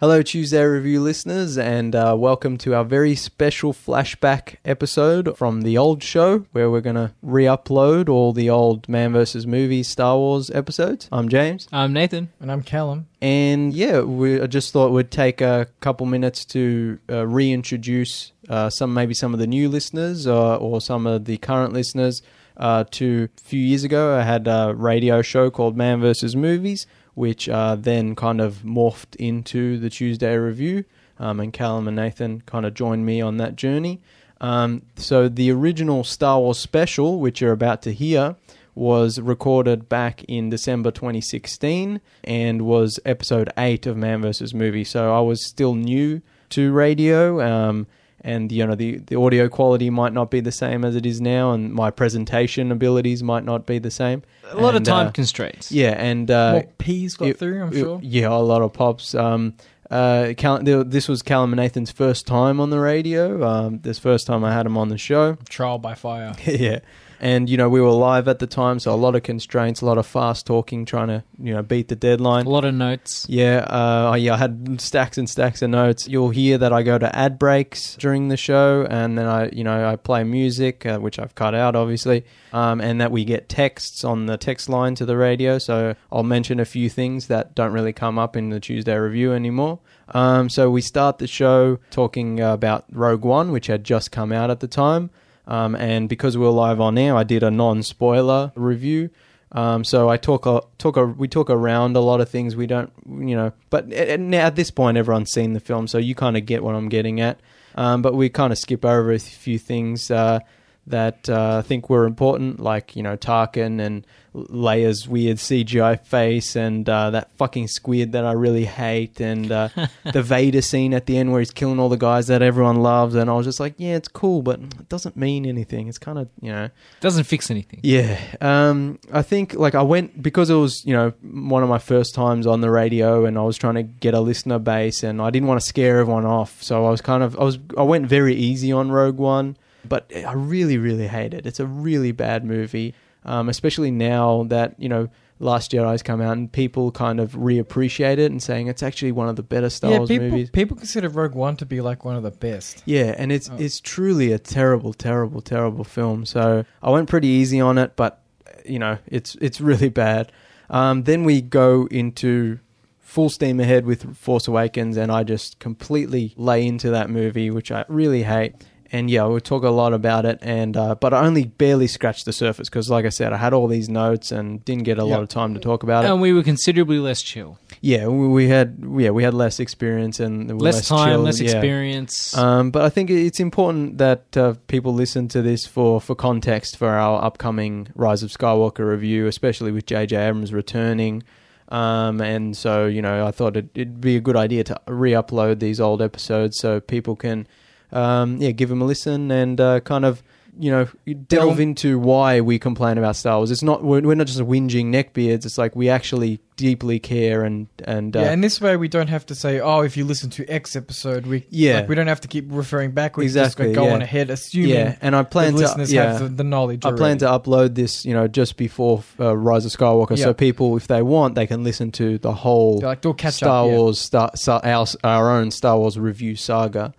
[0.00, 5.76] Hello, Tuesday Review listeners, and uh, welcome to our very special flashback episode from the
[5.76, 9.44] old show where we're going to re upload all the old Man vs.
[9.44, 11.08] Movies Star Wars episodes.
[11.10, 11.66] I'm James.
[11.72, 12.30] I'm Nathan.
[12.38, 13.08] And I'm Callum.
[13.20, 18.70] And yeah, we I just thought we'd take a couple minutes to uh, reintroduce uh,
[18.70, 22.22] some, maybe some of the new listeners uh, or some of the current listeners.
[22.56, 26.36] Uh, to a few years ago, I had a radio show called Man vs.
[26.36, 26.86] Movies
[27.18, 30.84] which uh, then kind of morphed into the Tuesday Review.
[31.18, 34.00] Um, and Callum and Nathan kind of joined me on that journey.
[34.40, 38.36] Um, so the original Star Wars special, which you're about to hear,
[38.76, 44.54] was recorded back in December 2016 and was episode 8 of Man vs.
[44.54, 44.84] Movie.
[44.84, 47.40] So I was still new to radio.
[47.40, 47.88] Um,
[48.32, 51.20] and you know the, the audio quality might not be the same as it is
[51.20, 55.06] now and my presentation abilities might not be the same A lot And, of time
[55.08, 55.72] uh, constraints.
[55.72, 57.98] yeah and uh, More peas got it- through, I'm it- sure.
[58.02, 59.14] Yeah, a lot of pops.
[59.14, 59.54] Um,
[59.90, 63.42] uh, Cal- this was Callum and Nathan's first time on the radio.
[63.42, 65.36] Um, this first time I had him on the show.
[65.48, 66.34] Trial by fire.
[66.46, 66.80] yeah.
[67.20, 69.86] And, you know, we were live at the time, so a lot of constraints, a
[69.86, 72.46] lot of fast talking, trying to, you know, beat the deadline.
[72.46, 73.26] A lot of notes.
[73.28, 76.06] Yeah, uh, yeah, I had stacks and stacks of notes.
[76.06, 79.64] You'll hear that I go to ad breaks during the show, and then I, you
[79.64, 83.48] know, I play music, uh, which I've cut out, obviously, um, and that we get
[83.48, 85.58] texts on the text line to the radio.
[85.58, 89.32] So I'll mention a few things that don't really come up in the Tuesday review
[89.32, 89.80] anymore.
[90.10, 94.50] Um, so we start the show talking about Rogue One, which had just come out
[94.50, 95.10] at the time.
[95.48, 99.10] Um, and because we were live on air, I did a non-spoiler review.
[99.50, 102.66] Um, so I talk a, talk a, we talk around a lot of things we
[102.66, 106.36] don't, you know, but at, at this point everyone's seen the film, so you kind
[106.36, 107.40] of get what I'm getting at.
[107.74, 110.40] Um, but we kind of skip over a few things uh,
[110.86, 114.06] that uh, I think were important, like you know Tarkin and
[114.46, 119.68] Leia's weird CGI face and uh, that fucking squid that I really hate, and uh,
[120.12, 123.14] the Vader scene at the end where he's killing all the guys that everyone loves,
[123.14, 125.88] and I was just like, yeah, it's cool, but it doesn't mean anything.
[125.88, 126.70] It's kind of you know.
[127.00, 127.80] Doesn't fix anything.
[127.82, 131.78] Yeah, um, I think like I went because it was you know one of my
[131.78, 135.20] first times on the radio, and I was trying to get a listener base, and
[135.20, 137.82] I didn't want to scare everyone off, so I was kind of I was I
[137.82, 141.46] went very easy on Rogue One, but I really really hate it.
[141.46, 142.94] It's a really bad movie,
[143.28, 145.08] um, especially now that you know
[145.40, 149.28] Last Jedi's come out and people kind of reappreciate it and saying it's actually one
[149.28, 150.50] of the better Star yeah, Wars people, movies.
[150.50, 152.82] people consider Rogue One to be like one of the best.
[152.86, 153.56] Yeah, and it's Oh.
[153.56, 156.26] it's truly a terrible, terrible, terrible film.
[156.26, 158.20] So I went pretty easy on it, but
[158.64, 160.32] you know, it's it's really bad.
[160.70, 162.58] Um, then we go into
[162.98, 167.70] full steam ahead with Force Awakens, and I just completely lay into that movie, which
[167.70, 168.54] I really hate.
[168.90, 172.24] And yeah, we'll talk a lot about it, and uh, but I only barely scratched
[172.24, 175.04] the surface because, like I said, I had all these notes and didn't get a
[175.04, 176.10] lot of time to talk about it.
[176.10, 177.58] And we were considerably less chill.
[177.82, 181.38] yeah, we, we had yeah we had less experience and Less, less, time, chill, less
[181.40, 181.50] yeah.
[181.50, 182.34] experience.
[182.36, 186.76] Um, but I think it's important that uh, people listen to this for, for context
[186.78, 190.16] for our upcoming Rise of Skywalker review, especially with J.J.
[190.16, 191.22] Abrams returning.
[191.68, 195.12] Um, and so, you know, I thought it, it'd be a good idea to re
[195.12, 197.46] upload these old episodes so people can,
[197.92, 200.22] um, yeah, give them a listen and uh, kind of,
[200.60, 200.88] you know,
[201.28, 203.52] delve into why we complain about Star Wars.
[203.52, 207.68] It's not, we're, we're not just whinging neckbeards, it's like we actually deeply care and,
[207.84, 210.30] and, uh, yeah, and this way we don't have to say, oh, if you listen
[210.30, 211.76] to X episode, we Yeah.
[211.80, 213.16] like, we don't have to keep referring back.
[213.16, 213.94] We Exactly, just go yeah.
[213.94, 216.14] on ahead, assuming yeah, and I plan to, listeners yeah.
[216.14, 216.84] have the, the knowledge.
[216.84, 220.76] I plan to upload this, you know, just before uh, Rise of Skywalker, so people,
[220.76, 223.70] if they want, they can listen to the whole like catch Star up.
[223.70, 226.92] Wars, Star, Star, our, our own Star Wars review saga.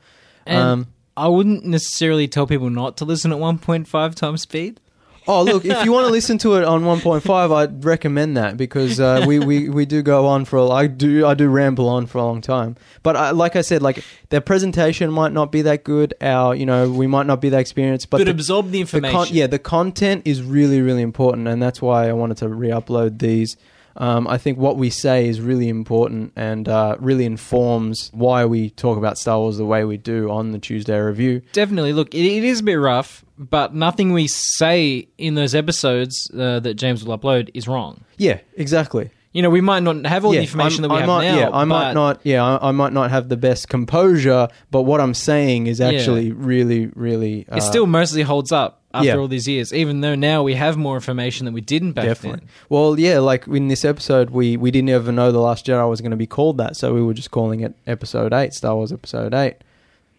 [0.50, 0.88] And um,
[1.18, 4.80] I wouldn't necessarily tell people not to listen at 1.5 times speed.
[5.28, 9.00] Oh, look, if you want to listen to it on 1.5, I'd recommend that because
[9.00, 12.08] uh, we, we, we do go on for a, I do I do ramble on
[12.08, 12.78] for a long time.
[13.04, 16.16] But I, like I said, like their presentation might not be that good.
[16.22, 18.80] Our you know we might not be that experienced, but But, the- absorb the the
[18.82, 19.18] information.
[19.18, 23.20] con- yeah, the content is really, really important, and that's why I wanted to re-upload
[23.20, 23.56] these.
[23.98, 28.70] Um, I think what we say is really important and uh, really informs why we
[28.70, 31.42] talk about Star Wars the way we do on the Tuesday review.
[31.54, 31.94] Definitely.
[31.94, 36.60] Look, it, it is a bit rough, but nothing we say in those episodes uh,
[36.62, 38.04] that James will upload is wrong.
[38.18, 39.10] Yeah, exactly.
[39.32, 41.08] You know, we might not have all yeah, the information I'm- that we I have
[41.08, 41.38] might, now.
[41.38, 42.20] Yeah, I might not.
[42.24, 45.90] Yeah, I, I might not have the best composure, but what I'm saying is Yeah.
[45.90, 47.46] actually really, really.
[47.48, 49.18] Uh, It still mostly holds up after yeah.
[49.18, 52.40] all these years, even though now we have more information that we didn't back Definitely.
[52.40, 52.50] then.
[52.70, 56.02] Well, yeah, like in this episode, we we didn't ever know the Last Jedi was
[56.02, 58.92] going to be called that, so we were just calling it Episode Eight, Star Wars
[58.92, 59.58] Episode Eight.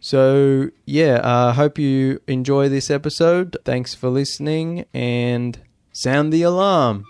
[0.01, 3.57] So yeah, I uh, hope you enjoy this episode.
[3.65, 5.59] Thanks for listening, and
[5.93, 7.07] sound the alarm.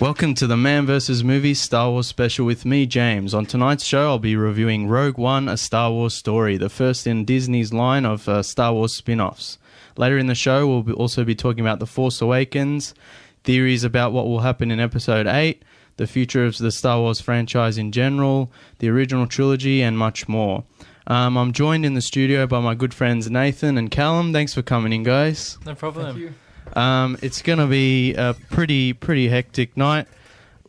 [0.00, 1.24] Welcome to the Man vs.
[1.24, 3.34] Movie Star Wars special with me, James.
[3.34, 7.24] On tonight's show, I'll be reviewing Rogue One, a Star Wars story, the first in
[7.24, 9.58] Disney's line of uh, Star Wars spin offs.
[9.96, 12.94] Later in the show, we'll be also be talking about The Force Awakens,
[13.42, 15.64] theories about what will happen in Episode 8,
[15.96, 20.62] the future of the Star Wars franchise in general, the original trilogy, and much more.
[21.08, 24.32] Um, I'm joined in the studio by my good friends Nathan and Callum.
[24.32, 25.58] Thanks for coming in, guys.
[25.66, 26.36] No problem.
[26.78, 30.06] Um, it's going to be a pretty pretty hectic night.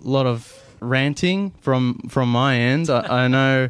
[0.03, 2.89] A lot of ranting from from my end.
[2.89, 3.69] I, I know,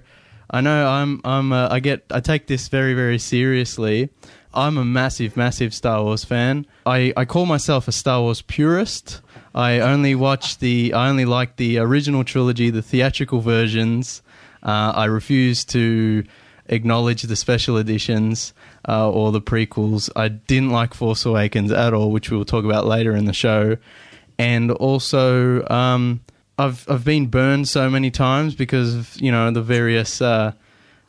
[0.50, 0.88] I know.
[0.88, 4.10] I'm I'm uh, I get I take this very very seriously.
[4.54, 6.66] I'm a massive massive Star Wars fan.
[6.86, 9.22] I I call myself a Star Wars purist.
[9.54, 14.22] I only watch the I only like the original trilogy, the theatrical versions.
[14.64, 16.24] Uh, I refuse to
[16.68, 18.54] acknowledge the special editions
[18.90, 20.10] uh, or the prequels.
[20.16, 23.78] I didn't like Force Awakens at all, which we'll talk about later in the show.
[24.40, 26.22] And also, um,
[26.58, 30.54] I've I've been burned so many times because of you know the various uh,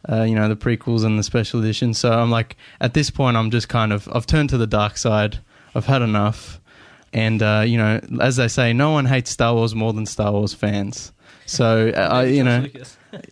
[0.09, 1.99] uh, you know the prequels and the special editions.
[1.99, 4.99] So I'm like, at this point, I'm just kind of I've turned to the dark
[4.99, 5.38] side.
[5.75, 6.61] I've had enough.
[7.12, 10.33] And uh, you know, as they say, no one hates Star Wars more than Star
[10.33, 11.12] Wars fans.
[11.47, 12.67] So uh, I, you know,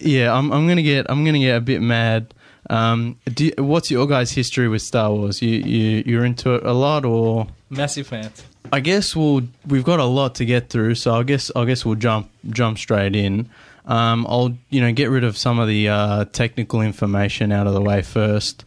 [0.00, 2.34] yeah, I'm I'm gonna get I'm gonna get a bit mad.
[2.70, 5.40] Um, do you- what's your guys' history with Star Wars?
[5.42, 8.42] You you you're into it a lot, or Massive fans.
[8.72, 11.84] I guess we'll we've got a lot to get through, so I guess I guess
[11.84, 13.48] we'll jump jump straight in.
[13.86, 17.72] Um, I'll you know get rid of some of the uh, technical information out of
[17.74, 18.64] the way first.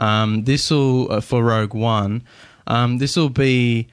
[0.00, 2.22] Um, this will uh, for Rogue One.
[2.66, 3.86] Um, this will be,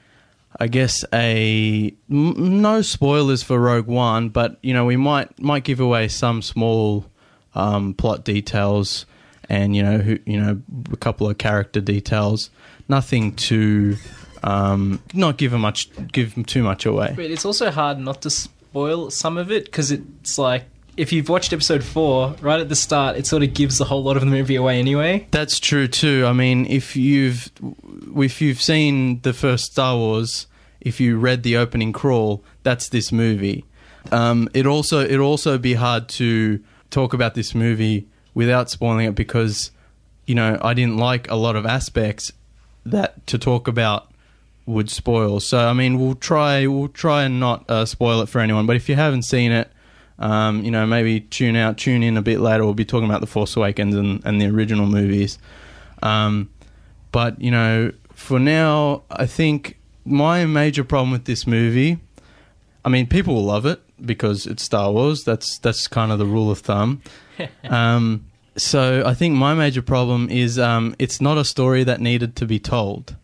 [0.58, 5.62] I guess, a m- no spoilers for Rogue One, but you know we might might
[5.62, 7.04] give away some small
[7.54, 9.06] um, plot details
[9.52, 10.60] and you know who you know
[10.92, 12.50] a couple of character details.
[12.88, 13.98] Nothing too
[14.42, 17.12] um, not give much give too much away.
[17.14, 20.64] But it's also hard not to spoil some of it because it's like
[20.96, 24.02] if you've watched episode four, right at the start, it sort of gives a whole
[24.02, 25.26] lot of the movie away anyway.
[25.30, 26.24] That's true too.
[26.26, 27.50] I mean, if you've
[28.16, 30.46] if you've seen the first Star Wars,
[30.80, 33.66] if you read the opening crawl, that's this movie.
[34.10, 36.58] Um, it also it also be hard to
[36.88, 39.70] talk about this movie without spoiling it because
[40.26, 42.32] you know I didn't like a lot of aspects
[42.84, 44.12] that to talk about
[44.66, 45.40] would spoil.
[45.40, 48.66] So I mean, we'll try we'll try and not uh, spoil it for anyone.
[48.66, 49.70] But if you haven't seen it,
[50.18, 52.64] um, you know, maybe tune out, tune in a bit later.
[52.64, 55.38] We'll be talking about the Force Awakens and, and the original movies.
[56.02, 56.50] Um,
[57.10, 61.98] but you know, for now, I think my major problem with this movie,
[62.84, 65.24] I mean, people will love it because it's Star Wars.
[65.24, 67.02] That's that's kind of the rule of thumb.
[67.68, 68.26] um,
[68.56, 72.46] so I think my major problem is um, it's not a story that needed to
[72.46, 73.16] be told.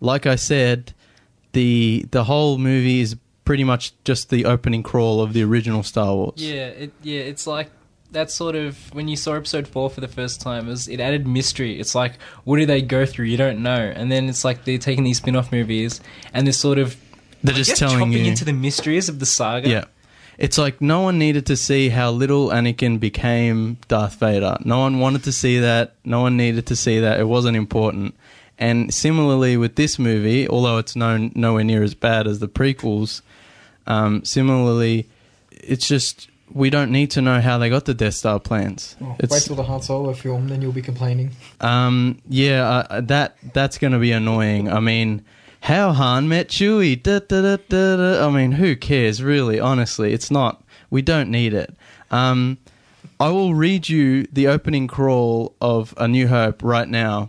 [0.00, 0.94] Like I said,
[1.52, 6.14] the the whole movie is pretty much just the opening crawl of the original Star
[6.14, 6.34] Wars.
[6.36, 7.70] Yeah, it, yeah, it's like
[8.12, 11.00] that sort of when you saw episode four for the first time, it, was, it
[11.00, 11.80] added mystery.
[11.80, 12.14] It's like,
[12.44, 13.26] what do they go through?
[13.26, 16.00] You don't know, and then it's like they're taking these spin-off movies
[16.32, 16.96] and they're sort of
[17.42, 18.24] They're I just telling you.
[18.24, 19.68] into the mysteries of the saga.
[19.68, 19.84] Yeah.
[20.38, 24.56] It's like no one needed to see how little Anakin became Darth Vader.
[24.64, 25.94] No one wanted to see that.
[26.04, 27.20] No one needed to see that.
[27.20, 28.14] It wasn't important.
[28.58, 33.20] And similarly with this movie, although it's known nowhere near as bad as the prequels,
[33.86, 35.08] um, similarly,
[35.50, 38.94] it's just we don't need to know how they got the Death Star plans.
[39.00, 41.30] Oh, It's- wait till the Han Solo film, then you'll be complaining.
[41.60, 44.70] um, yeah, uh, that that's going to be annoying.
[44.70, 45.22] I mean,
[45.62, 47.00] how Han met Chewie?
[47.00, 48.26] Da, da, da.
[48.26, 49.22] I mean, who cares?
[49.22, 50.64] Really, honestly, it's not.
[50.90, 51.72] We don't need it.
[52.10, 52.58] Um,
[53.20, 57.28] I will read you the opening crawl of A New Hope right now,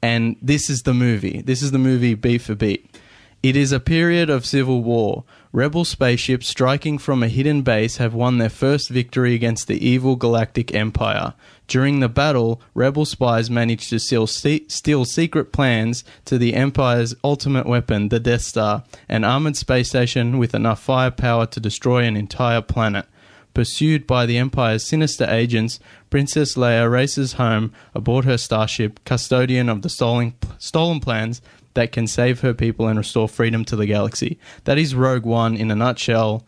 [0.00, 1.42] and this is the movie.
[1.42, 2.98] This is the movie beat for beat.
[3.40, 5.22] It is a period of civil war.
[5.52, 10.16] Rebel spaceships striking from a hidden base have won their first victory against the evil
[10.16, 11.34] galactic empire.
[11.68, 17.66] During the battle, rebel spies managed to steal, steal secret plans to the empire's ultimate
[17.66, 22.60] weapon, the Death Star, an armored space station with enough firepower to destroy an entire
[22.60, 23.06] planet.
[23.54, 25.80] Pursued by the Empire's sinister agents,
[26.10, 31.42] Princess Leia races home aboard her starship, custodian of the stolen, stolen plans
[31.74, 34.38] that can save her people and restore freedom to the galaxy.
[34.64, 36.44] That is Rogue One in a nutshell.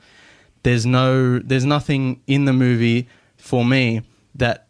[0.63, 4.03] There's no, there's nothing in the movie for me
[4.35, 4.67] that,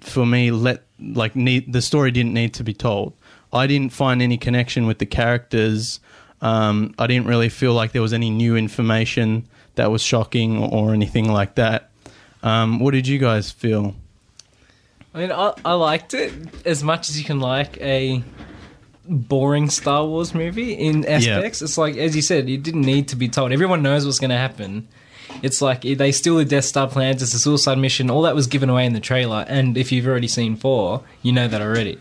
[0.00, 3.14] for me, let like need the story didn't need to be told.
[3.52, 6.00] I didn't find any connection with the characters.
[6.40, 10.92] Um, I didn't really feel like there was any new information that was shocking or,
[10.92, 11.90] anything like that.
[12.42, 13.94] Um, what did you guys feel?
[15.14, 16.32] I mean, I, I liked it
[16.66, 18.22] as much as you can like a
[19.06, 21.62] boring Star Wars movie in aspects.
[21.62, 23.52] It's like, as you said, you didn't need to be told.
[23.52, 24.88] Everyone knows what's going to happen.
[25.42, 27.22] It's like they steal the Death Star plans.
[27.22, 28.10] It's a suicide mission.
[28.10, 29.44] All that was given away in the trailer.
[29.48, 31.98] And if you've already seen four, you know that already.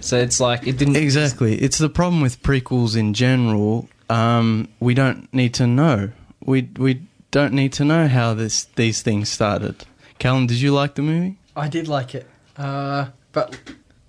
[0.00, 1.56] So it's like it didn't Exactly.
[1.56, 3.88] It's the problem with prequels in general.
[4.08, 6.10] Um, we don't need to know.
[6.44, 9.84] We we don't need to know how this these things started.
[10.18, 11.36] Callum, did you like the movie?
[11.54, 13.58] I did like it, uh, but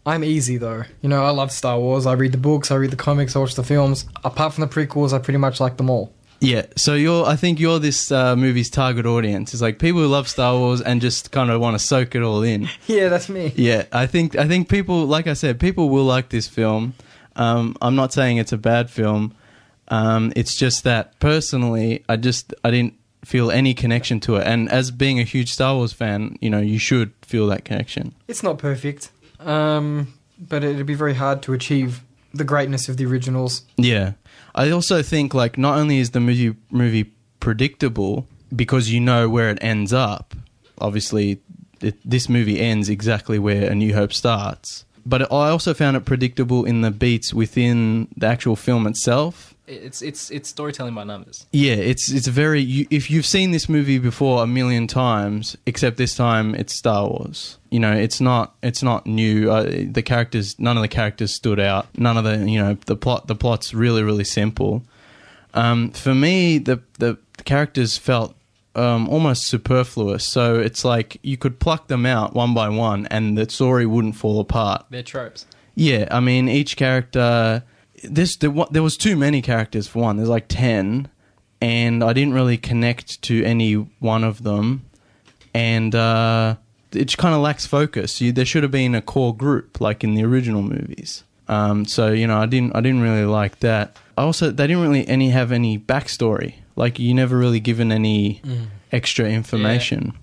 [0.09, 0.83] I'm easy though.
[1.01, 2.05] You know, I love Star Wars.
[2.05, 4.05] I read the books, I read the comics, I watch the films.
[4.23, 6.13] Apart from the prequels, I pretty much like them all.
[6.41, 6.65] Yeah.
[6.75, 7.25] So you're.
[7.25, 9.53] I think you're this uh, movie's target audience.
[9.53, 12.21] It's like people who love Star Wars and just kind of want to soak it
[12.23, 12.69] all in.
[12.87, 13.51] Yeah, that's me.
[13.55, 13.85] Yeah.
[13.91, 14.37] I think.
[14.37, 16.93] I think people, like I said, people will like this film.
[17.35, 19.35] Um, I'm not saying it's a bad film.
[19.89, 22.93] Um, it's just that personally, I just I didn't
[23.25, 24.47] feel any connection to it.
[24.47, 28.13] And as being a huge Star Wars fan, you know, you should feel that connection.
[28.27, 32.01] It's not perfect, um, but it'd be very hard to achieve
[32.33, 33.63] the greatness of the originals.
[33.77, 34.13] Yeah.
[34.55, 39.49] I also think like not only is the movie movie predictable because you know where
[39.49, 40.35] it ends up.
[40.79, 41.41] Obviously,
[41.81, 44.85] it, this movie ends exactly where A New Hope starts.
[45.05, 49.48] But I also found it predictable in the beats within the actual film itself.
[49.69, 51.45] It's it's it's storytelling by numbers.
[51.51, 52.61] Yeah, it's it's very.
[52.61, 57.07] You, if you've seen this movie before a million times, except this time it's Star
[57.07, 57.57] Wars.
[57.69, 59.51] You know, it's not it's not new.
[59.51, 61.87] Uh, the characters, none of the characters stood out.
[61.97, 63.27] None of the you know the plot.
[63.27, 64.83] The plot's really really simple.
[65.53, 68.35] Um, for me, the the characters felt
[68.75, 70.25] um, almost superfluous.
[70.25, 74.15] So it's like you could pluck them out one by one, and the story wouldn't
[74.15, 74.85] fall apart.
[74.89, 75.45] They're tropes.
[75.75, 77.63] Yeah, I mean each character.
[78.03, 80.17] This there, there was too many characters for one.
[80.17, 81.09] There's like ten,
[81.61, 84.85] and I didn't really connect to any one of them,
[85.53, 86.55] and uh,
[86.91, 88.21] it kind of lacks focus.
[88.21, 91.23] You, there should have been a core group like in the original movies.
[91.47, 93.97] Um, so you know, I didn't I didn't really like that.
[94.17, 96.55] I also they didn't really any have any backstory.
[96.75, 98.41] Like you never really given any
[98.91, 100.13] extra information,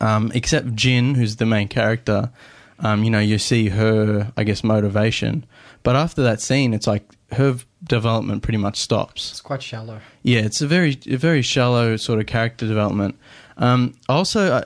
[0.00, 2.30] um, except Jyn, who's the main character.
[2.78, 5.44] Um, you know, you see her, I guess, motivation.
[5.84, 9.30] But after that scene, it's like her development pretty much stops.
[9.30, 10.00] It's quite shallow.
[10.22, 13.16] Yeah, it's a very, a very shallow sort of character development.
[13.58, 14.64] Um, also, uh,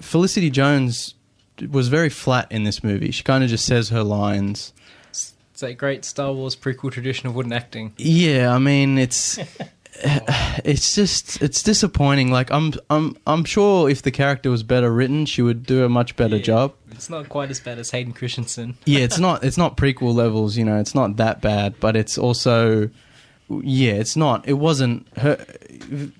[0.00, 1.14] Felicity Jones
[1.70, 3.10] was very flat in this movie.
[3.12, 4.72] She kind of just says her lines.
[5.10, 7.92] It's that great Star Wars prequel tradition of wooden acting.
[7.96, 9.38] Yeah, I mean, it's
[10.64, 12.30] it's just it's disappointing.
[12.32, 15.88] Like I'm I'm I'm sure if the character was better written, she would do a
[15.88, 16.42] much better Yeah.
[16.42, 16.74] job.
[16.94, 18.76] It's not quite as bad as Hayden Christensen.
[18.84, 22.18] yeah, it's not it's not prequel levels, you know, it's not that bad, but it's
[22.18, 22.90] also
[23.48, 25.44] yeah, it's not it wasn't her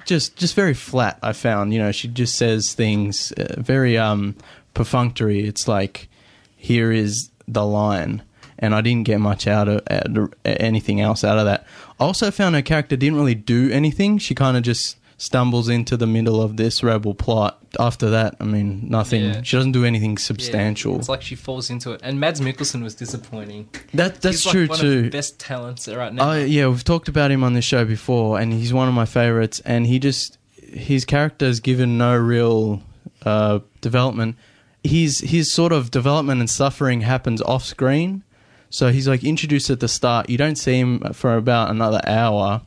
[0.05, 4.37] just just very flat I found, you know, she just says things uh, very um
[4.75, 5.47] perfunctory.
[5.47, 6.09] It's like
[6.57, 8.23] here is the line
[8.59, 11.67] and I didn't get much out of, out of anything else out of that.
[12.01, 14.19] I also found her character didn't really do anything.
[14.19, 17.59] She kind of just stumbles into the middle of this rebel plot.
[17.79, 19.23] After that, I mean, nothing.
[19.25, 19.43] Yeah.
[19.43, 20.97] She doesn't do anything Yeah, substantial.
[20.99, 22.01] it's like she falls into it.
[22.05, 23.69] And Mads Mikkelsen was disappointing.
[23.95, 24.99] that that's He's like true one too.
[24.99, 26.31] Of the best talents right now.
[26.33, 29.07] Oh yeah, we've talked about him on this show before, and he's one of my
[29.07, 29.61] favorites.
[29.65, 32.83] And he just his character is given no real
[33.25, 34.37] uh, development.
[34.83, 38.23] His his sort of development and suffering happens off screen.
[38.71, 40.29] So he's like introduced at the start.
[40.29, 42.63] You don't see him for about another hour,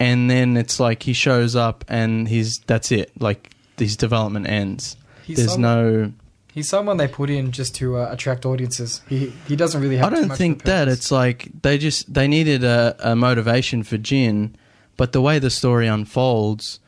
[0.00, 3.12] and then it's like he shows up, and he's that's it.
[3.20, 4.96] Like his development ends.
[5.24, 6.12] He's There's some- no.
[6.52, 9.02] He's someone they put in just to uh, attract audiences.
[9.08, 10.12] He he doesn't really have.
[10.12, 10.88] I don't think that.
[10.88, 14.54] It's like they just they needed a, a motivation for Jyn,
[14.96, 16.80] but the way the story unfolds,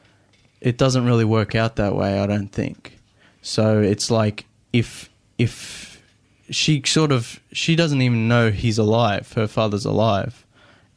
[0.60, 2.18] it doesn't really work out that way.
[2.18, 2.98] I don't think.
[3.40, 6.02] So it's like if if
[6.50, 10.44] she sort of she doesn't even know he's alive, her father's alive,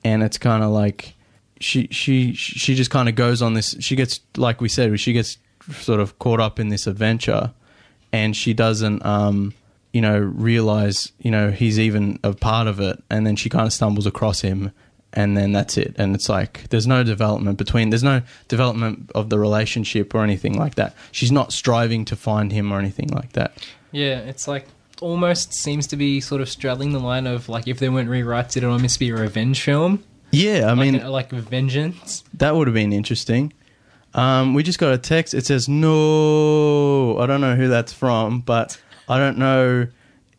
[0.04, 1.15] and it's kind of like
[1.60, 3.76] she she she just kind of goes on this.
[3.80, 5.38] She gets like we said, she gets
[5.72, 7.52] sort of caught up in this adventure,
[8.12, 9.54] and she doesn't um
[9.94, 13.66] you know realize you know he's even a part of it, and then she kind
[13.66, 14.72] of stumbles across him.
[15.18, 15.96] And then that's it.
[15.98, 20.60] And it's like there's no development between there's no development of the relationship or anything
[20.60, 20.94] like that.
[21.14, 23.66] She's not striving to find him or anything like that.
[23.94, 24.68] Yeah, it's like
[25.02, 28.58] almost seems to be sort of straddling the line of like if there weren't rewrites,
[28.58, 30.04] it'd almost be a revenge film.
[30.36, 32.24] Yeah, I like, mean, a- like vengeance.
[32.36, 33.54] That would have been interesting.
[34.14, 35.34] Um, we just got a text.
[35.34, 37.18] It says no.
[37.20, 39.88] I don't know who that's from, but I don't know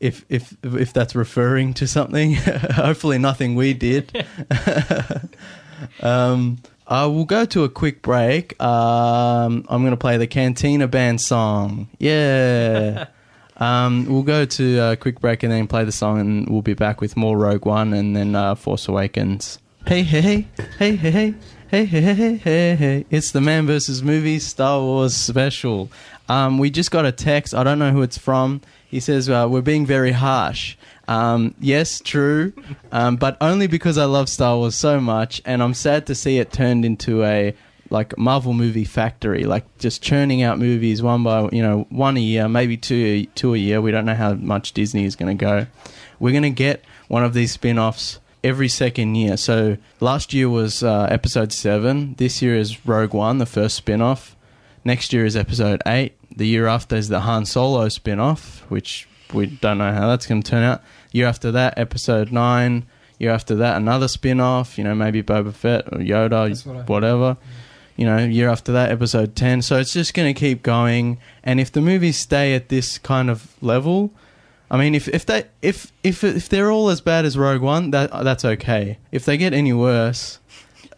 [0.01, 2.35] if if if that's referring to something.
[2.35, 4.27] Hopefully, nothing we did.
[6.01, 8.61] um, uh, we'll go to a quick break.
[8.63, 11.89] Um, I'm going to play the Cantina Band song.
[11.99, 13.07] Yeah.
[13.59, 16.75] Um, we'll go to a quick break and then play the song, and we'll be
[16.75, 19.59] back with more Rogue One and then uh, Force Awakens.
[19.89, 20.47] Hey, hey, hey,
[20.79, 21.35] hey, hey, hey.
[21.69, 23.07] Hey, hey, hey, hey, hey.
[23.09, 24.03] It's the Man vs.
[24.03, 25.93] Movies Star Wars special.
[26.29, 27.55] Um, we just got a text.
[27.55, 28.63] I don't know who it's from.
[28.89, 30.77] He says, uh, We're being very harsh.
[31.07, 32.53] Um, yes, true.
[32.91, 36.39] Um, but only because I love Star Wars so much, and I'm sad to see
[36.39, 37.55] it turned into a
[37.89, 42.21] like Marvel movie factory, like just churning out movies one by you know one a
[42.21, 43.81] year, maybe two two a year.
[43.81, 45.67] We don't know how much Disney is going to go.
[46.19, 49.37] We're going to get one of these spin-offs every second year.
[49.37, 52.15] So last year was uh, episode seven.
[52.15, 54.37] This year is Rogue One, the first spin-off.
[54.85, 56.15] Next year is episode eight.
[56.35, 60.43] The year after is the Han Solo spin-off, which we don't know how that's going
[60.43, 60.81] to turn out.
[61.11, 62.87] Year after that, episode nine.
[63.19, 64.79] Year after that, another spin-off.
[64.79, 67.37] You know, maybe Boba Fett or Yoda, what whatever.
[67.97, 69.61] You know, year after that, episode ten.
[69.61, 71.19] So it's just going to keep going.
[71.43, 74.13] And if the movies stay at this kind of level,
[74.71, 77.91] I mean, if if they if if if they're all as bad as Rogue One,
[77.93, 78.99] that that's okay.
[79.13, 80.39] If they get any worse,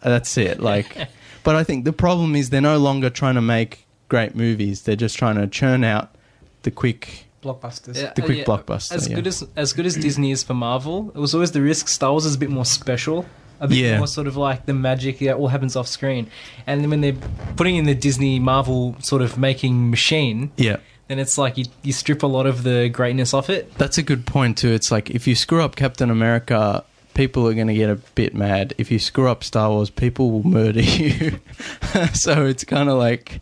[0.02, 0.60] that's it.
[0.60, 1.08] Like,
[1.44, 4.82] but I think the problem is they're no longer trying to make great movies.
[4.82, 6.14] They're just trying to churn out
[6.62, 7.26] the quick.
[7.42, 7.96] Blockbusters.
[7.96, 9.14] Yeah, The quick yeah, blockbuster, As yeah.
[9.14, 11.86] good as as good as Disney is for Marvel, it was always the risk.
[11.88, 13.26] Star Wars is a bit more special,
[13.60, 13.98] a bit Yeah.
[13.98, 16.28] more sort of like the magic that all happens off screen.
[16.66, 17.16] And then when they're
[17.56, 21.92] putting in the Disney Marvel sort of making machine, Yeah, then it's like you, you
[21.92, 23.74] strip a lot of the greatness off it.
[23.74, 24.70] that's a good point too.
[24.72, 26.84] It's like if you screw up Captain America.
[27.14, 28.74] People are going to get a bit mad.
[28.78, 31.40] If you screw up Star Wars, people will murder you.
[32.14, 33.40] so it's kind of like,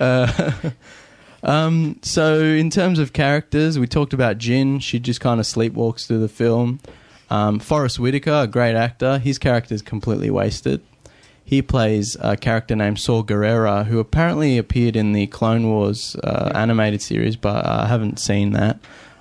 [0.00, 0.50] uh,
[1.42, 4.82] Um, so in terms of characters, we talked about Jyn.
[4.82, 6.80] She just kind of sleepwalks through the film.
[7.30, 10.80] Um, Forest Whitaker, a great actor, his character is completely wasted.
[11.48, 16.52] He plays a character named Saw Gerrera, who apparently appeared in the Clone Wars uh,
[16.54, 18.78] animated series, but I haven't seen that.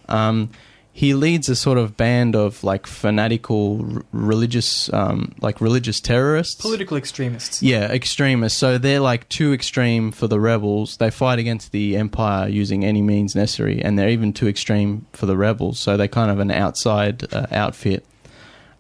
[0.10, 0.50] Um,
[0.91, 6.60] he leads a sort of band of like fanatical r- religious, um, like religious terrorists.
[6.60, 7.63] Political extremists.
[7.63, 8.60] Yeah, extremists.
[8.60, 10.98] So they're like too extreme for the rebels.
[10.98, 15.28] They fight against the empire using any means necessary, and they're even too extreme for
[15.28, 15.80] the rebels.
[15.80, 18.04] So they're kind of an outside uh, outfit,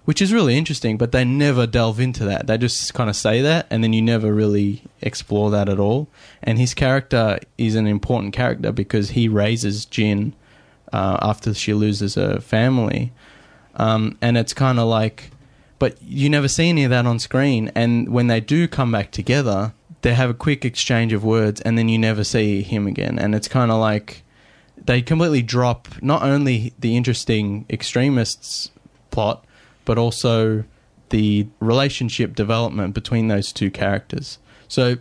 [0.07, 0.97] which is really interesting.
[0.97, 2.47] But they never delve into that.
[2.47, 6.07] They just kind of say that, and then you never really explore that at all.
[6.41, 10.31] And his character is an important character because he raises Jyn
[10.93, 13.11] uh, after she loses her family,
[13.75, 15.31] um, and it's kind of like
[15.79, 17.71] but you never see any of that on screen.
[17.75, 21.77] And when they do come back together, they have a quick exchange of words, and
[21.77, 23.19] then you never see him again.
[23.19, 24.23] And it's kind of like
[24.77, 28.71] they completely drop not only the interesting extremists
[29.11, 29.45] plot,
[29.87, 30.65] but also
[31.09, 34.37] the relationship development between those two characters.
[34.67, 34.97] So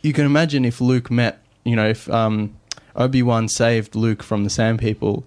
[0.00, 2.56] you can imagine if Luke met, you know, if um,
[2.94, 5.26] Obi Wan saved Luke from the Sand People,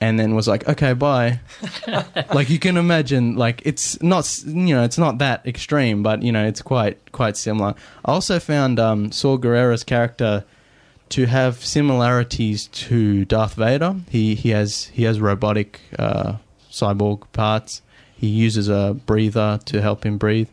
[0.00, 1.38] and then was like, "Okay, bye."
[2.34, 6.32] like you can imagine, like it's not, you know, it's not that extreme, but you
[6.32, 7.76] know, it's quite quite similar.
[8.04, 10.44] I also found um, Saw Gerrera's character
[11.10, 13.94] to have similarities to Darth Vader.
[14.10, 17.82] He he has he has robotic uh, cyborg parts.
[18.22, 20.48] He uses a breather to help him breathe,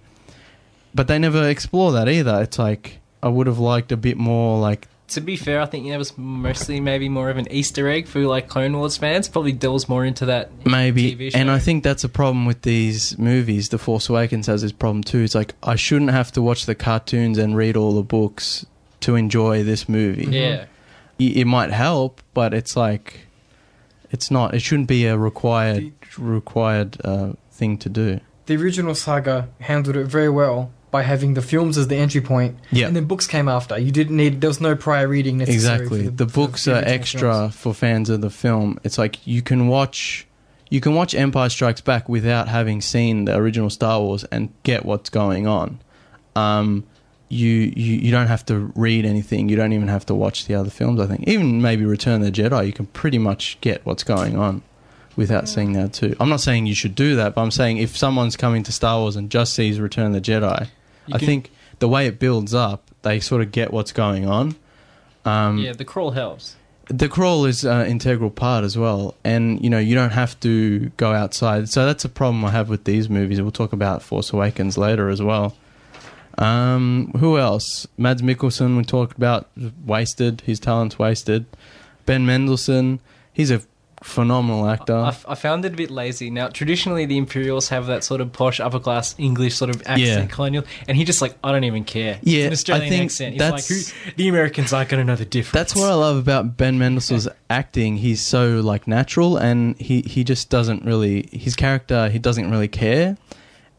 [0.95, 2.41] but they never explore that either.
[2.41, 5.87] It's like I would have liked a bit more like To be fair, I think
[5.87, 9.29] that was mostly maybe more of an Easter egg for like Clone Wars fans.
[9.29, 10.49] Probably delves more into that.
[10.65, 13.69] Maybe, and I think that's a problem with these movies.
[13.69, 15.19] The Force Awakens has this problem too.
[15.19, 18.65] It's like I shouldn't have to watch the cartoons and read all the books
[19.01, 20.25] to enjoy this movie.
[20.25, 20.65] Yeah.
[21.19, 23.27] It might help, but it's like
[24.09, 24.55] it's not.
[24.55, 28.19] It shouldn't be a required required uh, thing to do.
[28.47, 32.57] The original saga handled it very well by having the films as the entry point,
[32.71, 32.87] Yeah.
[32.87, 33.77] and then books came after.
[33.77, 34.41] You didn't need.
[34.41, 35.83] There was no prior reading necessary.
[35.83, 36.05] Exactly.
[36.05, 37.55] for The, books the are extra films.
[37.55, 38.79] for fans of the film.
[38.83, 40.25] It's like you can watch
[40.71, 44.83] you can watch Empire Strikes Back without having seen the original Star Wars and get
[44.85, 45.79] what's going on.
[46.35, 46.85] Um,
[47.27, 49.49] you, you you don't have to read anything.
[49.49, 50.99] You don't even have to watch the other films.
[50.99, 54.35] I think even maybe Return of the Jedi, you can pretty much get what's going
[54.37, 54.63] on
[55.15, 56.15] without seeing that too.
[56.19, 58.99] I'm not saying you should do that, but I'm saying if someone's coming to Star
[58.99, 60.67] Wars and just sees Return of the Jedi,
[61.07, 64.27] You I can- think the way it builds up, they sort of get what's going
[64.27, 64.55] on.
[65.25, 66.55] Um, Yeah, the crawl helps.
[66.87, 69.13] the crawl is an integral part as well.
[69.23, 71.69] And you know you don't have to go outside.
[71.69, 73.41] So that's a problem i have with these movies.
[73.41, 75.55] We'll talk about force awakens later as well.
[76.37, 77.85] Um, who else?
[77.97, 79.47] Mads mikkelsen we talked about
[79.85, 80.41] wasted.
[80.45, 81.45] His talent's wasted.
[82.05, 82.99] Ben mendelsohn
[83.33, 83.61] he's a
[84.03, 84.95] phenomenal actor.
[84.95, 86.29] I, I found it a bit lazy.
[86.29, 89.99] Now, traditionally, the Imperials have that sort of posh, upper class English sort of accent,
[89.99, 90.25] Yeah.
[90.27, 92.19] colonial, and he just like, I don't even care.
[92.21, 93.33] Yeah, it's an Australian I think accent.
[93.33, 95.53] He's that's- like, Who, the Americans aren't going to know the difference.
[95.53, 97.97] That's what I love about Ben Mendelsohn's acting.
[97.97, 102.09] He's so like natural, and he he just doesn't really his character.
[102.09, 103.17] He doesn't really care,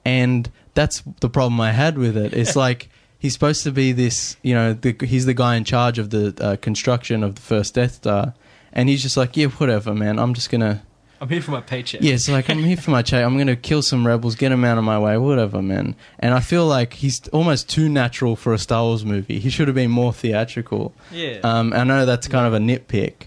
[0.04, 2.32] and that's the problem I had with it.
[2.34, 5.98] It's like he's supposed to be this, you know, the, he's the guy in charge
[5.98, 8.34] of the uh, construction of the first Death Star,
[8.72, 10.18] and he's just like, yeah, whatever, man.
[10.18, 10.82] I'm just gonna.
[11.20, 12.00] I'm here for my paycheck.
[12.00, 13.22] Yeah, it's like I'm here for my check.
[13.22, 15.94] I'm gonna kill some rebels, get them out of my way, whatever, man.
[16.18, 19.38] And I feel like he's almost too natural for a Star Wars movie.
[19.38, 20.94] He should have been more theatrical.
[21.10, 21.40] Yeah.
[21.42, 23.26] Um, I know that's kind of a nitpick,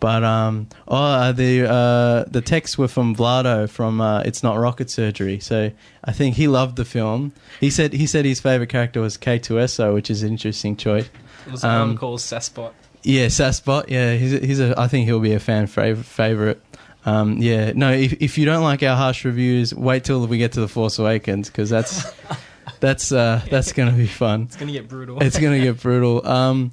[0.00, 4.58] but um, oh, uh, the uh, the texts were from Vlado from uh, It's Not
[4.58, 5.40] Rocket Surgery.
[5.40, 5.70] So
[6.04, 7.32] I think he loved the film.
[7.58, 11.08] He said he said his favorite character was K2SO, which is an interesting choice.
[11.46, 12.72] it was um, called Saspot.
[13.02, 13.88] Yeah, Saspot.
[13.88, 14.78] Yeah, he's a, he's a.
[14.78, 16.04] I think he'll be a fan favorite.
[16.04, 16.62] favorite.
[17.06, 17.92] Um, yeah, no.
[17.92, 20.98] If if you don't like our harsh reviews, wait till we get to the Force
[20.98, 22.12] Awakens because that's
[22.80, 24.42] that's uh, that's gonna be fun.
[24.42, 25.22] It's going to get brutal.
[25.22, 26.26] It's going to get brutal.
[26.26, 26.72] Um,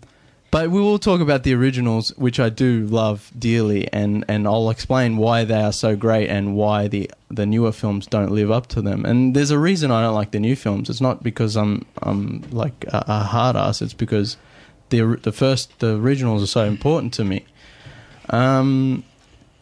[0.50, 4.70] but we will talk about the originals, which I do love dearly, and, and I'll
[4.70, 8.68] explain why they are so great and why the the newer films don't live up
[8.68, 9.04] to them.
[9.04, 10.90] And there's a reason I don't like the new films.
[10.90, 13.82] It's not because I'm I'm like a, a hard ass.
[13.82, 14.38] It's because
[14.90, 17.46] the the first the originals are so important to me.
[18.30, 19.04] Um,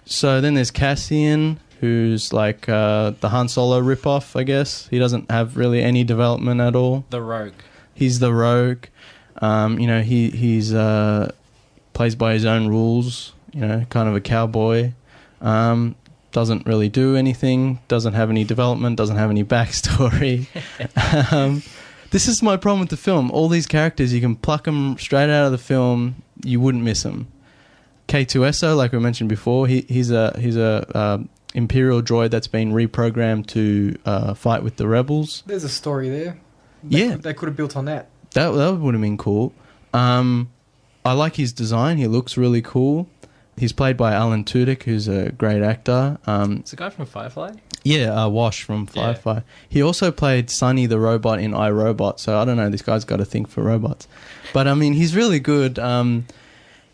[0.06, 4.88] so then there's Cassian, who's like uh, the Han Solo ripoff, I guess.
[4.88, 7.54] He doesn't have really any development at all the Rogue.
[7.94, 8.86] he's the rogue.
[9.42, 11.32] Um, you know, he he's uh,
[11.94, 13.34] plays by his own rules.
[13.54, 14.92] You know, kind of a cowboy.
[15.42, 15.96] Um,
[16.32, 17.80] doesn't really do anything.
[17.88, 18.98] Doesn't have any development.
[18.98, 20.48] Doesn't have any backstory.
[21.32, 21.64] um,
[22.12, 23.32] this is my problem with the film.
[23.32, 26.24] All these characters, you can pluck them straight out of the film.
[26.44, 27.28] You wouldn't miss them.
[28.08, 31.18] K2SO, like we mentioned before, he, he's a he's a uh,
[31.54, 35.44] imperial droid that's been reprogrammed to uh, fight with the rebels.
[35.48, 36.38] There's a story there.
[36.84, 37.16] They Yeah.
[37.18, 38.10] they could have built on that.
[38.32, 39.54] That that would have been cool.
[39.94, 40.50] Um,
[41.04, 41.98] I like his design.
[41.98, 43.08] He looks really cool.
[43.58, 46.18] He's played by Alan Tudyk, who's a great actor.
[46.28, 47.52] Um, It's a guy from Firefly.
[47.84, 49.42] yeah, uh, Wash from Firefly.
[49.70, 52.20] He also played Sonny the robot in I iRobot.
[52.20, 52.70] So I don't know.
[52.70, 54.08] This guy's got a thing for robots,
[54.54, 55.80] but I mean, he's really good.
[55.80, 56.26] Um,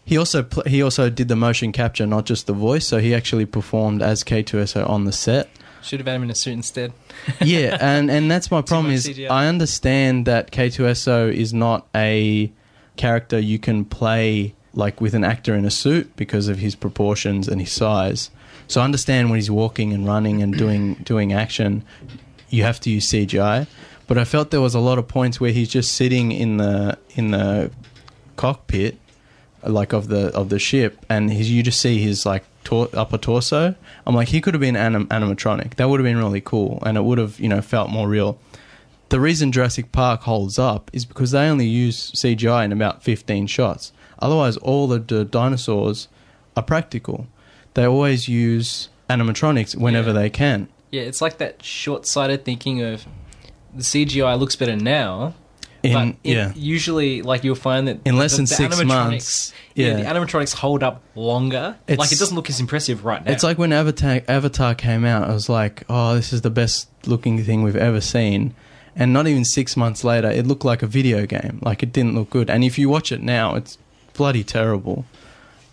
[0.05, 2.87] he also pl- he also did the motion capture, not just the voice.
[2.87, 5.49] So he actually performed as K2SO on the set
[5.81, 6.93] Should have had him in a suit instead.
[7.41, 9.29] yeah, and and that's my problem is CGI.
[9.31, 12.51] I understand that K2SO is not a
[12.97, 17.47] character you can play like with an actor in a suit because of his proportions
[17.47, 18.29] and his size.
[18.67, 21.83] So I understand when he's walking and running and doing doing action,
[22.49, 23.67] you have to use CGI.
[24.07, 26.97] But I felt there was a lot of points where he's just sitting in the
[27.15, 27.71] in the
[28.35, 28.97] cockpit,
[29.63, 33.17] like of the of the ship, and he's, you just see his like tor- upper
[33.17, 33.75] torso.
[34.05, 35.75] I'm like, he could have been anim- animatronic.
[35.75, 38.39] That would have been really cool, and it would have you know felt more real.
[39.09, 43.47] The reason Jurassic Park holds up is because they only use CGI in about 15
[43.47, 43.91] shots.
[44.21, 46.07] Otherwise, all the, dinosaurs
[46.55, 47.27] are practical.
[47.73, 50.13] They always use animatronics whenever Yeah.
[50.13, 50.67] they can.
[50.91, 53.05] Yeah, it's like that short-sighted thinking of
[53.75, 55.33] the CGI looks better now.
[55.83, 59.53] In but it- yeah, usually, like you'll find that In less than six animatronics- months,
[59.73, 59.95] yeah.
[59.95, 61.75] the animatronics hold up longer.
[61.87, 63.31] It's- like it doesn't look as impressive right now.
[63.31, 66.87] It's like when Avatar Avatar came out, I was like, "Oh, this is the best
[67.07, 68.53] looking thing we've ever seen."
[68.95, 71.59] And not even 6 months later, it looked like a video game.
[71.63, 72.49] Like it didn't look good.
[72.49, 73.77] And if you watch it now, it's
[74.13, 75.05] bloody terrible.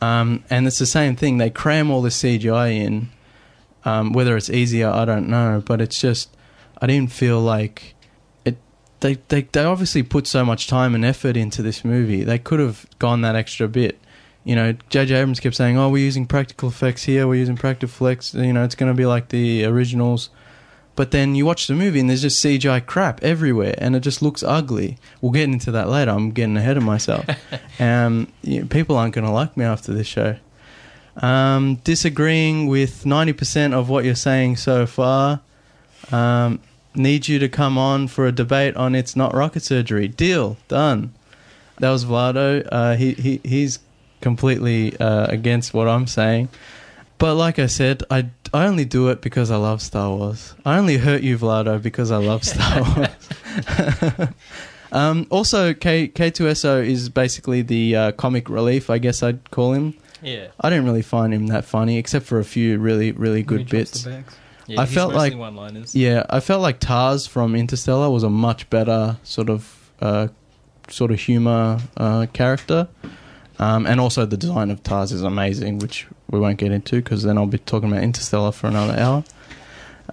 [0.01, 1.39] Um, and it's the same thing.
[1.39, 3.11] They cram all the CGI in.
[3.85, 6.37] Um, whether it's easier, I don't know, but it's just
[6.81, 7.95] I didn't feel like
[8.45, 8.57] it
[9.01, 12.25] they, they they obviously put so much time and effort into this movie.
[12.25, 13.99] They could have gone that extra bit.
[14.45, 15.15] You know, J.J.
[15.15, 17.27] Abrams kept saying, "Oh, we're using practical effects here.
[17.27, 18.35] We're using practical effects.
[18.35, 20.31] You know, it's going to be like the originals."
[20.99, 24.21] But then you watch the movie and there's just CGI crap everywhere, and it just
[24.21, 24.99] looks ugly.
[25.21, 26.11] We'll get into that later.
[26.11, 27.25] I'm getting ahead of myself.
[27.79, 30.39] um, you know, people aren't going to like me after this show.
[31.19, 35.39] Um, disagreeing with 90% of what you're saying so far.
[36.11, 36.59] Um,
[36.97, 40.09] need you to come on for a debate on it's not rocket surgery.
[40.09, 41.15] Deal done.
[41.79, 42.67] That was Vlado.
[42.73, 43.79] Uh, he he he's
[44.21, 46.49] completely uh, against what I'm saying.
[47.19, 50.55] But like I said, I, I only do it because I love Star Wars.
[50.65, 54.29] I only hurt you, Vlado, because I love Star Wars.
[54.93, 59.95] um, also, K K2SO is basically the uh, comic relief, I guess I'd call him.
[60.23, 63.69] yeah, I didn't really find him that funny, except for a few really really good
[63.69, 64.07] bits.
[64.07, 65.95] yeah I he's felt like- one-liners.
[65.95, 70.29] Yeah, I felt like Tars from Interstellar was a much better sort of uh,
[70.89, 72.89] sort of humor uh, character.
[73.59, 77.25] Um, and also the design of Tars is amazing, which we won't get into because
[77.25, 79.25] then I'll be talking about Interstellar for another hour.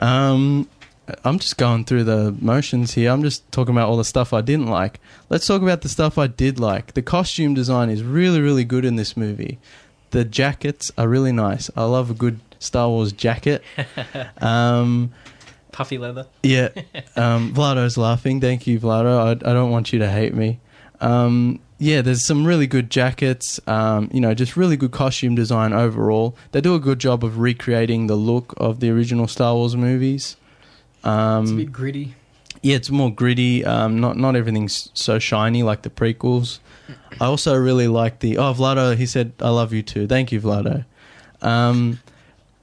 [0.02, 0.68] Um,
[1.24, 3.12] I'm just going through the motions here.
[3.12, 5.00] I'm just talking about all the stuff I didn't like.
[5.30, 6.94] Let's talk about the stuff I did like.
[6.94, 9.60] The costume design is really, really good in this movie.
[10.10, 11.70] The jackets are really nice.
[11.76, 13.64] I love a good Star Wars jacket.
[14.42, 15.12] Um,
[15.72, 16.26] Puffy leather.
[16.42, 16.70] yeah,
[17.18, 18.40] um, Vlado's laughing.
[18.40, 19.20] Thank you, Vlado.
[19.20, 20.60] I, I don't want you to hate me.
[21.02, 23.60] Um, yeah, there's some really good jackets.
[23.68, 26.36] Um, you know, just really good costume design overall.
[26.52, 30.38] They do a good job of recreating the look of the original Star Wars movies.
[31.04, 32.16] Um, It's a bit gritty.
[32.62, 33.64] yeah, it's more gritty.
[33.66, 36.60] Um, not not everything's so shiny like the prequels.
[37.20, 38.96] I also really like the oh Vlado.
[38.96, 40.08] He said I love you too.
[40.08, 40.86] Thank you, Vlado.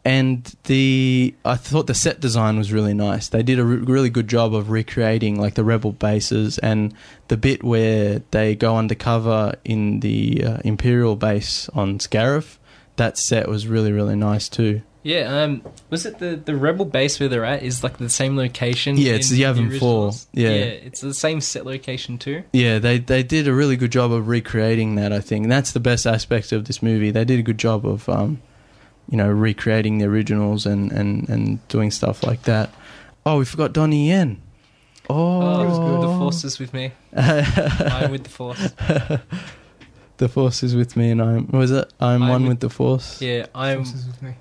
[0.04, 3.28] And the I thought the set design was really nice.
[3.28, 6.92] They did a re- really good job of recreating like the rebel bases and
[7.28, 12.58] the bit where they go undercover in the uh, Imperial base on Scarif.
[12.96, 14.82] That set was really really nice too.
[15.04, 18.36] Yeah, um, was it the, the rebel base where they're at is like the same
[18.36, 18.96] location?
[18.96, 20.26] Yeah, it's the Yavin originals?
[20.32, 20.48] 4, yeah.
[20.50, 22.44] it's the same set location too.
[22.52, 25.12] Yeah, they they did a really good job of recreating that.
[25.12, 27.10] I think and that's the best aspect of this movie.
[27.10, 28.40] They did a good job of, um,
[29.08, 32.70] you know, recreating the originals and, and, and doing stuff like that.
[33.26, 34.40] Oh, we forgot Donnie Yen.
[35.10, 36.02] Oh, Oh, It was good.
[36.02, 36.92] the force is with me.
[37.16, 38.58] I'm with the force.
[40.18, 41.92] the force is with me, and I'm was it?
[42.00, 43.20] I'm, I'm one with- with the force.
[43.20, 44.34] Yeah, I'm Forces with me.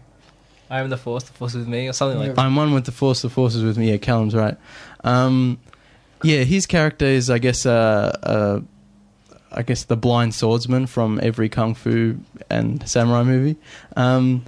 [0.69, 1.24] I'm the force.
[1.26, 2.34] The force is with me, or something like Yeah.
[2.34, 2.41] that.
[2.45, 3.21] I'm one with the force.
[3.24, 3.91] The force is with me.
[3.91, 4.56] Yeah, Callum's right.
[5.04, 5.60] Um,
[6.24, 8.60] yeah, his character is, I guess, uh, uh,
[9.52, 13.58] I guess the blind swordsman from every kung fu and samurai movie.
[13.96, 14.46] Um,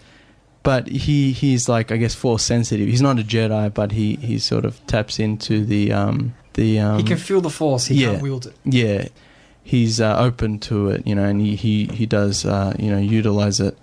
[0.64, 2.88] but he he's like, I guess, force sensitive.
[2.88, 6.98] He's not a Jedi, but he he sort of taps into the um the um.
[6.98, 7.88] he can feel the force.
[7.88, 8.12] He yeah.
[8.12, 8.56] can't wield it.
[8.64, 9.08] yeah,
[9.64, 12.98] he's uh, open to it, you know, and he he, he does uh, you know
[12.98, 13.78] utilize it.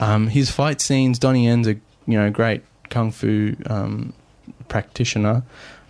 [0.00, 1.74] Um, his fight scenes, Donnie Yen's a
[2.06, 4.12] you know great kung fu um,
[4.68, 5.44] practitioner,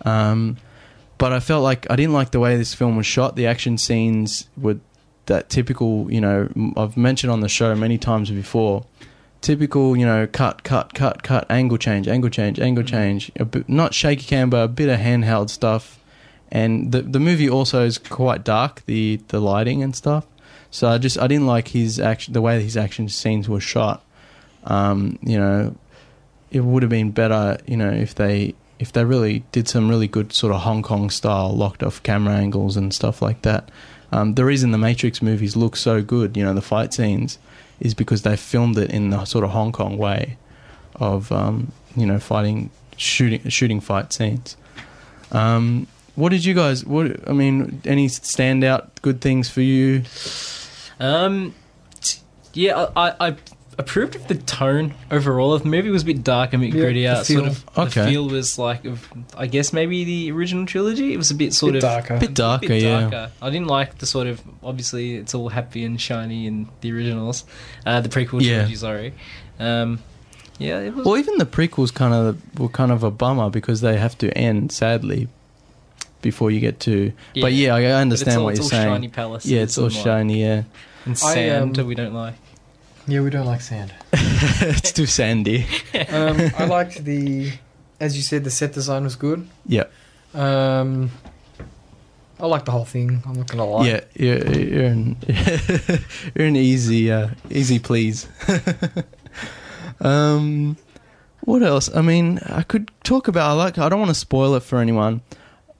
[0.05, 0.59] um,
[1.18, 3.37] but I felt like I didn't like the way this film was shot.
[3.37, 4.79] The action scenes were
[5.27, 8.85] that typical, you know, I've mentioned on the show many times before.
[9.40, 13.31] Typical, you know, cut, cut, cut, cut, angle change, angle change, angle change.
[13.37, 15.98] A bit, not shaky cam, but a bit of handheld stuff
[16.55, 20.24] and the the movie also is quite dark the the lighting and stuff
[20.70, 24.05] so i just i didn't like his action the way his action scenes were shot
[24.64, 25.74] um you know
[26.50, 30.07] it would have been better you know if they if they really did some really
[30.07, 33.70] good sort of hong kong style locked off camera angles and stuff like that
[34.12, 37.38] um, the reason the matrix movies look so good you know the fight scenes
[37.81, 40.37] is because they filmed it in the sort of hong kong way
[40.97, 44.57] of um, you know fighting shooting shooting fight scenes
[45.33, 46.85] um, what did you guys?
[46.85, 50.05] What I mean, any standout good things for you?
[51.01, 51.55] Um,
[52.53, 53.37] yeah, I, I
[53.78, 55.88] approved of the tone overall of the movie.
[55.88, 57.18] It was a bit dark and a bit Yeah, grittier.
[57.18, 57.46] the Sort feel.
[57.50, 58.00] of, Okay.
[58.04, 61.12] the feel was like, of, I guess maybe the original trilogy.
[61.12, 62.18] It was a bit sort Bit of darker.
[62.18, 63.00] Bit darker, bit yeah.
[63.00, 63.32] darker.
[63.42, 67.44] I didn't like the sort of obviously it's all happy and shiny in the originals,
[67.87, 68.54] uh, the prequel Yeah.
[68.58, 68.74] trilogy.
[68.76, 69.14] Sorry.
[69.58, 70.00] Um,
[70.58, 71.04] yeah, it was.
[71.04, 74.37] Well, even the prequels kind of were kind of a bummer because they have to
[74.38, 75.26] end sadly
[76.22, 77.12] before you get to.
[77.40, 78.88] But yeah, I but it's understand all, what you're all saying.
[78.94, 79.50] shiny palaces.
[79.50, 80.40] yeah, it's all and, like, shiny.
[80.42, 80.62] Yeah,
[81.04, 82.34] and I, sand um, we don't like.
[83.07, 83.93] Yeah, we don't like sand.
[84.12, 85.67] it's too sandy.
[86.09, 87.53] Um, I liked the,
[88.01, 89.47] as you said, the set design was good.
[89.67, 89.85] Yeah,
[90.33, 91.11] Um,
[92.40, 93.23] I like the whole thing.
[93.27, 93.87] I'm not gonna lie.
[93.87, 94.01] yeah.
[94.14, 95.17] You're, you're an
[96.35, 98.27] you're an easy uh, easy please.
[100.01, 100.77] um,
[101.43, 101.95] what else?
[101.95, 103.51] I mean, I could talk about.
[103.51, 103.79] I like.
[103.79, 105.21] I don't want to spoil it for anyone,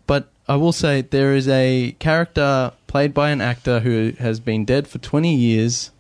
[0.07, 4.65] but I will say there is a character played by an actor who has been
[4.65, 5.91] dead for 20 years.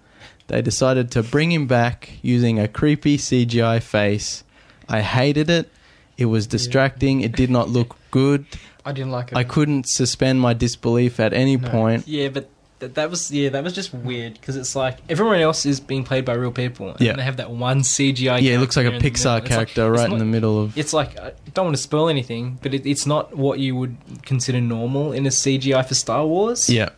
[0.48, 4.44] They decided to bring him back using a creepy CGI face.
[4.88, 5.70] I hated it.
[6.18, 7.22] It was distracting.
[7.22, 8.44] It did not look good.
[8.85, 9.38] I didn't like it.
[9.38, 11.68] I couldn't suspend my disbelief at any No.
[11.70, 12.07] point.
[12.07, 15.64] Yeah, but th- that was yeah, that was just weird because it's like everyone else
[15.64, 17.12] is being played by real people, and Yeah.
[17.12, 18.42] then they have that one CGI.
[18.42, 19.09] Yeah, it looks like a character in the middle.
[19.11, 20.76] Pixar It's like- character it's right in not- the middle of.
[20.76, 23.96] It's like I don't want to spoil anything, but it, it's not what you would
[24.22, 26.68] consider normal in a CGI for Star Wars.
[26.68, 26.90] Yeah.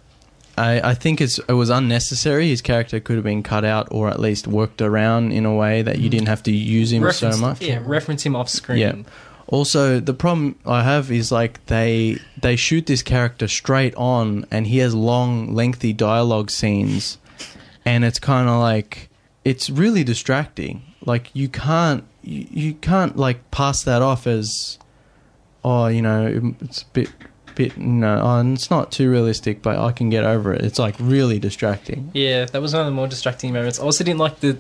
[0.58, 2.48] I, I think it's it was unnecessary.
[2.48, 5.82] His character could have been cut out or at least worked around in a way
[5.82, 6.12] that you Mm.
[6.12, 7.60] didn't have to use him reference, so much.
[7.62, 8.78] Yeah, reference him off screen.
[8.78, 8.94] Yeah.
[9.48, 14.66] Also, the problem I have is like they they shoot this character straight on, and
[14.66, 17.18] he has long, lengthy dialogue scenes,
[17.84, 19.08] and it's kind of like
[19.44, 20.82] it's really distracting.
[21.04, 24.78] Like you can't you, you can't like pass that off as
[25.64, 27.10] oh you know it's a bit
[27.56, 30.64] bit, know, oh, it's not too realistic, but I can get over it.
[30.64, 32.10] It's like really distracting.
[32.14, 33.80] Yeah, that was one of the more distracting moments.
[33.80, 34.56] I also didn't like the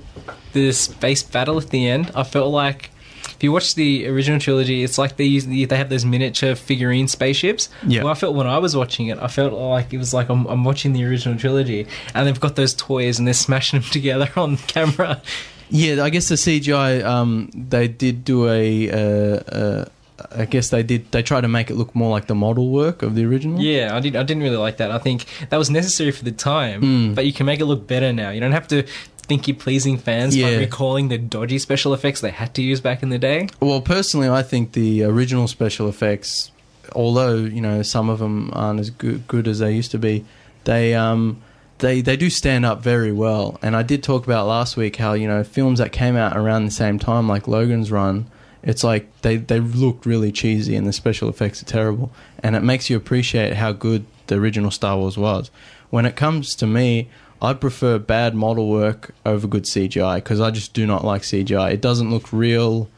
[0.52, 2.10] the space battle at the end.
[2.14, 2.90] I felt like
[3.36, 6.54] if you watch the original trilogy, it's like they use the, they have those miniature
[6.54, 7.68] figurine spaceships.
[7.86, 8.02] Yeah.
[8.02, 10.46] Well, I felt when I was watching it, I felt like it was like I'm,
[10.46, 14.30] I'm watching the original trilogy, and they've got those toys and they're smashing them together
[14.36, 15.20] on camera.
[15.68, 19.84] Yeah, I guess the CGI, um, they did do a, uh, uh,
[20.34, 23.02] I guess they did, they tried to make it look more like the model work
[23.02, 23.60] of the original.
[23.60, 24.90] Yeah, I didn't I didn't really like that.
[24.90, 27.14] I think that was necessary for the time, Mm.
[27.14, 28.30] but you can make it look better now.
[28.30, 28.84] You don't have to
[29.28, 33.02] think you're pleasing fans by recalling the dodgy special effects they had to use back
[33.02, 33.48] in the day.
[33.60, 36.50] Well, personally, I think the original special effects,
[36.94, 40.24] although you know some of them aren't as good, good as they used to be,
[40.64, 41.42] they um
[41.78, 43.58] they they do stand up very well.
[43.62, 46.64] And I did talk about last week how you know films that came out around
[46.64, 48.26] the same time, like Logan's Run,
[48.66, 52.62] it's like they they looked really cheesy and the special effects are terrible, and it
[52.62, 55.50] makes you appreciate how good the original Star Wars was.
[55.90, 57.08] When it comes to me.
[57.42, 61.70] I prefer bad model work over good CGI because I just do not like CGI.
[61.70, 62.88] It doesn't look real.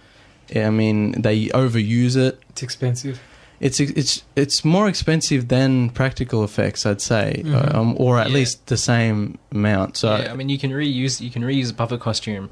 [0.54, 2.40] I mean, they overuse it.
[2.50, 3.20] It's expensive.
[3.58, 7.74] It's it's it's more expensive than practical effects, I'd say, Mhm.
[7.74, 8.34] um, or at Yeah.
[8.34, 9.96] least the same amount.
[9.96, 12.48] So yeah, I mean you can reuse you can reuse a puppet costume.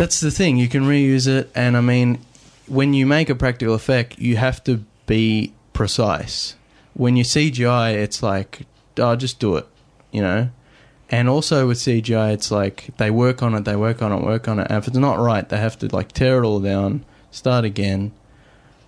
[0.00, 0.56] That's the thing.
[0.56, 2.20] You can reuse it, and I mean,
[2.66, 6.54] when you make a practical effect, you have to be precise.
[6.94, 8.62] When you CGI, it's like,
[8.96, 9.66] oh, just do it,
[10.10, 10.48] you know.
[11.10, 14.48] And also with CGI, it's like they work on it, they work on it, work
[14.48, 14.68] on it.
[14.70, 18.12] And if it's not right, they have to like tear it all down, start again.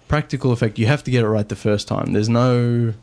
[0.09, 2.15] Practical effect, you have to get it right the first time.
[2.15, 2.95] There's no,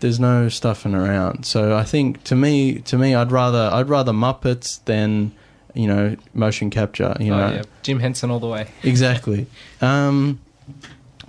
[0.00, 1.46] there's no stuffing around.
[1.46, 5.32] So I think to me, to me, I'd rather I'd rather Muppets than
[5.74, 7.16] you know motion capture.
[7.20, 7.62] You oh, know yeah.
[7.82, 8.68] Jim Henson all the way.
[8.82, 9.46] exactly.
[9.80, 10.40] Um,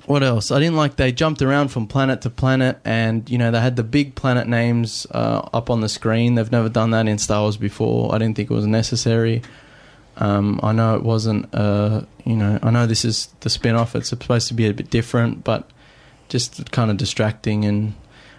[0.06, 0.52] what else?
[0.52, 3.76] I didn't like they jumped around from planet to planet, and you know they had
[3.76, 6.36] the big planet names uh, up on the screen.
[6.36, 8.14] They've never done that in Star Wars before.
[8.14, 9.42] I didn't think it was necessary.
[10.18, 11.54] Um, I know it wasn't.
[11.54, 13.96] Uh, you know, I know this is the spin-off.
[13.96, 15.70] It's supposed to be a bit different, but
[16.30, 17.66] just kind of distracting.
[17.66, 17.94] And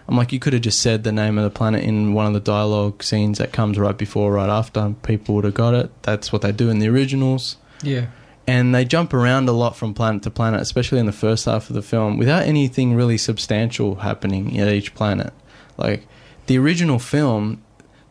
[0.07, 2.33] I'm like, you could have just said the name of the planet in one of
[2.33, 4.93] the dialogue scenes that comes right before, right after.
[5.03, 5.91] People would have got it.
[6.03, 8.07] That's what they do in the originals Yeah.
[8.45, 11.69] and they jump around a lot from planet to planet, especially in the first half
[11.69, 15.31] of the film, without anything really substantial happening at each planet.
[15.77, 16.05] Like
[16.47, 17.61] the original film,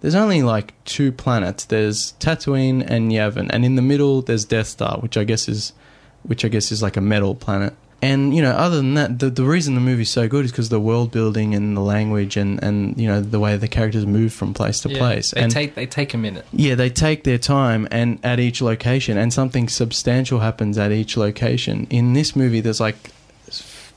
[0.01, 1.65] there's only like two planets.
[1.67, 5.75] There's Tatooine and Yavin, and in the middle there's Death Star, which I guess is,
[6.23, 7.75] which I guess is like a metal planet.
[8.05, 10.71] And you know, other than that, the the reason the movie's so good is because
[10.71, 14.33] the world building and the language and and you know the way the characters move
[14.33, 15.31] from place to Yeah, place.
[15.31, 16.45] They and take they take a minute.
[16.53, 21.17] yeah, they take their time and at each location, and something substantial happens at each
[21.17, 21.87] location.
[21.91, 22.97] In this movie, there's like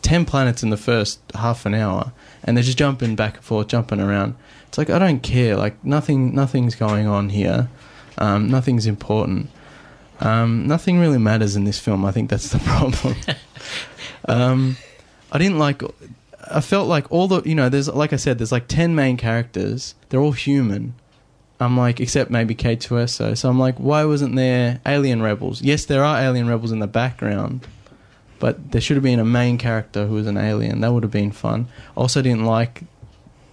[0.04, 2.12] ten planets in the first half an hour,
[2.44, 4.36] and they're just jumping back and forth, jumping around.
[4.68, 5.56] It's like I don't care.
[5.56, 7.70] Like nothing, nothing's going on here.
[8.20, 9.50] Um, nothing's important.
[10.20, 12.06] Um, nothing really matters in this film.
[12.06, 13.16] I think that's the problem.
[14.28, 14.78] um,
[15.32, 15.82] I didn't like.
[16.52, 17.70] I felt like all the you know.
[17.70, 18.38] There's like I said.
[18.38, 19.96] There's like ten main characters.
[20.10, 20.96] They're all human.
[21.60, 23.38] I'm like, except maybe K2SO.
[23.38, 25.62] So I'm like, why wasn't there alien rebels?
[25.62, 27.66] Yes, there are alien rebels in the background,
[28.40, 30.82] but there should have been a main character who was an alien.
[30.82, 31.68] That would have been fun.
[31.96, 32.84] Also, didn't like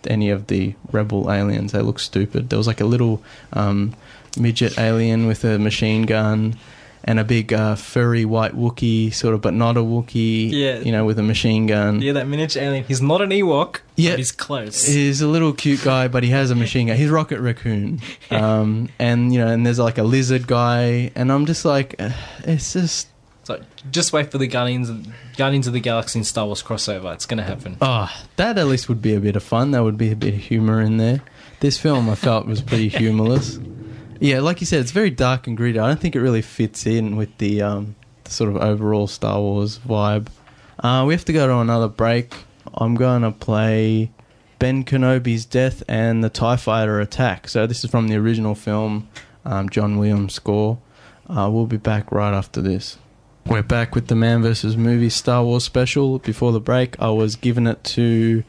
[0.06, 1.72] any of the rebel aliens.
[1.72, 2.50] They look stupid.
[2.50, 3.94] There was like a little um,
[4.36, 6.56] midget alien with a machine gun.
[7.04, 10.50] And a big uh, furry white Wookie, sort of, but not a Wookie.
[10.52, 10.78] Yeah.
[10.78, 12.00] you know, with a machine gun.
[12.00, 12.84] Yeah, that miniature alien.
[12.84, 13.80] He's not an Ewok.
[13.96, 14.10] Yeah.
[14.12, 14.86] but he's close.
[14.86, 16.96] He's a little cute guy, but he has a machine gun.
[16.96, 21.44] He's Rocket Raccoon, um, and you know, and there's like a lizard guy, and I'm
[21.44, 22.10] just like, uh,
[22.44, 23.08] it's just,
[23.42, 23.60] So
[23.90, 25.04] just wait for the Guardians of,
[25.36, 27.12] Guardians of the Galaxy and Star Wars crossover.
[27.14, 27.78] It's gonna happen.
[27.80, 29.72] oh, that at least would be a bit of fun.
[29.72, 31.20] That would be a bit of humor in there.
[31.58, 33.58] This film, I felt, was pretty humorless.
[34.22, 35.80] Yeah, like you said, it's very dark and gritty.
[35.80, 39.40] I don't think it really fits in with the, um, the sort of overall Star
[39.40, 40.28] Wars vibe.
[40.78, 42.32] Uh, we have to go to another break.
[42.72, 44.12] I'm going to play
[44.60, 47.48] Ben Kenobi's death and the TIE fighter attack.
[47.48, 49.08] So, this is from the original film,
[49.44, 50.78] um, John Williams' score.
[51.28, 52.98] Uh, we'll be back right after this.
[53.44, 54.76] We're back with the Man vs.
[54.76, 56.20] Movie Star Wars special.
[56.20, 58.44] Before the break, I was giving it to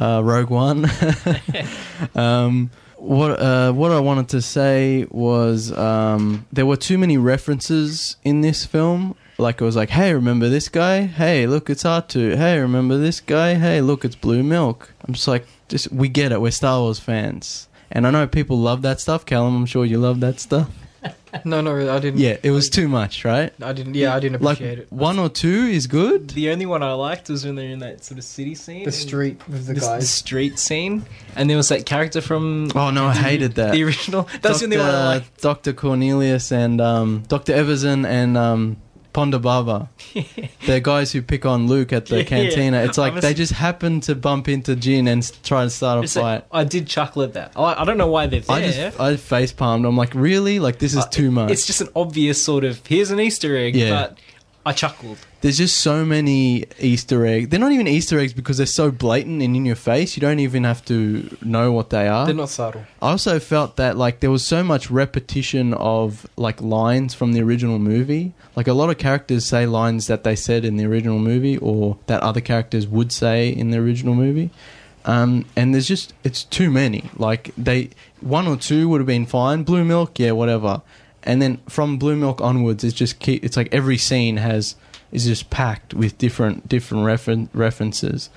[0.00, 0.90] uh, Rogue One.
[2.14, 8.16] um, what uh, what I wanted to say was um, there were too many references
[8.24, 9.14] in this film.
[9.38, 11.02] Like it was like, hey, remember this guy?
[11.02, 12.36] Hey, look, it's R2.
[12.36, 13.54] Hey, remember this guy?
[13.54, 14.92] Hey, look, it's Blue Milk.
[15.06, 16.40] I'm just like, just we get it.
[16.40, 19.24] We're Star Wars fans, and I know people love that stuff.
[19.24, 20.68] Callum, I'm sure you love that stuff.
[21.44, 22.20] No, no, I didn't.
[22.20, 23.52] Yeah, it was too much, right?
[23.62, 23.94] I didn't.
[23.94, 24.90] Yeah, I didn't Like appreciate it.
[24.92, 26.30] one or two is good.
[26.30, 28.84] The only one I liked was when they're in that sort of city scene.
[28.84, 30.08] The street with the the, the guys.
[30.10, 31.04] street scene,
[31.36, 33.72] and there was that character from Oh no, I hated that.
[33.72, 34.26] the original.
[34.40, 35.40] That's the only one I liked.
[35.42, 35.74] Dr.
[35.74, 37.52] Cornelius and um, Dr.
[37.52, 38.76] Evazan and um,
[39.14, 39.88] Ponda Baba.
[40.66, 42.22] They're guys who pick on Luke at the Yeah.
[42.24, 42.82] cantina.
[42.84, 46.02] It's like they just happen to bump into Jyn and s- try to start a
[46.02, 46.48] It's like- fight.
[46.60, 47.52] I did chuckle at that.
[47.56, 48.56] I, I don't know why they're there.
[48.56, 49.84] I just I face palmed.
[49.86, 50.60] I'm like, really?
[50.60, 51.50] Like this is too much.
[51.50, 53.90] It's just an obvious sort of here's an Easter egg, Yeah.
[53.90, 54.18] but
[54.66, 55.18] I chuckled.
[55.40, 57.48] There's just so many Easter eggs.
[57.48, 60.16] They're not even Easter eggs because they're so blatant and in your face.
[60.16, 62.26] You don't even have to know what they are.
[62.26, 62.84] They're not subtle.
[63.00, 67.42] I also felt that like there was so much repetition of like lines from the
[67.42, 68.32] original movie.
[68.56, 71.98] Like a lot of characters say lines that they said in the original movie or
[72.06, 74.50] that other characters would say in the original movie.
[75.04, 77.10] Um, and there's just it's too many.
[77.16, 79.62] Like they one or two would have been fine.
[79.62, 80.82] Blue milk, yeah, whatever.
[81.22, 84.74] And then from blue milk onwards, it's just ke- it's like every scene has
[85.12, 88.30] is just packed with different different refer- references.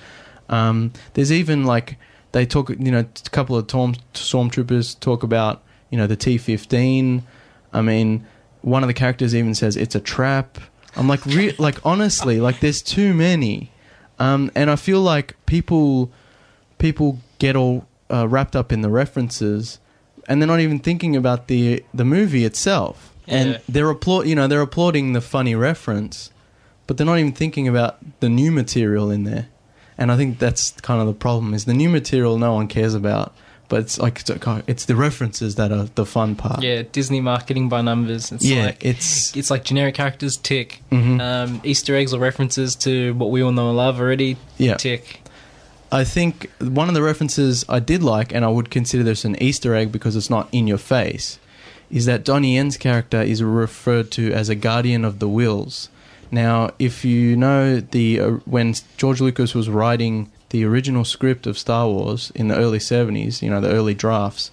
[0.49, 1.97] Um, there's even like
[2.33, 7.23] they talk, you know, a couple of storm stormtroopers talk about, you know, the T15.
[7.73, 8.25] I mean,
[8.61, 10.57] one of the characters even says it's a trap.
[10.95, 13.71] I'm like, re- like honestly, like there's too many,
[14.19, 16.11] um, and I feel like people,
[16.77, 19.79] people get all uh, wrapped up in the references,
[20.27, 23.35] and they're not even thinking about the the movie itself, Yeah.
[23.35, 26.29] and they're applaud, you know, they're applauding the funny reference,
[26.91, 29.47] but they're not even thinking about the new material in there.
[29.97, 32.93] And I think that's kind of the problem is the new material no one cares
[32.93, 33.33] about,
[33.69, 34.21] but it's like
[34.67, 36.61] it's, the references that are the fun part.
[36.61, 38.29] Yeah, Disney marketing by numbers.
[38.33, 41.21] It's yeah, like it's it's like generic characters tick, mhm.
[41.21, 44.75] um, Easter eggs or references to what we all know and love already yeah.
[44.75, 45.21] tick.
[45.93, 49.41] I think one of the references I did like, and I would consider this an
[49.41, 51.39] Easter egg because it's not in your face,
[51.89, 55.87] is that Donnie Yen's character is referred to as a guardian of the Whills.
[56.31, 61.57] Now, if you know the uh, when George Lucas was writing the original script of
[61.57, 64.51] Star Wars in the early '70s, you know the early drafts,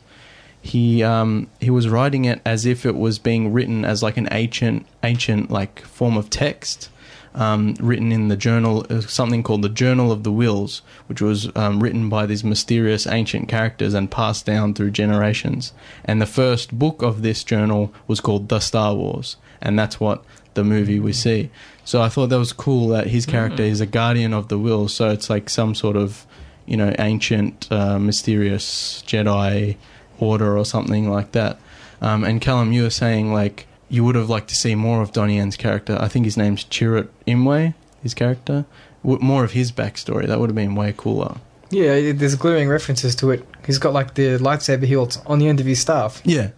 [0.61, 4.29] he um, he was writing it as if it was being written as like an
[4.33, 6.91] ancient ancient like form of text
[7.35, 11.49] um, written in the journal, uh, something called the Journal of the Whills, which was
[11.57, 15.72] um, written by these mysterious ancient characters and passed down through generations.
[16.05, 20.24] And the first book of this journal was called The Star Wars, and that's what
[20.55, 21.51] the movie we see.
[21.85, 23.71] So I thought that was cool that his character Mhm.
[23.71, 24.89] is a guardian of the will.
[24.89, 26.27] so it's like some sort of,
[26.67, 29.77] you know, ancient, uh, mysterious Jedi
[30.19, 31.59] order or something like that.
[32.03, 35.13] Um, and Callum, you were saying like you would have liked to see more of
[35.13, 35.97] Donnie Yen's character.
[36.01, 37.73] I think his name's Chirrut Imwe,
[38.03, 38.67] his character.
[39.03, 40.27] W- more of his backstory.
[40.27, 41.37] That would have been way cooler.
[41.71, 43.47] Yeah, it- there's glaring references to it.
[43.67, 46.21] He's got like the lightsaber hilt on the end of his staff.
[46.25, 46.49] Yeah,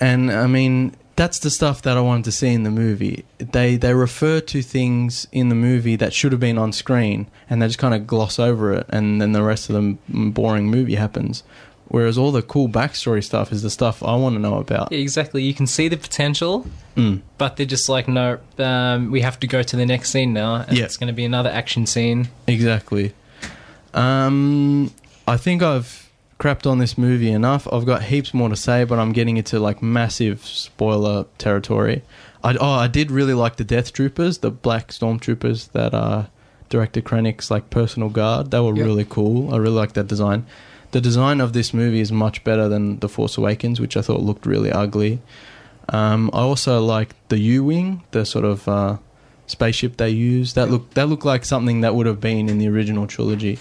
[0.00, 3.24] and I mean that's the stuff that I wanted to see in the movie.
[3.36, 7.60] They they refer to things in the movie that should have been on screen, and
[7.60, 10.94] they just kind of gloss over it, and then the rest of the boring movie
[10.94, 11.42] happens.
[11.88, 14.92] Whereas all the cool backstory stuff is the stuff I want to know about.
[14.92, 15.42] Yeah, exactly.
[15.42, 16.64] You can see the potential,
[16.96, 17.20] Mm.
[17.36, 20.54] but they're just like, no, um, we have to go to the next scene now.
[20.68, 20.84] And Yeah.
[20.84, 22.28] It's going to be another action scene.
[22.46, 23.12] Exactly.
[23.92, 24.92] Um,
[25.26, 25.99] I think I've
[26.40, 27.68] crapped on this movie enough.
[27.72, 32.02] I've got heaps more to say, but I'm getting into like massive spoiler territory.
[32.42, 36.28] I, oh, I did really like the Death Troopers, the black stormtroopers that are
[36.70, 38.50] Director Krennic's like personal guard.
[38.50, 38.86] They were Yep.
[38.86, 39.52] really cool.
[39.52, 40.46] I really like that design.
[40.92, 44.22] The design of this movie is much better than The Force Awakens, which I thought
[44.22, 45.20] looked really ugly.
[45.90, 48.96] Um, I also like the U-wing, the sort of uh,
[49.46, 50.54] spaceship they use.
[50.54, 53.58] That look that looked like something that would have been in the original trilogy.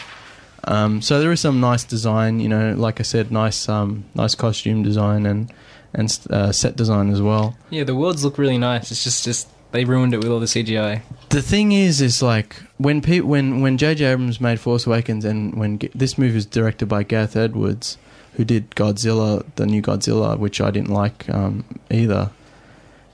[0.66, 4.36] Um, so there is some nice design, you know, like I said, nice um, nice
[4.36, 5.52] costume design and
[5.94, 7.58] and uh, set design as well.
[7.70, 8.92] Yeah, the worlds look really nice.
[8.92, 11.02] It's just, just they ruined it with all the CGI.
[11.30, 14.06] The thing is, is like when pe- when when J.J.
[14.06, 17.98] Abrams made Force Awakens, and when G- this movie was directed by Gareth Edwards,
[18.34, 22.32] who did Godzilla, the new Godzilla, which I didn't like um, either.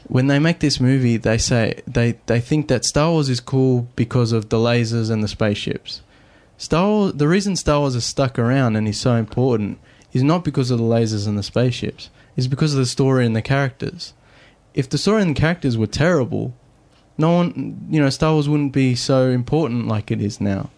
[0.07, 3.87] When they make this movie, they say they they think that Star Wars is cool
[3.95, 6.01] because of the lasers and the spaceships.
[6.57, 9.79] Star Wars, the reason Star Wars is stuck around and is so important
[10.13, 12.09] is not because of the lasers and the spaceships.
[12.37, 14.13] It's because of the story and the characters.
[14.73, 16.53] If the story and the characters were terrible,
[17.17, 20.69] no one, you know, Star Wars wouldn't be so important like it is now.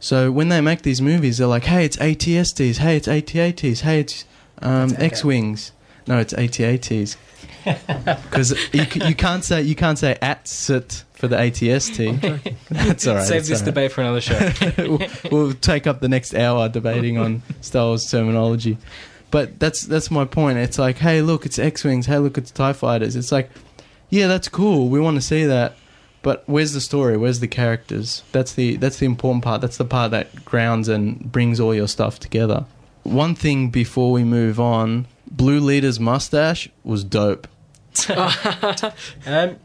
[0.00, 2.76] So when they make these movies, they're like, "Hey, it's ATSTs.
[2.76, 3.80] Hey, it's ATATs.
[3.80, 4.24] Hey, it's
[4.60, 5.06] um, okay.
[5.06, 5.72] X-wings."
[6.06, 7.16] No, it's ATATs.
[7.64, 12.56] Because you, you can't say you can't say ATST for the ATST.
[12.70, 13.26] That's all right.
[13.26, 13.64] Save this all right.
[13.64, 14.52] debate for another show.
[14.78, 18.76] we'll, we'll take up the next hour debating on Star Wars terminology.
[19.30, 20.58] But that's that's my point.
[20.58, 22.06] It's like, hey, look, it's X wings.
[22.06, 23.16] Hey, look, it's Tie fighters.
[23.16, 23.50] It's like,
[24.10, 24.88] yeah, that's cool.
[24.88, 25.76] We want to see that.
[26.22, 27.16] But where's the story?
[27.16, 28.22] Where's the characters?
[28.32, 29.60] That's the that's the important part.
[29.60, 32.66] That's the part that grounds and brings all your stuff together.
[33.02, 37.48] One thing before we move on, Blue Leader's mustache was dope.
[39.26, 39.56] Um,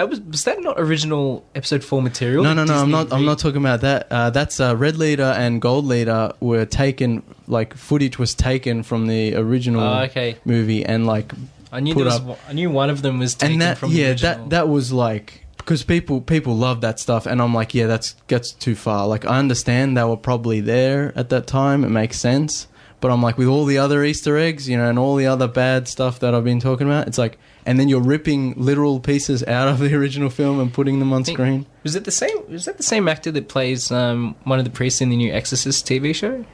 [0.00, 2.42] that was was that not original episode four material?
[2.42, 2.74] No, no, no.
[2.74, 3.12] I'm Disney not.
[3.12, 4.06] I'm not talking about that.
[4.10, 7.22] Uh, that's uh, Red Leader and Gold Leader were taken.
[7.46, 10.36] Like footage was taken from the original Oh, okay.
[10.44, 11.32] movie, and like
[11.72, 13.62] I knew put there was, up- one- I knew one of them was taken and
[13.62, 14.34] that from yeah the original.
[14.44, 18.14] that that was like because people people love that stuff and i'm like yeah that's
[18.26, 22.18] gets too far like i understand they were probably there at that time it makes
[22.18, 22.66] sense
[23.00, 25.46] but i'm like with all the other easter eggs you know and all the other
[25.46, 29.42] bad stuff that i've been talking about it's like and then you're ripping literal pieces
[29.44, 32.36] out of the original film and putting them on screen Was it the same?
[32.48, 35.32] Was that the same actor that plays um, one of the priests in the new
[35.32, 36.44] Exorcist TV show?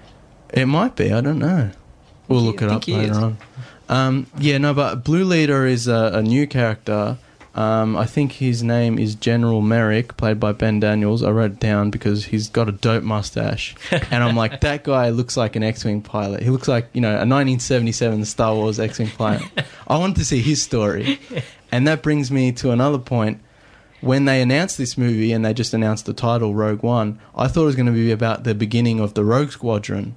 [0.53, 1.71] it might be i don't know
[2.29, 3.19] we'll look it up later is.
[3.19, 3.39] on
[3.89, 7.19] um, yeah no but blue leader is a, a new character
[7.57, 11.23] um, I think his name is General Merrick, played by Ben Daniels.
[11.23, 15.09] I wrote it down because he's got a dope mustache, and I'm like, that guy
[15.09, 16.43] looks like an X-wing pilot.
[16.43, 19.43] He looks like you know a 1977 Star Wars X-wing pilot.
[19.89, 21.19] I wanted to see his story,
[21.73, 23.41] and that brings me to another point.
[24.03, 27.63] When they announced this movie and they just announced the title Rogue One, I thought
[27.63, 30.17] it was going to be about the beginning of the Rogue Squadron,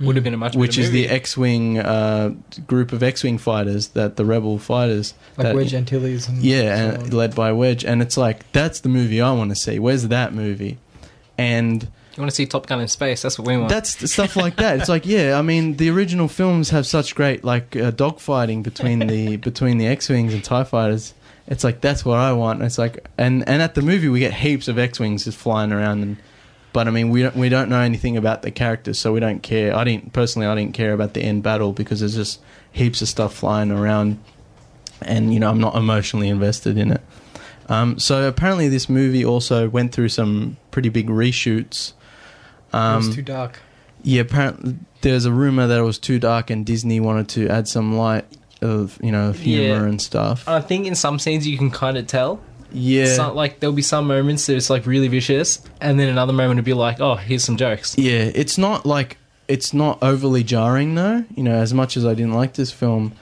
[0.00, 1.08] Would have been a much which better is the.
[1.08, 2.34] X-wing uh,
[2.66, 7.00] group of X-wing fighters that the Rebel fighters Like that- Wedge Antilles and yeah, so
[7.00, 9.78] and led by Wedge, and it's like that's the movie I want to see.
[9.78, 10.78] Where's that movie?
[11.38, 13.22] And You want to see Top Gun in space?
[13.22, 13.68] That's what we want.
[13.68, 14.80] that's stuff like that.
[14.80, 18.98] It's like yeah, I mean the original films have such great like uh, dogfighting between
[19.06, 21.14] the between the X wings and Tie fighters.
[21.46, 22.62] It's like that's what I want.
[22.62, 25.72] It's like and and at the movie we get heaps of X wings just flying
[25.72, 26.16] around and.
[26.72, 29.42] But I mean, we don't we don't know anything about the characters, so we don't
[29.42, 29.74] care.
[29.76, 32.40] I didn't personally, I didn't care about the end battle because there's just
[32.72, 34.18] heaps of stuff flying around,
[35.02, 37.00] and you know, I'm not emotionally invested in it.
[37.68, 41.92] Um, so apparently, this movie also went through some pretty big reshoots.
[42.72, 43.58] it Um, was too dark.
[44.02, 47.66] yeah, apparently there's a rumor that it was too dark, and Disney wanted to add
[47.66, 48.26] some light
[48.62, 49.88] of you know of humor Yeah.
[49.88, 50.46] and stuff.
[50.46, 52.40] I think in some scenes you can kind of tell.
[52.72, 56.32] Yeah, Some, like there'll be some moments that it's like really vicious, and then another
[56.32, 57.96] moment it'll be like, oh, here's some jokes.
[57.98, 58.30] yeah.
[58.34, 59.16] It's not like
[59.48, 61.24] it's not overly jarring though.
[61.36, 63.12] You know, as much as I didn't like this film,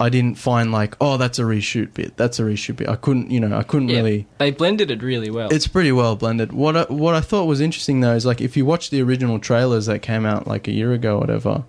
[0.00, 2.16] I didn't find like oh that's a reshoot bit.
[2.16, 2.88] That's a reshoot bit.
[2.88, 4.26] I couldn't you know I couldn't Yeah, really.
[4.38, 5.48] they blended it really well.
[5.52, 6.52] It's pretty well blended.
[6.52, 9.38] What I, what I thought was interesting though is like if you watch the original
[9.38, 11.64] trailers that came out like a year ago, or whatever.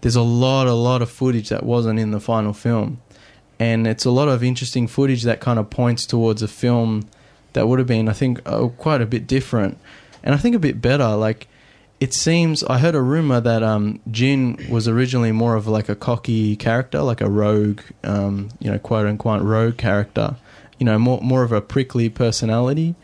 [0.00, 3.00] There's a lot, a lot of footage that wasn't in the final film,
[3.58, 7.08] and it's a lot of interesting footage that kind of points towards a film
[7.52, 9.78] that would have been, I think, uh, quite a bit different,
[10.22, 11.16] and I think a bit better.
[11.16, 11.48] Like
[12.00, 15.96] it seems, I heard a rumor that um, Jyn was originally more of like a
[15.96, 20.36] cocky character, like a rogue, um, you know, quote unquote rogue character,
[20.78, 22.94] you know, more more of a prickly personality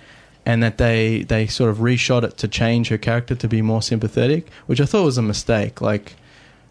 [0.46, 3.82] and that they they sort of reshot it to change her character to be more
[3.82, 5.80] sympathetic, which I thought was a mistake.
[5.80, 6.16] Like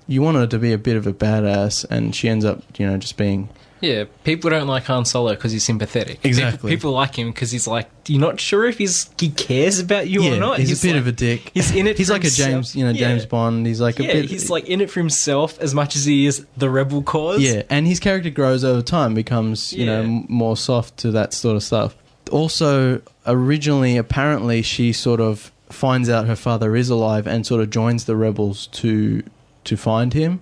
[0.08, 2.86] you want her to be a bit of a badass, and she ends up, you
[2.86, 3.50] know, just being
[3.84, 6.20] yeah, people don't like Han Solo because he's sympathetic.
[6.24, 6.58] Exactly.
[6.58, 10.08] People, people like him because he's like, you're not sure if he's he cares about
[10.08, 10.60] you yeah, or not.
[10.60, 11.52] he's, a bit like- of a dick.
[11.54, 12.30] he's in it He's like a.
[12.30, 13.10] James, you know, Yeah.
[13.10, 13.68] James Bond.
[13.68, 14.26] He's like a bit.
[14.26, 17.42] he's like in it for himself as much as he is the rebel cause.
[17.42, 20.22] Yeah, and his character grows over time, becomes you know Yeah.
[20.30, 21.96] more soft to that sort of stuff.
[22.32, 27.70] Also, originally, apparently, she sort of finds out her father is alive and sort of
[27.70, 29.24] joins the rebels to
[29.66, 30.42] to find him.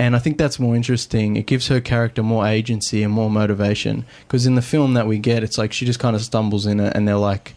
[0.00, 1.36] And I think that's more interesting.
[1.36, 4.06] It gives her character more agency and more motivation.
[4.26, 6.80] Because in the film that we get, it's like she just kind of stumbles in
[6.80, 7.54] it, and they're like,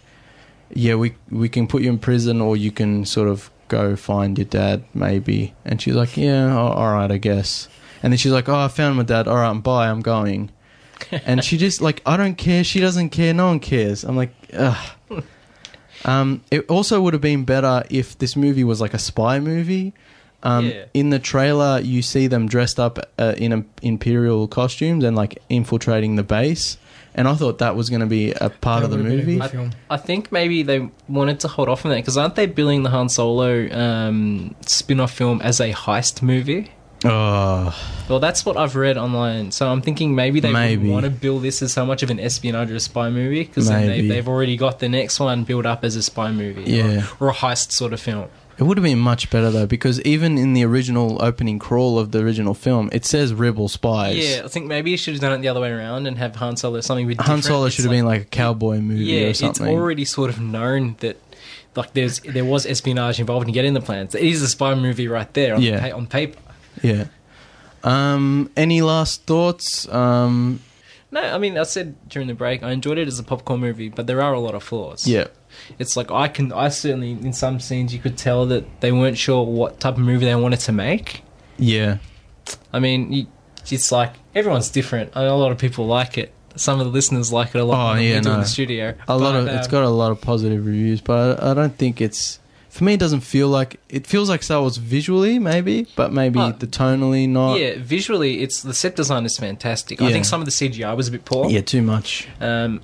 [0.73, 4.37] "Yeah, we we can put you in prison, or you can sort of go find
[4.37, 7.69] your dad, maybe." And she's like, "Yeah, a- all right, I guess."
[8.03, 9.29] And then she's like, "Oh, I found my dad.
[9.29, 9.87] All right, I'm bye.
[9.87, 10.51] I'm going."
[11.25, 12.63] and she just like, I don't care.
[12.65, 13.33] She doesn't care.
[13.33, 14.03] No one cares.
[14.03, 14.77] I'm like, ugh.
[16.05, 19.93] Um, it also would have been better if this movie was like a spy movie.
[20.43, 20.85] Um, Yeah.
[20.93, 25.39] In the trailer, you see them dressed up uh, in um, imperial costumes and like
[25.49, 26.77] infiltrating the base.
[27.15, 29.11] And I thought that was going to be a part That of the would've been
[29.11, 29.39] a movie.
[29.39, 29.71] good film.
[29.89, 32.89] I think maybe they wanted to hold off on that because aren't they billing the
[32.89, 36.71] Han Solo um, spin-off film as a heist movie?
[37.05, 37.75] Oh,
[38.09, 39.51] Well, that's what I've read online.
[39.51, 40.89] So I'm thinking maybe they Maybe.
[40.89, 43.67] want to bill this as so much of an espionage or a spy movie because
[43.67, 47.05] they, they've already got the next one built up as a spy movie Yeah.
[47.19, 48.27] or, or a heist sort of film.
[48.57, 52.11] It would have been much better though, because even in the original opening crawl of
[52.11, 54.17] the original film, it says rebel spies.
[54.17, 56.35] Yeah, I think maybe you should have done it the other way around and have
[56.37, 59.29] Han Solo something with Han Solo should have been like a cowboy movie yeah, or
[59.29, 59.67] it's something.
[59.67, 61.17] already sort of known that
[61.75, 64.13] like there's there was espionage involved in getting the plans.
[64.13, 65.89] It is a spy movie right there on, Yeah.
[65.89, 66.39] pa- on paper.
[66.83, 67.05] Yeah.
[67.83, 69.87] Um, any last thoughts?
[69.89, 70.61] Um,
[71.11, 73.89] No, I mean, I said during the break, I enjoyed it as a popcorn movie,
[73.89, 75.05] but there are a lot of flaws.
[75.07, 75.25] yeah,
[75.79, 79.17] It's like I can, I certainly, in some scenes, you could tell that they weren't
[79.17, 81.23] sure what type of movie they wanted to make.
[81.57, 81.97] yeah,
[82.73, 83.27] I mean, you,
[83.71, 85.11] it's like everyone's different.
[85.15, 86.33] I know a lot of people like it.
[86.55, 87.95] Some of the listeners like it a lot.
[87.95, 88.37] Oh, yeah, it in no.
[88.37, 88.93] the studio.
[89.07, 91.53] a lot of But, it's um, got a lot of positive reviews, but I, I
[91.55, 92.39] don't think it's
[92.69, 92.93] for me.
[92.93, 96.51] It doesn't feel like it feels like Star Wars visually, maybe, but maybe Oh.
[96.51, 97.59] the tonally not.
[97.59, 99.99] Yeah, visually, it's the set design is fantastic.
[100.01, 101.49] I think some of the CGI was a bit poor.
[101.49, 102.27] yeah, too much.
[102.39, 102.81] Um,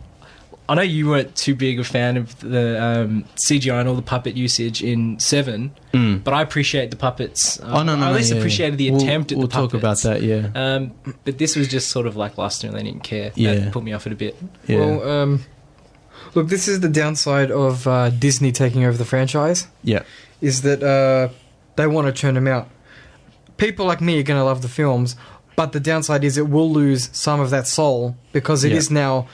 [0.69, 4.01] I know you weren't too big a fan of the um, CGI and all the
[4.03, 6.23] puppet usage in Seven, Mm.
[6.23, 7.59] but I appreciate the puppets.
[7.59, 8.91] Uh, oh no, no, I at least yeah, appreciated the yeah.
[8.91, 10.21] We'll- attempt at We'll the talk about that.
[10.21, 10.91] Yeah, Um,
[11.25, 13.31] but this was just sort of lackluster, and they didn't care.
[13.35, 13.55] Yeah.
[13.55, 14.37] that put me off it a bit.
[14.67, 15.43] yeah, Well, um,
[16.35, 19.67] look, this is the downside of uh, Disney taking over the franchise.
[19.83, 20.03] yeah,
[20.41, 21.33] Is that uh,
[21.77, 22.67] they want to churn them out.
[23.57, 25.15] People like me are going to love the films,
[25.55, 28.93] but the downside is it will lose some of that soul because it is Yeah.
[28.99, 29.27] now.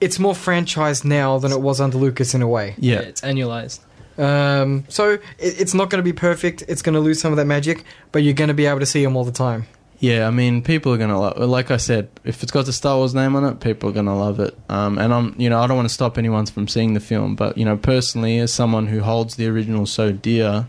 [0.00, 2.74] It's more franchised now than it was under Lucas in a way.
[2.78, 2.98] yeah.
[2.98, 3.80] it's annualized.
[4.18, 6.62] Um, so it, it's not going to be perfect.
[6.68, 8.86] It's going to lose some of that magic, but you're going to be able to
[8.86, 9.66] see them all the time.
[9.98, 11.38] Yeah, I mean, people are gonna love.
[11.38, 14.18] Like I said, if it's got the Star Wars name on it, people are gonna
[14.18, 14.56] love it.
[14.68, 17.34] Um, and I'm, you know, I don't want to stop anyone from seeing the film,
[17.34, 20.68] but you know, personally, as someone who holds the original so dear,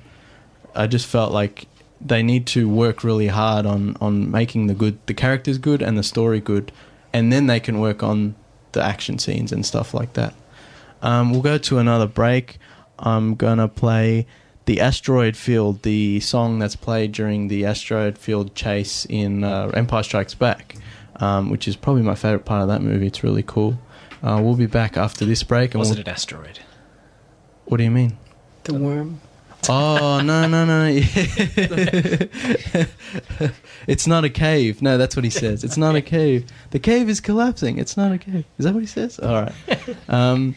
[0.76, 1.68] I just felt like
[2.00, 5.98] they need to work really hard on on making the good, the characters good, and
[5.98, 6.72] the story good,
[7.12, 8.36] and then they can work on
[8.72, 10.34] the action scenes and stuff like that.
[11.01, 12.57] Um, we'll go to another break.
[12.99, 14.26] I'm gonna play
[14.65, 20.03] the asteroid field, the song that's played during the asteroid field chase in uh, Empire
[20.03, 20.76] Strikes Back,
[21.18, 23.07] um, which is probably my favorite part of that movie.
[23.07, 23.80] It's really cool.
[24.22, 25.74] Uh, we'll be back after this break.
[25.74, 26.59] And Was we'll, it an asteroid?
[27.65, 28.18] what do you mean?
[28.63, 29.22] The worm.
[29.70, 30.86] Oh no no no!
[33.88, 34.82] it's not a cave.
[34.82, 35.64] No, that's what he says.
[35.64, 36.45] It's not a cave.
[36.72, 37.78] The cave is collapsing.
[37.78, 38.45] It's not a cave.
[38.58, 39.20] Is that what he says?
[39.20, 39.53] All right.
[40.08, 40.55] Um,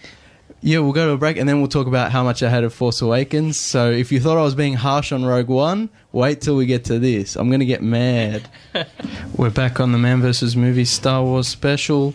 [0.62, 2.64] yeah, we'll go to a break and then we'll talk about how much I had
[2.64, 3.58] of Force Awakens.
[3.58, 6.84] So if you thought I was being harsh on Rogue One, wait till we get
[6.84, 7.34] to this.
[7.34, 8.48] I'm gonna get mad.
[9.36, 10.54] We're back on the Man vs.
[10.56, 12.14] Movie Star Wars special.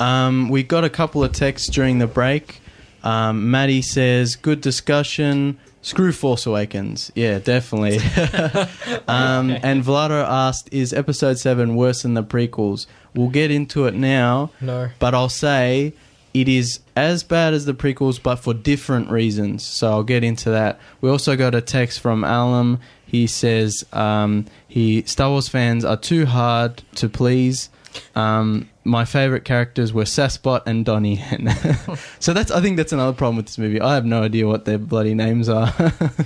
[0.00, 2.60] Um, we got a couple of texts during the break.
[3.02, 7.12] Um, Maddie says, "Good discussion." Screw Force Awakens.
[7.14, 7.98] Yeah, definitely.
[9.08, 13.94] um, and Vlado asked, "Is Episode Seven worse than the prequels?" We'll get into it
[13.94, 14.88] now, No.
[14.98, 15.92] but I'll say
[16.34, 19.64] it is as bad as the prequels, but for different reasons.
[19.64, 20.80] So I'll get into that.
[21.00, 22.80] We also got a text from Alum.
[23.06, 27.70] He says um, he Star Wars fans are too hard to please.
[28.16, 31.16] Um, my favorite characters were Saspot and Donnie
[32.20, 33.80] so that's I think that's another problem with this movie.
[33.80, 35.72] I have no idea what their bloody names are.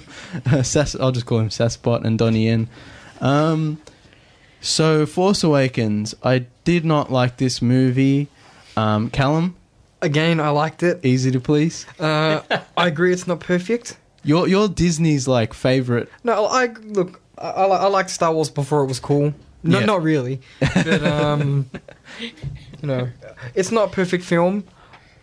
[0.63, 2.69] Sas, I'll just call him Saspot and Donnie Yen.
[3.21, 3.81] Um,
[4.61, 8.29] so Force Awakens, I did not like this movie.
[8.77, 9.57] Um, Callum,
[10.03, 11.05] Again, I liked it.
[11.05, 11.85] easy to please.
[11.99, 12.41] Uh,
[12.77, 13.99] I agree, it's not perfect.
[14.23, 16.09] Your your Disney's like favorite.
[16.25, 17.21] No, I look.
[17.39, 19.35] I, I, I liked Star Wars before it was cool.
[19.63, 19.87] No, Yeah.
[19.87, 20.41] not really.
[20.61, 21.71] But um,
[22.21, 22.31] you
[22.89, 23.09] know,
[23.55, 24.65] it's not a perfect film.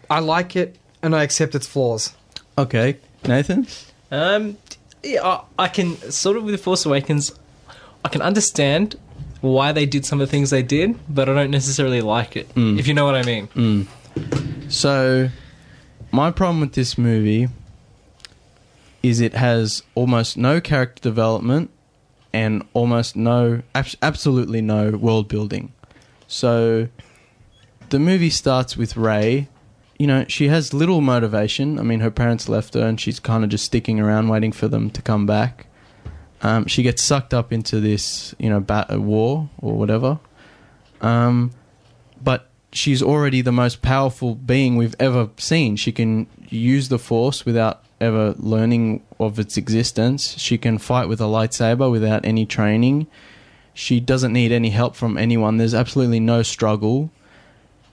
[0.09, 2.13] I like it, and I accept its flaws.
[2.57, 3.67] Okay, Nathan.
[4.11, 4.57] Um,
[5.03, 7.31] yeah, I, I can sort of with the Force Awakens,
[8.05, 8.95] I can understand
[9.41, 12.53] why they did some of the things they did, but I don't necessarily like it.
[12.55, 12.79] Mm.
[12.79, 13.47] If you know what I mean.
[13.49, 14.71] Mm.
[14.71, 15.29] So,
[16.11, 17.47] my problem with this movie
[19.03, 21.69] is it has almost no character development
[22.37, 25.73] and almost no, abs- absolutely no world building.
[26.27, 26.87] So,
[27.89, 29.47] the movie starts with Rey.
[29.97, 31.79] You know, she has little motivation.
[31.79, 34.67] I mean, her parents left her and she's kind of just sticking around waiting for
[34.67, 35.65] them to come back.
[36.43, 40.19] Um, she gets sucked up into this, you know, bat- uh, war or whatever.
[41.01, 41.51] Um,
[42.21, 45.75] but she's already the most powerful being we've ever seen.
[45.75, 50.37] She can use the Force without ever learning of its existence.
[50.37, 53.07] She can fight with a lightsaber without any training.
[53.73, 55.57] She doesn't need any help from anyone.
[55.57, 57.11] There's absolutely no struggle.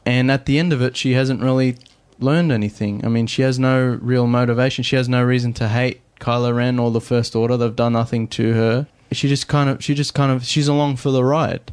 [0.07, 1.77] And at the end of it, she hasn't really
[2.19, 3.05] learned anything.
[3.05, 4.85] I mean, she has no real motivation.
[4.85, 7.57] She has no reason to hate Kylo Ren or the First Order.
[7.57, 8.87] They've done nothing to her.
[9.13, 11.73] She just kind of, she just kind of, she's along for the ride.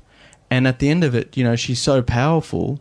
[0.49, 2.79] And at the end of it, you know, she's so powerful.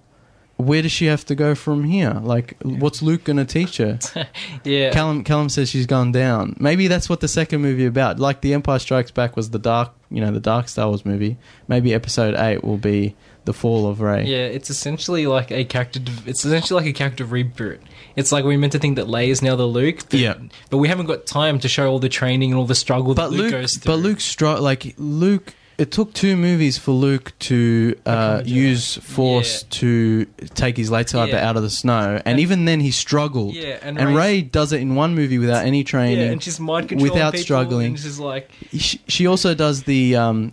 [0.61, 2.13] Where does she have to go from here?
[2.23, 3.99] Like, what's Luke going to teach her?
[4.65, 4.91] Yeah.
[4.93, 6.55] Callum, Callum says she's gone down.
[6.59, 8.19] Maybe that's what the second movie about.
[8.19, 11.39] Like The Empire Strikes Back was the dark, you know, the dark Star Wars movie.
[11.69, 14.25] Maybe Episode Eight will be the fall of Rey.
[14.27, 16.01] Yeah, it's essentially like a character.
[16.27, 17.79] It's essentially like a character reboot.
[18.17, 20.35] It's like we're meant to think that Leia is now the Luke, but, Yeah.
[20.69, 23.31] but we haven't got time to show all the training and all the struggle But
[23.31, 23.93] that Luke, Luke, goes through.
[23.95, 25.55] but Luke's str- like Luke.
[25.81, 29.67] It took two movies for Luke to uh, use Force Yeah.
[29.81, 30.25] to
[30.55, 31.49] take his lightsaber Yeah.
[31.49, 33.55] out of the snow, and, And- even then he struggled.
[33.55, 36.19] Yeah, and, And Rey does it in one movie without any training.
[36.27, 37.87] yeah, and she's mind controlling without struggling.
[37.87, 40.53] And she's like, she, she also does the um,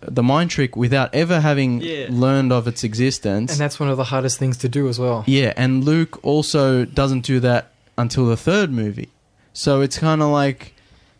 [0.00, 2.06] the mind trick without ever having Yeah.
[2.08, 3.50] learned of its existence.
[3.50, 5.24] And that's one of the hardest things to do as well.
[5.26, 9.08] yeah, and Luke also doesn't do that until the third movie.
[9.52, 10.72] So it's kind of like,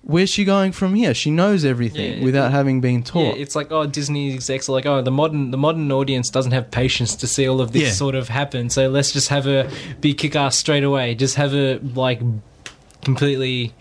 [0.09, 1.13] where's she going from here?
[1.15, 3.37] She knows everything Yeah, without it- having been taught.
[3.37, 6.53] yeah, it's like oh, Disney execs are like oh, the modern the modern audience doesn't
[6.53, 7.91] have patience to see all of this Yeah.
[7.93, 8.71] sort of happen.
[8.71, 11.15] So let's just have her be kick ass straight away.
[11.15, 12.21] Just have her like
[13.03, 13.73] completely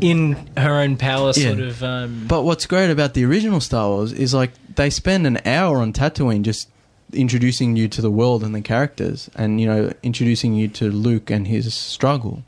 [0.00, 1.82] in her own power, sort of.
[1.82, 5.78] Um, But what's great about the original Star Wars is like they spend an hour
[5.78, 6.68] on Tatooine just
[7.12, 11.30] introducing you to the world and the characters and you know introducing you to Luke
[11.30, 12.44] and his struggle.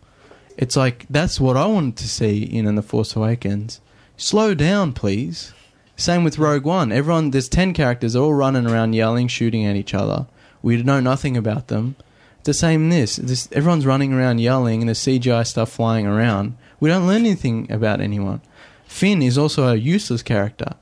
[0.59, 3.81] It's like that's what I wanted to see in, in the Force Awakens.
[4.17, 5.55] Slow down, please.
[5.97, 6.91] Same with Rogue One.
[6.91, 10.27] Everyone there's 10 characters all running around yelling, shooting at each other.
[10.61, 11.95] We know nothing about them.
[12.41, 13.17] It's the same this.
[13.17, 16.57] this everyone's running around yelling and there's CGI stuff flying around.
[16.81, 18.41] We don't learn anything about anyone.
[18.87, 20.75] Finn is also a useless character.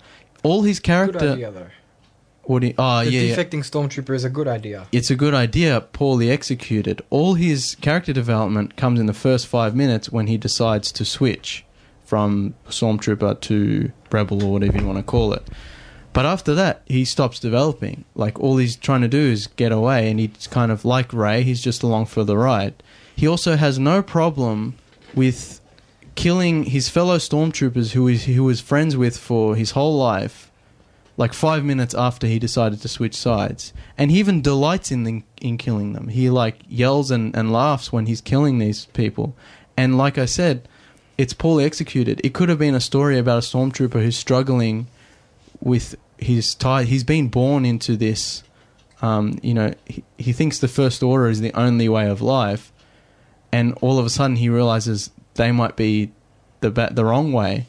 [0.43, 1.37] All his character.
[2.47, 4.87] What do you- oh the yeah, yeah, defecting stormtrooper is a good idea.
[4.93, 7.03] it's a good idea, poorly executed.
[7.11, 11.65] All his character development comes in the first five minutes when he decides to switch
[12.05, 15.43] from Stormtrooper to Rebel or whatever you want to call it.
[16.13, 18.05] But after that, he stops developing.
[18.15, 21.43] Like all he's trying to do is get away, and he's kind of like Rey.
[21.43, 22.75] He's just along for the ride.
[23.17, 24.77] He also has no problem
[25.15, 25.61] with
[26.15, 30.46] killing his fellow stormtroopers who he was friends with for his whole life
[31.17, 35.23] like five minutes after he decided to switch sides, and he even delights in the,
[35.41, 36.09] in killing them.
[36.09, 39.35] He like yells and, and laughs when he's killing these people,
[39.77, 40.69] and like I said,
[41.17, 42.21] it's poorly executed.
[42.23, 44.87] It could have been a story about a stormtrooper who's struggling
[45.61, 46.85] with his tie.
[46.85, 48.43] He's been born into this.
[49.03, 52.73] Um, you know, he, he thinks the first order is the only way of life,
[53.53, 56.11] and all of a sudden he realizes they might be
[56.61, 57.67] the the wrong way,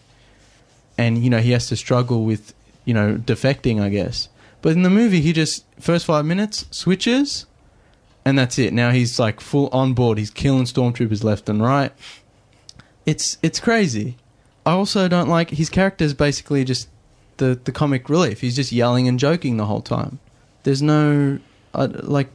[0.98, 2.54] and you know he has to struggle with
[2.88, 4.30] you know defecting, I guess.
[4.64, 7.46] But in the movie, he just first five minutes switches,
[8.26, 8.74] and that's it.
[8.74, 10.18] Now he's like full on board.
[10.18, 11.92] He's killing stormtroopers left and right.
[13.06, 14.18] It's it's crazy.
[14.66, 16.88] I also don't like his character is basically just
[17.38, 18.42] the the comic relief.
[18.42, 20.20] He's just yelling and joking the whole time.
[20.64, 21.40] There's no
[21.74, 22.30] like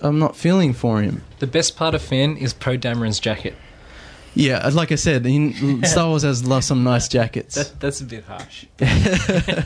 [0.00, 1.22] I'm not feeling for him.
[1.38, 3.54] the best part of Finn is Poe Dameron's jacket.
[4.38, 7.56] Yeah, like I said, in, Star Wars has some nice jackets.
[7.56, 8.66] That, that's a bit harsh.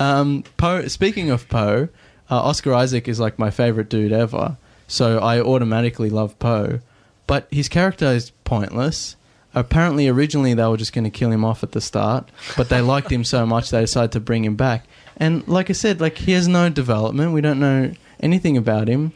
[0.00, 0.88] um, Poe.
[0.88, 1.88] Speaking of Poe,
[2.28, 4.56] uh, Oscar Isaac is like my favorite dude ever.
[4.88, 6.80] So I automatically love Poe,
[7.28, 9.14] but his character is pointless.
[9.54, 12.80] Apparently, originally they were just going to kill him off at the start, but they
[12.80, 14.84] liked him so much they decided to bring him back.
[15.16, 17.32] And like I said, like he has no development.
[17.32, 19.12] We don't know anything about him.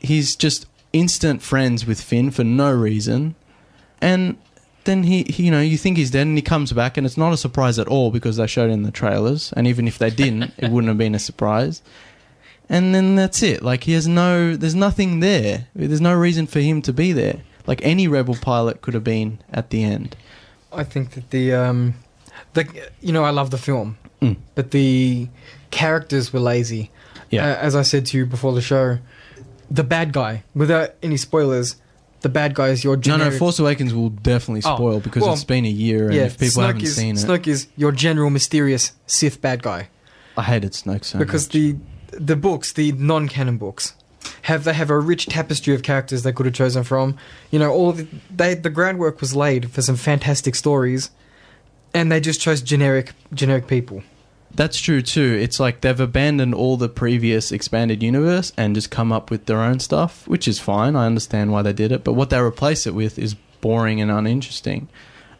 [0.00, 3.36] He's just instant friends with Finn for no reason,
[4.00, 4.36] and
[4.84, 7.16] then he, he, you know, you think he's dead, and he comes back, and it's
[7.16, 9.98] not a surprise at all because they showed it in the trailers, and even if
[9.98, 11.82] they didn't, it wouldn't have been a surprise.
[12.68, 13.62] And then that's it.
[13.62, 15.66] Like he has no, there's nothing there.
[15.74, 17.42] There's no reason for him to be there.
[17.66, 20.16] Like any rebel pilot could have been at the end.
[20.72, 21.94] I think that the um,
[22.54, 22.66] the
[23.00, 24.36] you know I love the film, Mm.
[24.54, 25.28] but the
[25.70, 26.90] characters were lazy.
[27.30, 27.44] Yeah.
[27.44, 28.98] Uh, as I said to you before the show,
[29.70, 31.76] the bad guy, without any spoilers,
[32.24, 35.34] the bad guy is your No, no, Force Awakens will definitely Oh, spoil because well,
[35.34, 37.68] it's been a year, and yeah, if people Snoke haven't is, seen it, Snoke is
[37.76, 39.88] your general mysterious Sith bad guy
[40.36, 41.52] I hated Snoke so because much.
[41.52, 41.76] the
[42.10, 43.94] the books, the non-canon books,
[44.42, 47.16] have they have a rich tapestry of characters they could have chosen from.
[47.50, 51.10] You know, all the, they the groundwork was laid for some fantastic stories,
[51.92, 54.02] and they just chose generic generic people.
[54.56, 55.36] That's true too.
[55.40, 59.60] It's like they've abandoned all the previous expanded universe and just come up with their
[59.60, 60.94] own stuff, which is fine.
[60.94, 64.10] I understand why they did it, but what they replace it with is boring and
[64.10, 64.88] uninteresting.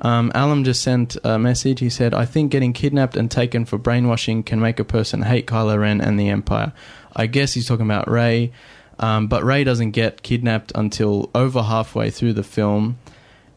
[0.00, 1.78] Um, Alan just sent a message.
[1.78, 5.46] He said, "I think getting kidnapped and taken for brainwashing can make a person hate
[5.46, 6.72] Kylo Ren and the Empire."
[7.14, 8.50] I guess he's talking about Rey,
[8.98, 12.98] um, but Rey doesn't get kidnapped until over halfway through the film,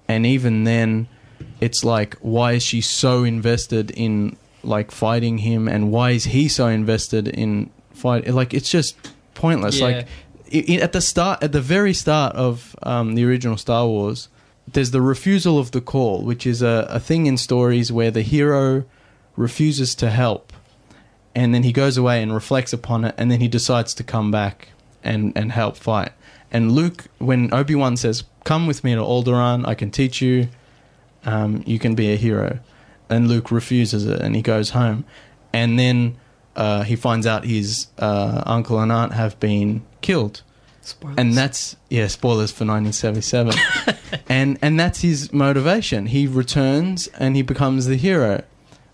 [0.07, 1.07] and even then,
[1.59, 4.37] it's like, why is she so invested in
[4.67, 8.27] like fighting him, and why is he so invested in fight?
[8.27, 8.95] Like, it's just
[9.33, 9.79] pointless.
[9.79, 9.85] Yeah.
[9.85, 10.07] Like,
[10.53, 14.29] i i at the start, at the very start of um, the original Star Wars,
[14.71, 18.21] there's the refusal of the call, which is a, a thing in stories where the
[18.21, 18.85] hero
[19.35, 20.51] refuses to help,
[21.33, 24.31] and then he goes away and reflects upon it, and then he decides to come
[24.31, 24.69] back
[25.03, 26.11] and and help fight.
[26.51, 30.47] And Luke, when Obi Wan says, "Come with me to Alderaan, I can teach you.
[31.25, 32.59] Um, you can be a hero,"
[33.09, 35.05] and Luke refuses it, and he goes home.
[35.53, 36.17] and then
[36.55, 40.41] uh, he finds out his uh, uncle and aunt have been killed,
[40.81, 41.15] Spoilers.
[41.17, 43.53] and that's yeah, spoilers for 1977,
[44.29, 46.07] and and that's his motivation.
[46.07, 48.43] He returns and he becomes the hero.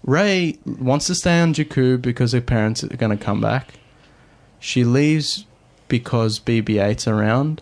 [0.04, 3.76] Rey wants to stay on Jakku because her parents are going to come back.
[4.60, 5.46] She leaves
[5.88, 7.62] because BB-8's around.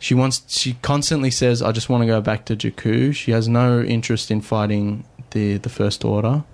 [0.00, 0.42] She wants.
[0.48, 4.30] She constantly says, "I just want to go back to Jakku." She has no interest
[4.32, 6.44] in fighting the the First Order,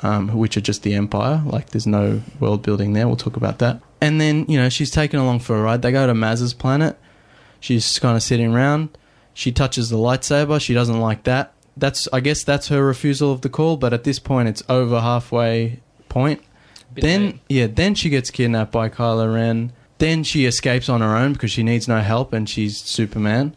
[0.00, 1.42] um, which are just the Empire.
[1.44, 3.06] Like, there's no world building there.
[3.06, 3.80] We'll talk about that.
[4.00, 5.82] And then you know she's taken along for a ride.
[5.82, 6.98] They go to Maz's planet.
[7.60, 8.96] She's kind of sitting around.
[9.34, 10.60] She touches the lightsaber.
[10.60, 11.52] She doesn't like that.
[11.76, 13.76] That's I guess that's her refusal of the call.
[13.76, 16.42] But at this point, it's over halfway point.
[16.94, 17.40] Then late.
[17.48, 19.72] yeah, then she gets kidnapped by Kylo Ren.
[19.98, 23.54] Then she escapes on her own because she needs no help and she's Superman.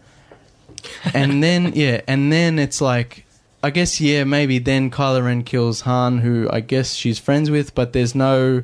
[1.14, 3.26] and then yeah, and then it's like
[3.64, 7.76] I guess yeah, maybe then Kylo Ren kills Han, who I guess she's friends with,
[7.76, 8.64] but there's no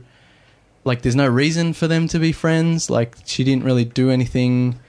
[0.84, 2.90] like there's no reason for them to be friends.
[2.90, 4.80] Like she didn't really do anything.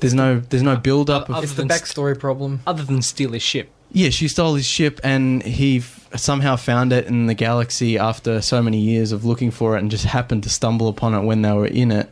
[0.00, 2.60] There's no there's no build up of Other it's the than st- backstory problem.
[2.66, 3.70] other than steal his ship.
[3.92, 8.40] yeah, she stole his ship and he f- somehow found it in the galaxy after
[8.40, 11.42] so many years of looking for it and just happened to stumble upon it when
[11.42, 12.10] they were in it.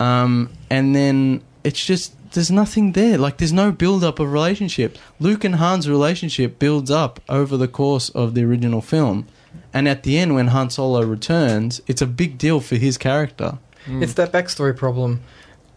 [0.00, 3.18] Um, and then it's just, there's nothing there.
[3.18, 4.98] Like, there's no build up of relationship.
[5.20, 9.26] Luke and Han's relationship builds up over the course of the original film.
[9.72, 13.58] And at the end, when Han Solo returns, it's a big deal for his character.
[13.86, 15.22] It's that backstory problem.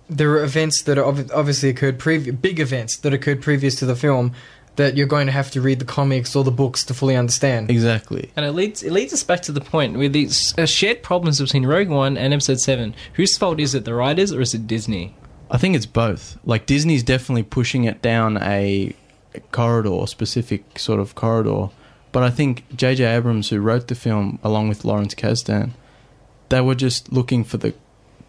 [0.10, 3.86] There are events that are ob- obviously occurred previous, big events that occurred previous to
[3.86, 4.34] the film
[4.76, 7.72] that you're going to have to read the comics or the books to fully understand.
[7.72, 8.32] Exactly.
[8.36, 11.39] And it leads it leads us back to the point with these uh, shared problems
[11.39, 12.93] between Rogue One and Episode Seven.
[13.14, 13.86] Whose fault is it?
[13.86, 15.16] The writers or is it Disney?
[15.50, 16.38] I think it's both.
[16.46, 18.96] Like Disney's definitely pushing it down a
[19.52, 21.70] corridor, specific sort of corridor.
[22.12, 23.04] But I think J.J.
[23.04, 25.72] Abrams, who wrote the film along with Lawrence Kasdan,
[26.50, 27.74] they were just looking for the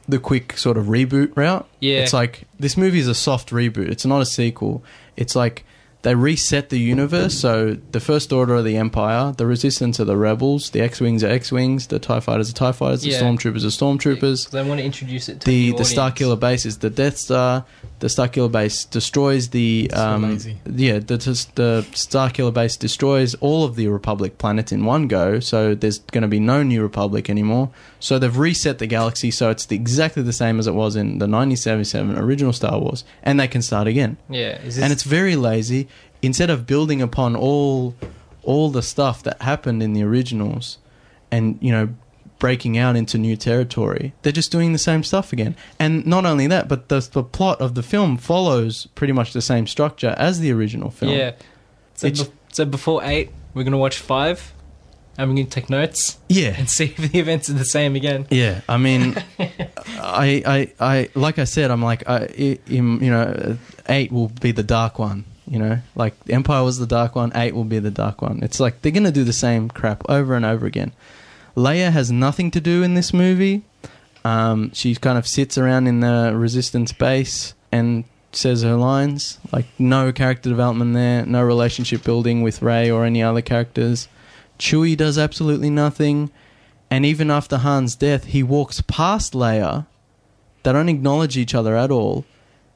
[0.08, 1.68] the quick sort of reboot route.
[1.80, 1.98] Yeah.
[1.98, 3.88] It's like this movie is a soft reboot.
[3.88, 4.84] It's not a sequel.
[5.16, 5.64] It's like
[6.02, 7.34] they reset the universe.
[7.38, 11.28] So the First Order are the Empire, the Resistance are the Rebels, the X-wings are
[11.28, 13.20] X-wings, the Tie Fighters are Tie Fighters, the Yeah.
[13.20, 16.10] Stormtroopers are Stormtroopers They want to introduce it to the the, the Star.
[16.12, 17.64] Killer base is the Death Star.
[17.98, 20.58] The Star Killer base destroys the um, lazy.
[20.66, 21.16] yeah the
[21.54, 25.40] the Star Killer base destroys all of the Republic planets in one go.
[25.40, 27.70] So there's going to be no New Republic anymore.
[27.98, 31.18] So they've reset the galaxy so it's the, exactly the same as it was in
[31.18, 34.16] the 1977 original Star Wars, and they can start again.
[34.28, 35.88] Yeah, is this, And it's very lazy.
[36.26, 37.94] Instead of building upon all
[38.42, 40.78] all the stuff that happened in the originals,
[41.30, 41.88] and you know
[42.38, 44.12] breaking out into new territory.
[44.20, 45.56] They're just doing the same stuff again.
[45.78, 49.40] And not only that, but the, the plot of the film follows pretty much the
[49.40, 51.12] same structure as the original film.
[51.12, 51.32] yeah.
[51.94, 54.52] So, bef- so before eight, we're gonna watch five,
[55.16, 56.54] and we're gonna take notes Yeah.
[56.58, 58.26] and see if the events are the same again.
[58.30, 59.16] Yeah, I mean,
[59.98, 63.56] I, I, I, like I said, I'm like, I, I, you know,
[63.88, 65.24] eight will be the dark one.
[65.48, 68.40] You know, like Empire was the dark one, eight will be the dark one.
[68.42, 70.92] It's like they're gonna do the same crap over and over again.
[71.56, 73.62] Leia has nothing to do in this movie.
[74.24, 79.38] Um, she kind of sits around in the Resistance base and says her lines.
[79.52, 84.08] Like no character development there, no relationship building with Rey or any other characters.
[84.58, 86.30] Chewie does absolutely nothing.
[86.90, 89.86] And even after Han's death, he walks past Leia.
[90.62, 92.24] They don't acknowledge each other at all.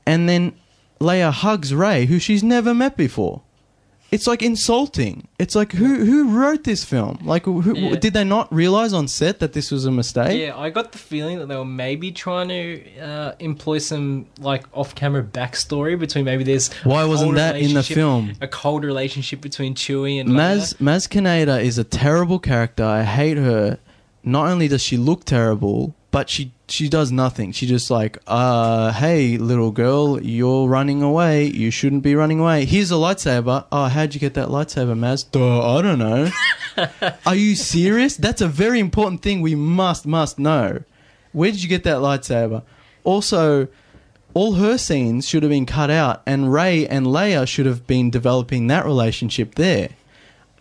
[0.06, 0.54] And then
[1.00, 3.42] Leia hugs Rey, who she's never met before.
[4.12, 5.28] It's like insulting.
[5.38, 7.20] It's like who who wrote this film?
[7.22, 7.94] Like who, Yeah.
[7.94, 10.36] did they not realize on set that this was a mistake?
[10.40, 14.64] Yeah, I got the feeling that they were maybe trying to uh, employ some like
[14.72, 18.32] off-camera backstory between maybe there's Why wasn't that in the film?
[18.40, 20.78] A cold relationship between Chewie and Maz Leia.
[20.80, 22.82] Maz Kanata is a terrible character.
[22.84, 23.78] I hate her.
[24.24, 27.52] Not only does she look terrible, but she she does nothing.
[27.52, 31.44] She just like, uh, hey, little girl, you're running away.
[31.44, 32.64] You shouldn't be running away.
[32.64, 33.66] Here's a lightsaber.
[33.72, 35.30] Oh, how'd you get that lightsaber, Maz?
[35.30, 36.30] Duh, I don't know.
[37.26, 38.16] Are you serious?
[38.16, 40.82] That's a very important thing we must must know.
[41.32, 42.62] Where did you get that lightsaber?
[43.04, 43.68] Also,
[44.34, 48.10] all her scenes should have been cut out, and Rey and Leia should have been
[48.10, 49.90] developing that relationship there.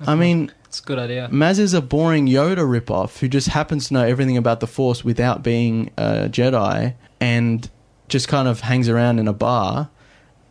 [0.02, 1.28] I mean, It's a good idea.
[1.30, 5.04] Maz is a boring Yoda ripoff who just happens to know everything about the Force
[5.04, 7.70] without being a Jedi and
[8.08, 9.90] just kind of hangs around in a bar.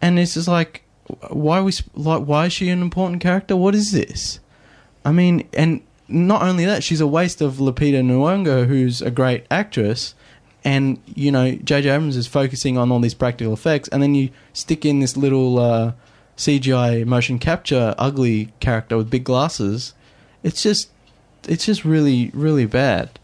[0.02, 0.82] And it's just like,
[1.30, 2.24] why we like?
[2.24, 3.56] Why is she an important character?
[3.56, 4.40] What is this?
[5.02, 9.46] I mean, and not only that, she's a waste of Lupita Nyong'o, who's a great
[9.50, 10.14] actress.
[10.62, 11.88] And you know, J.J.
[11.88, 15.58] Abrams is focusing on all these practical effects, and then you stick in this little
[15.58, 15.92] uh,
[16.36, 19.94] CGI motion capture ugly character with big glasses.
[20.42, 20.90] It's just
[21.46, 23.18] it's just really really bad.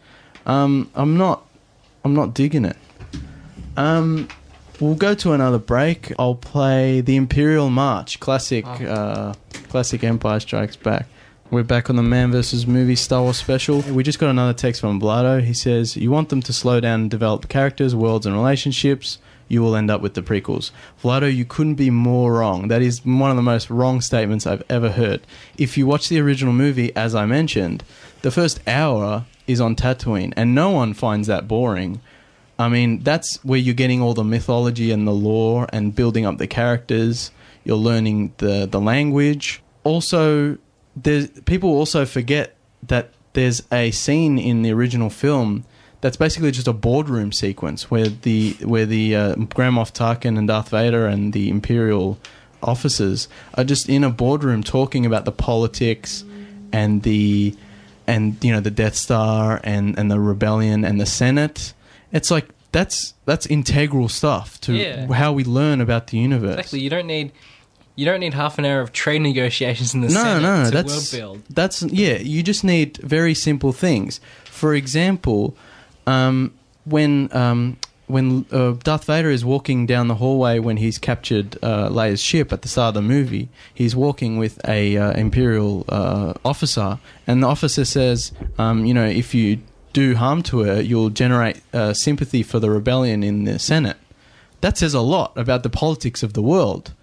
[0.45, 1.45] Um, I'm not
[2.03, 2.77] I'm not digging it.
[3.77, 4.27] Um,
[4.79, 6.13] we'll go to another break.
[6.19, 9.33] I'll play the Imperial March, classic, uh,
[9.69, 11.07] classic Empire Strikes Back.
[11.51, 12.65] We're back on the Man vs.
[12.65, 13.81] Movie Star Wars special.
[13.81, 15.43] We just got another text from Vlado.
[15.43, 19.61] He says, You want them to slow down and develop characters, worlds, and relationships, you
[19.61, 20.71] will end up with the prequels.
[21.01, 22.67] Vlado, you couldn't be more wrong.
[22.67, 25.21] That is one of the most wrong statements I've ever heard.
[25.57, 27.83] If you watch the original movie, as I mentioned,
[28.21, 32.01] the first hour is on Tatooine, and no one finds that boring.
[32.57, 36.37] I mean, that's where you're getting all the mythology and the lore and building up
[36.37, 37.31] the characters.
[37.63, 39.61] You're learning the, the language.
[39.83, 40.57] Also,
[40.95, 45.65] there's, people also forget that there's a scene in the original film
[46.05, 50.47] that's basically just a boardroom sequence where the where the uh, Grand Moff Tarkin and
[50.47, 52.19] Darth Vader and the Imperial
[52.61, 56.23] officers are just in a boardroom talking about the politics
[56.71, 57.55] and the
[58.05, 61.73] and you know the Death Star and and the rebellion and the Senate.
[62.11, 65.11] It's like that's that's integral stuff to Yeah.
[65.11, 66.53] how we learn about the universe.
[66.59, 66.81] Exactly.
[66.81, 67.31] You don't need
[67.95, 70.69] you don't need half an hour of trade negotiations in the no, Senate no, to
[70.71, 71.43] that's world build.
[71.49, 72.17] that's yeah.
[72.17, 74.19] You just need very simple things.
[74.43, 75.57] For example,
[76.07, 76.53] um,
[76.85, 77.77] when um,
[78.07, 82.53] when uh, Darth Vader is walking down the hallway when he's captured uh, Leia's ship
[82.53, 87.41] at the start of the movie, he's walking with a uh, Imperial uh, officer, and
[87.41, 89.59] the officer says, um, "You know, if you
[89.93, 93.97] do harm to her, you'll generate uh, sympathy for the rebellion in the Senate."
[94.61, 96.93] That says a lot about the politics of the world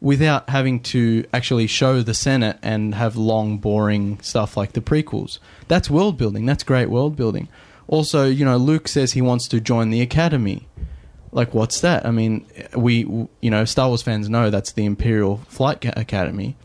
[0.00, 5.38] without having to actually show the Senate and have long, boring stuff like the prequels.
[5.66, 6.46] That's world building.
[6.46, 7.48] That's great world building.
[7.88, 10.68] Also, you know, Luke says he wants to join the Academy.
[11.32, 12.06] Like, what's that?
[12.06, 13.00] I mean, we,
[13.40, 16.56] you know, Star Wars fans know that's the Imperial Flight Academy,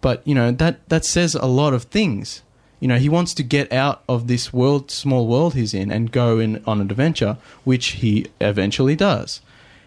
[0.00, 2.42] but you know that that says a lot of things.
[2.78, 6.10] You know, he wants to get out of this world, small world he's in, and
[6.10, 9.40] go in on an adventure, which he eventually does.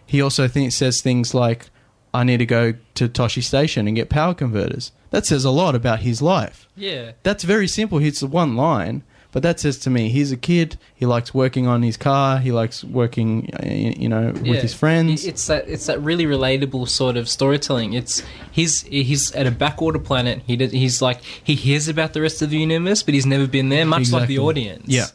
[0.05, 1.69] He also think, says things like,
[2.13, 4.93] I need to go to Tosche Station and get power converters.
[5.09, 6.69] That says a lot about his life.
[6.77, 7.11] Yeah.
[7.23, 7.97] That's very simple.
[7.97, 9.03] It's one line,
[9.35, 10.77] but that says to me he's a kid.
[10.95, 12.39] He likes working on his car.
[12.39, 14.61] He likes working, uh, you know, with Yeah.
[14.61, 15.25] his friends.
[15.25, 17.91] It's that it's that really relatable sort of storytelling.
[17.93, 20.41] It's he's he's at a backwater planet.
[20.47, 23.45] He did, he's like he hears about the rest of the universe, but he's never
[23.45, 23.85] been there.
[23.85, 24.85] Much like the audience.
[24.87, 25.07] Yeah.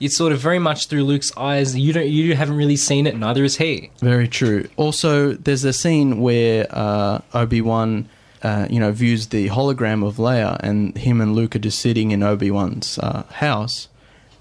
[0.00, 1.76] It's sort of very much through Luke's eyes.
[1.76, 3.16] You don't you haven't really seen it.
[3.16, 3.90] Neither is he.
[4.00, 4.68] Very true.
[4.76, 8.08] Also, there's a scene where uh, Obi Wan,
[8.44, 12.10] uh, you know, views the hologram of Leia, and him and Luke are just sitting
[12.10, 13.88] in Obi Wan's uh, house,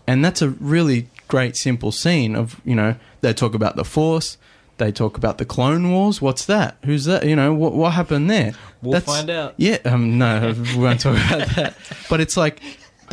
[0.05, 4.37] and that's a really great, simple scene of you know they talk about the Force,
[4.77, 6.21] they talk about the Clone Wars.
[6.21, 6.77] What's that?
[6.83, 7.25] Who's that?
[7.25, 8.53] You know what what happened there?
[8.81, 9.53] We'll find out.
[9.55, 11.75] Yeah, um, no, we won't talk about that.
[12.09, 12.59] But it's like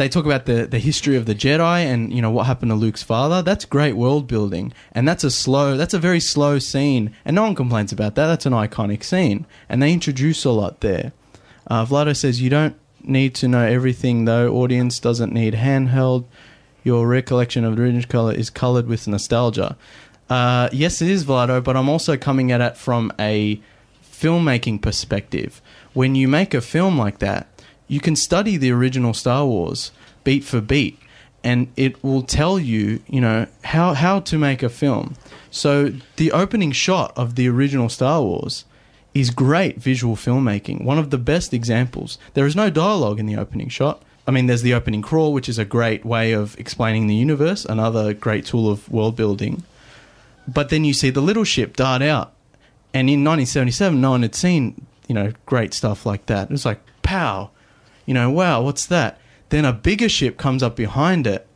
[0.01, 2.75] they talk about the, the history of the Jedi and you know what happened to
[2.75, 3.43] Luke's father.
[3.43, 5.77] That's great world building, and that's a slow.
[5.77, 8.27] That's a very slow scene, and no one complains about that.
[8.27, 11.13] That's an iconic scene, and they introduce a lot there.
[11.67, 14.49] Uh, Vlado says you don't need to know everything though.
[14.55, 16.25] Audience doesn't need handheld.
[16.83, 19.77] Your recollection of the original color is colored with nostalgia.
[20.31, 23.61] Uh, yes, it is Vlado, but I'm also coming at it from a
[24.03, 25.61] filmmaking perspective.
[25.93, 27.49] When you make a film like that,
[27.91, 29.91] you can study the original Star Wars
[30.23, 30.97] beat for beat,
[31.43, 35.17] and it will tell you, you know, how how to make a film.
[35.51, 38.65] So the opening shot of the original Star Wars
[39.13, 40.85] is great visual filmmaking.
[40.85, 42.17] One of the best examples.
[42.35, 44.05] There is no dialogue in the opening shot.
[44.25, 47.65] I mean, there's the opening crawl, which is a great way of explaining the universe,
[47.65, 49.65] another great tool of world building.
[50.47, 52.33] But then you see the little ship dart out,
[52.95, 56.45] and in 1977, no one had seen you know great stuff like that.
[56.45, 57.51] It was like pow,
[58.11, 59.21] you know, wow, what's that?
[59.51, 61.47] Then a bigger ship comes up behind it,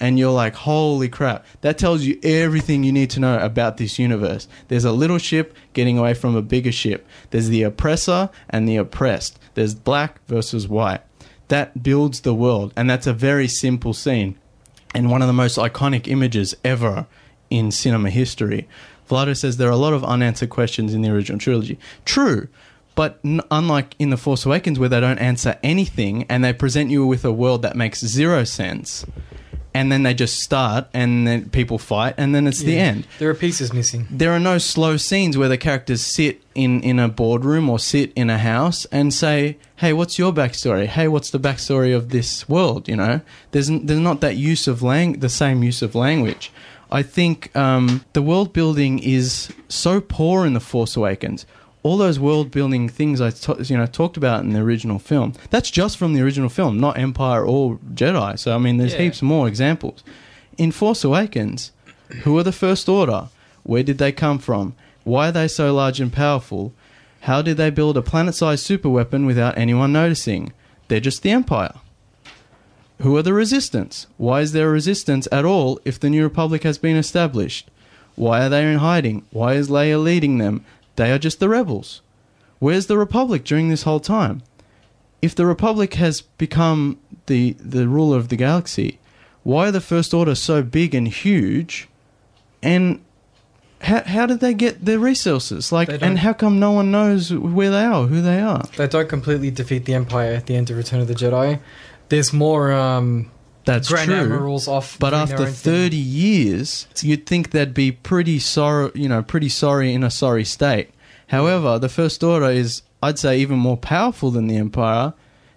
[0.00, 1.44] and you're like, holy crap!
[1.60, 4.48] That tells you everything you need to know about this universe.
[4.68, 7.06] There's a little ship getting away from a bigger ship.
[7.28, 9.38] There's the oppressor and the oppressed.
[9.52, 11.02] There's black versus white.
[11.48, 14.38] That builds the world, and that's a very simple scene
[14.94, 17.06] and one of the most iconic images ever
[17.50, 18.66] in cinema history.
[19.10, 21.78] Vlado says there are a lot of unanswered questions in the original trilogy.
[22.06, 22.48] True,
[22.98, 26.90] but n- unlike in The Force Awakens, where they don't answer anything and they present
[26.90, 29.06] you with a world that makes zero sense,
[29.78, 32.90] and then they just start and then people fight and then it's the Yeah.
[32.92, 34.02] end There are pieces missing.
[34.10, 38.12] there are no slow scenes where the characters sit in, in a boardroom or sit
[38.16, 40.86] in a house and say, "Hey, what's your backstory?
[40.86, 43.20] Hey, what's the backstory of this world?" You know,
[43.52, 46.50] there's n- there's not that use of lang the same use of language.
[46.90, 51.44] I think um, the world building is so poor in the Force Awakens.
[51.82, 55.32] All those world building things I you know talked about in the original film.
[55.50, 58.38] That's just from the original film, not Empire or Jedi.
[58.38, 59.02] So I mean, there's Yeah.
[59.02, 60.02] heaps more examples.
[60.56, 61.70] In Force Awakens,
[62.24, 63.28] who are the First Order?
[63.62, 64.74] Where did they come from?
[65.04, 66.72] Why are they so large and powerful?
[67.22, 70.52] How did they build a planet-sized superweapon without anyone noticing?
[70.88, 71.74] They're just the Empire.
[73.02, 74.06] Who are the Resistance?
[74.16, 77.68] Why is there a resistance at all if the New Republic has been established?
[78.16, 79.22] Why are they in hiding?
[79.30, 80.64] Why is Leia leading them?
[80.98, 82.02] They are just the rebels.
[82.58, 84.42] Where's the Republic during this whole time?
[85.22, 88.98] If the Republic has become the the ruler of the galaxy,
[89.44, 91.88] why are the First Order so big and huge?
[92.64, 93.00] And
[93.82, 95.70] how how did they get their resources?
[95.70, 98.64] Like, and how come no one knows where they are, who they are?
[98.76, 101.60] They don't completely defeat the Empire at the end of Return of the Jedi.
[102.08, 103.30] There's more um,
[103.68, 104.16] That's Grand true.
[104.16, 104.98] Admirals off.
[104.98, 105.90] But after own thing.
[105.90, 110.44] 30 years, you'd think they'd be pretty sorry, you know, pretty sorry in a sorry
[110.44, 110.88] state.
[111.26, 115.12] However, the First Order is, I'd say, even more powerful than the Empire,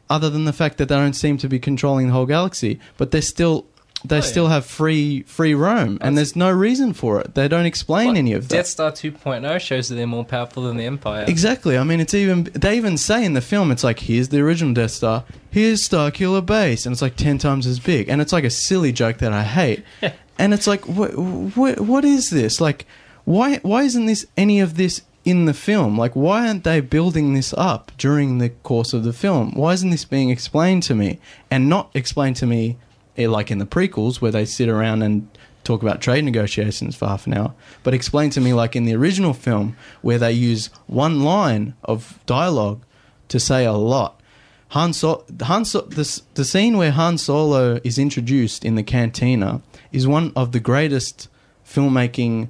[0.09, 2.81] other than the fact that they don't seem to be controlling the whole galaxy.
[2.97, 3.65] But they're still,
[4.03, 4.25] they Oh, yeah.
[4.25, 7.35] still have free free roam, and there's no reason for it.
[7.35, 8.55] They don't explain What, any of that.
[8.55, 11.25] Death Star 2.0 shows that they're more powerful than the Empire.
[11.27, 11.77] Exactly.
[11.77, 14.73] I mean, it's even they even say in the film, it's like here's the original
[14.73, 18.43] Death Star, here's Starkiller Base, and it's like ten times as big, and it's like
[18.43, 19.83] a silly joke that I hate,
[20.39, 22.59] and it's like what what what is this?
[22.59, 22.85] Like,
[23.25, 25.95] why why isn't this any of this in the film?
[25.99, 29.51] Like, why aren't they building this up during the course of the film?
[29.53, 31.19] Why isn't this being explained to me
[31.51, 32.77] and not explained to me?
[33.17, 35.27] Eh, Like in the prequels, where they sit around and
[35.63, 37.53] talk about trade negotiations for half an hour,
[37.83, 42.19] but explain to me like in the original film where they use one line of
[42.25, 42.83] dialogue
[43.27, 44.19] to say a lot.
[44.69, 49.61] Han, so- Han so- the, the scene where Han Solo is introduced in the cantina
[49.91, 51.27] is one of the greatest
[51.65, 52.49] filmmaking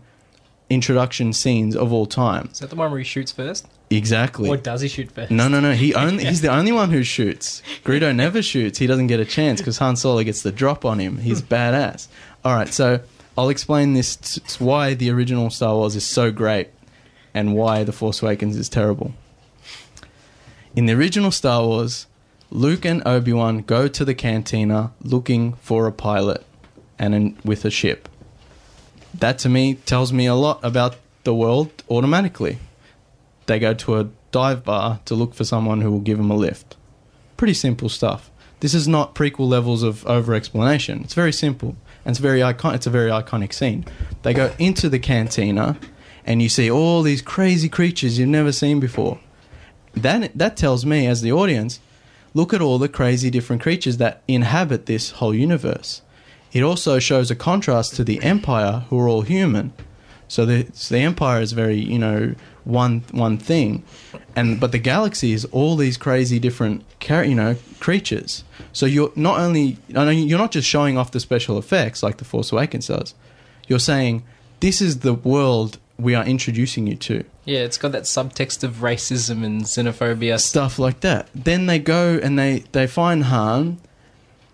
[0.69, 2.49] introduction scenes of all time.
[2.53, 3.67] Is that the one where he shoots first?
[3.91, 4.49] Exactly.
[4.49, 5.31] Or does he shoot first?
[5.31, 5.73] No, no, no.
[5.73, 7.61] He only he's the only one who shoots.
[7.83, 8.79] Greedo never shoots.
[8.79, 11.17] He doesn't get a chance because Han Solo gets the drop on him.
[11.17, 12.07] He's badass.
[12.43, 13.01] All right, so
[13.37, 16.69] I'll explain this t- t- why the original Star Wars is so great
[17.33, 19.13] and why the Force Awakens is terrible.
[20.75, 22.07] In the original Star Wars,
[22.49, 26.45] Luke and Obi Wan go to the cantina looking for a pilot
[26.97, 28.09] and in, with a ship.
[29.13, 32.57] That to me tells me a lot about the world automatically
[33.45, 36.35] they go to a dive bar to look for someone who will give them a
[36.35, 36.77] lift.
[37.37, 38.29] Pretty simple stuff.
[38.59, 41.01] This is not prequel levels of over explanation.
[41.03, 41.75] It's very simple
[42.05, 43.85] and it's very icon- It's a very iconic scene.
[44.23, 45.77] They go into the cantina,
[46.25, 49.19] and you see all these crazy creatures you've never seen before.
[49.93, 51.79] That that tells me, as the audience,
[52.33, 56.01] look at all the crazy different creatures that inhabit this whole universe.
[56.53, 59.73] It also shows a contrast to the Empire, who are all human.
[60.31, 63.83] So the so the Empire is very you know one one thing,
[64.33, 68.45] and but the galaxy is all these crazy different char- you know creatures.
[68.71, 72.15] So you're not only I know you're not just showing off the special effects like
[72.17, 73.13] the Force Awakens does.
[73.67, 74.23] You're saying
[74.61, 78.75] this is the world we are introducing you to Yeah, it's got that subtext of
[78.75, 80.39] racism and xenophobia.
[80.39, 81.27] stuff like that.
[81.35, 83.79] Then they go and they they find Han,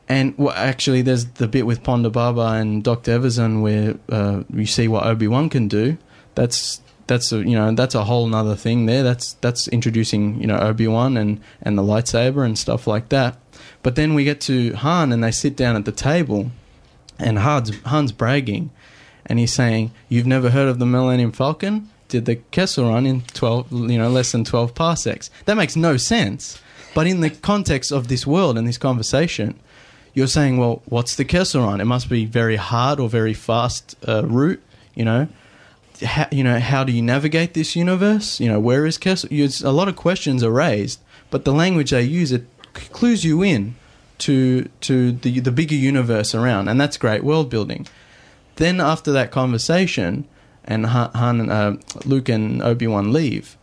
[0.09, 4.65] and well, actually, there's the bit with Ponda Baba and Doctor Evazan where uh, you
[4.65, 5.97] see what Obi Wan can do.
[6.35, 9.03] That's that's a, you know that's a whole nother thing there.
[9.03, 13.37] That's that's introducing you know Obi Wan and and the lightsaber and stuff like that.
[13.83, 16.51] But then we get to Han and they sit down at the table,
[17.19, 18.69] and Han's Han's bragging,
[19.25, 23.23] and he's saying, "You've never heard of the Millennium Falcon?" Did the Kessel Run in
[23.33, 25.29] twelve, you know, less than twelve parsecs?
[25.43, 26.61] That makes no sense.
[26.93, 29.59] But in the context of this world and this conversation,
[30.17, 31.79] you're saying, well, what's the Kessel Run?
[31.79, 34.59] It must be very hard or very fast uh, route,
[34.95, 35.27] you know.
[36.03, 38.39] How, you know, how do you navigate this universe?
[38.39, 39.31] You know, where is Kessel?
[39.31, 40.99] You, a lot of questions are raised,
[41.29, 43.75] but the language they use it clues you in
[44.17, 47.85] to to the the bigger universe around, and that's great world building.
[48.55, 50.25] Then after that conversation,
[50.63, 53.55] and Han, Han uh, Luke and Obi Wan leave,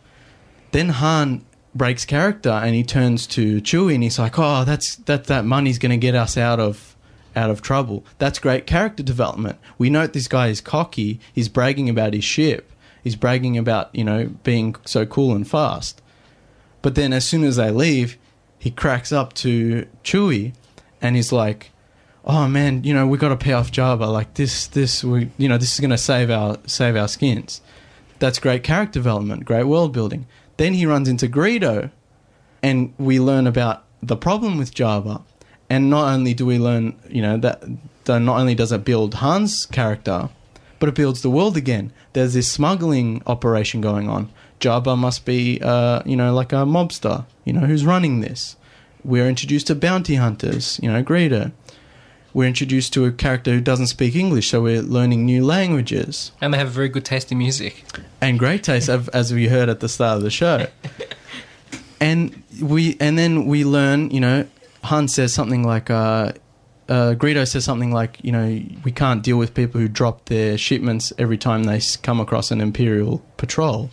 [0.71, 1.43] then Han
[1.75, 5.77] breaks character and he turns to Chewie and he's like, "Oh, that's that that money's
[5.77, 6.95] going to get us out of
[7.35, 9.59] out of trouble." That's great character development.
[9.77, 11.19] We note this guy is cocky.
[11.33, 12.71] He's bragging about his ship.
[13.03, 16.01] He's bragging about you know being so cool and fast.
[16.81, 18.17] But then as soon as they leave,
[18.57, 20.53] he cracks up to Chewie
[21.01, 21.71] and he's like,
[22.23, 24.11] "Oh man, you know we got to pay off Jabba.
[24.11, 27.61] Like this, this we, you know, this is going to save our save our skins."
[28.17, 30.25] That's great character development, great world building.
[30.57, 31.91] Then he runs into Greedo,
[32.63, 35.23] and we learn about the problem with Jabba.
[35.69, 37.63] And not only do we learn, you know, that,
[38.05, 40.29] that not only does it build Han's character,
[40.79, 41.91] but it builds the world again.
[42.13, 44.29] There's this smuggling operation going on.
[44.59, 48.55] Jabba must be, uh, you know, like a mobster, you know, who's running this.
[49.03, 51.51] We're introduced to bounty hunters, you know, Greedo.
[52.35, 56.53] We're introduced to a character who doesn't speak English, so we're learning new languages And
[56.53, 57.85] they have very good taste in music.
[58.19, 60.67] and great taste, as we heard at the start of the show.
[62.01, 64.45] and we, and then we learn, you know,
[64.83, 66.33] Han says something like, uh,
[66.89, 70.57] uh, Greedo says something like, you know, we can't deal with people who drop their
[70.57, 73.91] shipments every time they come across an Imperial patrol.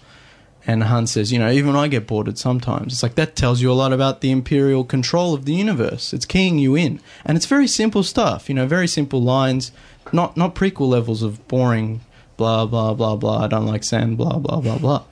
[0.65, 2.93] And Han says, you know, even when I get boarded sometimes.
[2.93, 6.13] It's like that tells you a lot about the Imperial control of the universe.
[6.13, 7.01] It's keying you in.
[7.25, 9.73] And it's very simple stuff, you know, very simple lines,
[10.13, 12.01] not not prequel levels of boring
[12.37, 13.45] blah blah blah blah.
[13.45, 15.05] I don't like sand, blah blah blah blah.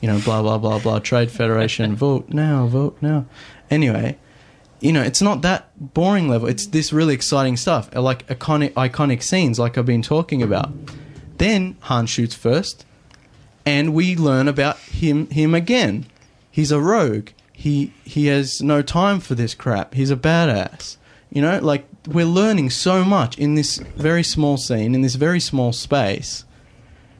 [0.00, 0.98] You know, blah blah blah blah.
[0.98, 3.26] Trade Federation, vote now, vote now.
[3.70, 4.16] Anyway,
[4.80, 6.48] you know, it's not that boring level.
[6.48, 10.72] It's this really exciting stuff, like iconic iconic scenes, like I've been talking about.
[11.36, 12.86] Then Han shoots first,
[13.64, 16.06] and we learn about him him again.
[16.50, 17.30] He's a rogue.
[17.52, 19.94] He he has no time for this crap.
[19.94, 20.96] He's a badass.
[21.30, 25.40] You know, like we're learning so much in this very small scene, in this very
[25.40, 26.44] small space.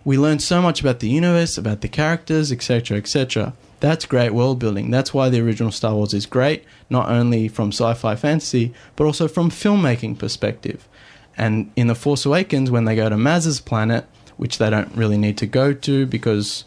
[0.05, 3.53] We learn so much about the universe, about the characters, etc., etc.
[3.81, 4.91] That's great world building.
[4.91, 9.29] That's why the original Star Wars is great, not only from sci-fi fantasy, but also
[9.29, 10.89] from filmmaking perspective.
[11.37, 14.07] And in The Force Awakens, when they go to Maz's planet,
[14.41, 16.65] which they don't really need to go to because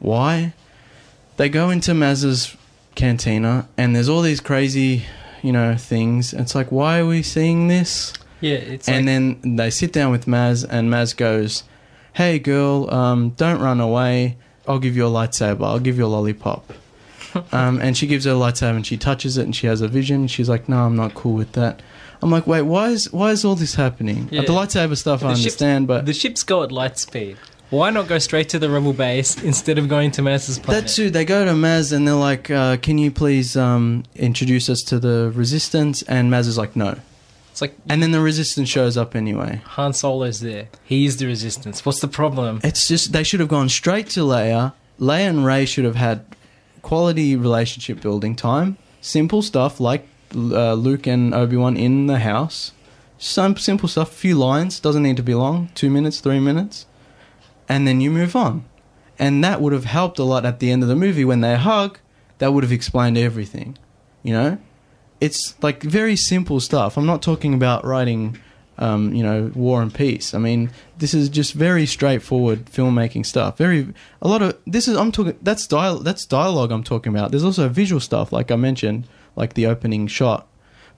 [0.00, 0.52] why?
[1.38, 2.54] They go into Maz's
[2.94, 5.06] cantina, and there's all these crazy,
[5.42, 6.34] you know, things.
[6.34, 8.12] It's like, why are we seeing this?
[8.42, 11.64] Yeah, it's and like, then they sit down with Maz, and Maz goes,
[12.12, 14.36] "Hey, girl, um, don't run away.
[14.68, 15.64] I'll give you a lightsaber.
[15.64, 16.70] I'll give you a lollipop."
[17.52, 19.88] um, and she gives her a lightsaber, and she touches it, and she has a
[19.88, 20.26] vision.
[20.26, 21.80] She's like, "No, I'm not cool with that."
[22.24, 24.40] I'm like, "Wait, why is why is all this happening?" Uh, Yeah.
[24.42, 27.36] The lightsaber stuff, I The ships- understand, but the ships go at light speed.
[27.70, 30.84] Why not go straight to the rebel base instead of going to Maz's planet?
[30.84, 31.10] That too.
[31.10, 34.98] They go to Maz and they're like, uh, "Can you please um, introduce us to
[34.98, 36.96] the Resistance?" And Maz is like, "No."
[37.52, 39.60] It's like And then the Resistance shows up anyway.
[39.76, 40.66] Han Solo's there.
[40.84, 41.84] He's the resistance.
[41.86, 42.60] What's the problem?
[42.64, 44.72] It's just they should have gone straight to Leia.
[45.00, 46.24] Leia and Rey should have had
[46.82, 48.76] quality relationship building time.
[49.00, 52.72] Simple stuff like uh, Luke and Obi Wan in the house.
[53.18, 54.10] Some simple stuff.
[54.10, 55.70] A few lines doesn't need to be long.
[55.74, 56.86] Two minutes, three minutes,
[57.68, 58.64] and then you move on.
[59.18, 61.56] And that would have helped a lot at the end of the movie when they
[61.56, 61.98] hug.
[62.38, 63.78] That would have explained everything.
[64.22, 64.58] You know,
[65.20, 66.96] it's like very simple stuff.
[66.96, 68.38] I'm not talking about writing,
[68.78, 70.34] um, you know, War and Peace.
[70.34, 73.56] I mean, this is just very straightforward filmmaking stuff.
[73.56, 77.30] Very a lot of this is I'm talking that's dial that's dialogue I'm talking about.
[77.30, 79.06] There's also visual stuff like I mentioned,
[79.36, 80.46] like the opening shot,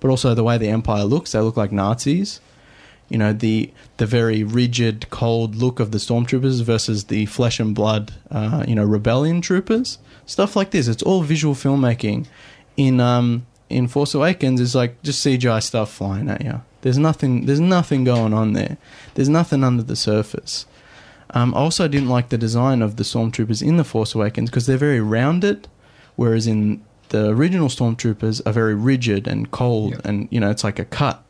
[0.01, 1.33] but also the way the Empire looks.
[1.33, 2.41] They look like Nazis.
[3.09, 7.75] You know the the very rigid, cold look of the stormtroopers versus the flesh and
[7.75, 9.99] blood, uh, you know, rebellion troopers.
[10.27, 10.89] Stuff like this.
[10.89, 12.27] It's all visual filmmaking.
[12.77, 16.63] In um in Force Awakens is like just CGI stuff flying at you.
[16.83, 17.47] There's nothing.
[17.47, 18.77] There's nothing going on there.
[19.15, 20.67] There's nothing under the surface.
[21.31, 24.67] Um, I also didn't like the design of the stormtroopers in the Force Awakens because
[24.67, 25.67] they're very rounded,
[26.15, 30.01] whereas in the original stormtroopers are very rigid and cold, Yep.
[30.05, 31.23] and you know it's like a cut.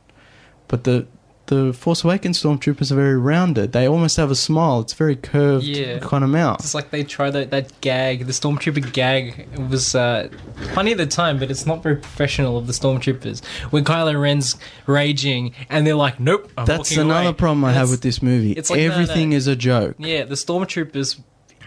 [0.69, 1.07] But the
[1.47, 3.71] the Force Awakens stormtroopers are very rounded.
[3.71, 4.81] They almost have a smile.
[4.81, 6.01] It's very curved Yeah.
[6.01, 6.59] kind of mouth.
[6.59, 10.29] It's like they try that, that gag, the stormtrooper gag was uh,
[10.75, 13.45] funny at the time, but it's not very professional of the stormtroopers.
[13.71, 17.91] When Kylo Ren's raging, and they're like, "Nope, I'm That's another away." problem I have
[17.91, 18.51] with this movie.
[18.51, 19.37] it's like, no, Everything no.
[19.37, 19.95] is a joke.
[19.99, 21.21] Yeah, the stormtroopers.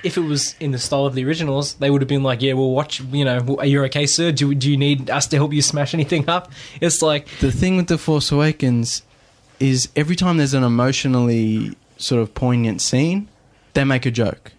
[0.04, 2.54] If it was in the style of the originals, they would have been like, "Yeah,
[2.54, 3.02] we'll watch.
[3.02, 4.32] You know, are you okay, sir?
[4.32, 7.78] Do do you need us to help you smash anything up?" It's like, The thing
[7.78, 9.04] with The Force Awakens
[9.60, 13.28] is every time there's an emotionally sort of poignant scene,
[13.74, 14.54] they make a joke.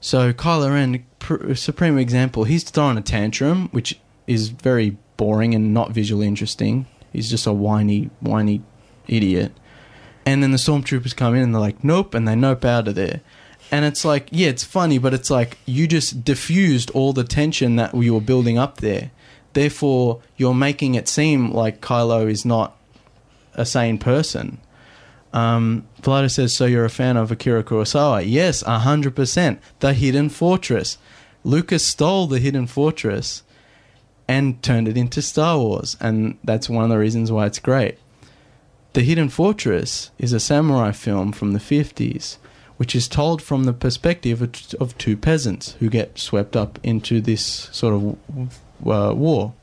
[0.00, 5.72] So Kylo Ren, pr- supreme example, he's throwing a tantrum, which is very boring and
[5.72, 6.86] not visually interesting.
[7.12, 8.62] He's just a whiny, whiny
[9.08, 9.52] idiot.
[10.26, 12.94] And then the stormtroopers come in and they're like, nope, and they nope out of
[12.94, 13.20] there.
[13.70, 17.76] And it's like, yeah, it's funny, but it's like you just diffused all the tension
[17.76, 19.10] that we were building up there.
[19.54, 22.76] Therefore, you're making it seem like Kylo is not
[23.54, 24.58] a sane person.
[25.32, 28.24] Um, Vlado says, so you're a fan of Akira Kurosawa?
[28.26, 29.58] Yes, 100%.
[29.80, 30.98] The Hidden Fortress.
[31.42, 33.42] Lucas stole the Hidden Fortress
[34.28, 37.98] and turned it into Star Wars, and that's one of the reasons why it's great.
[38.94, 42.38] The Hidden Fortress is a samurai film from the 50s,
[42.76, 44.42] which is told from the perspective
[44.80, 49.54] of, two peasants who get swept up into this sort of uh, war.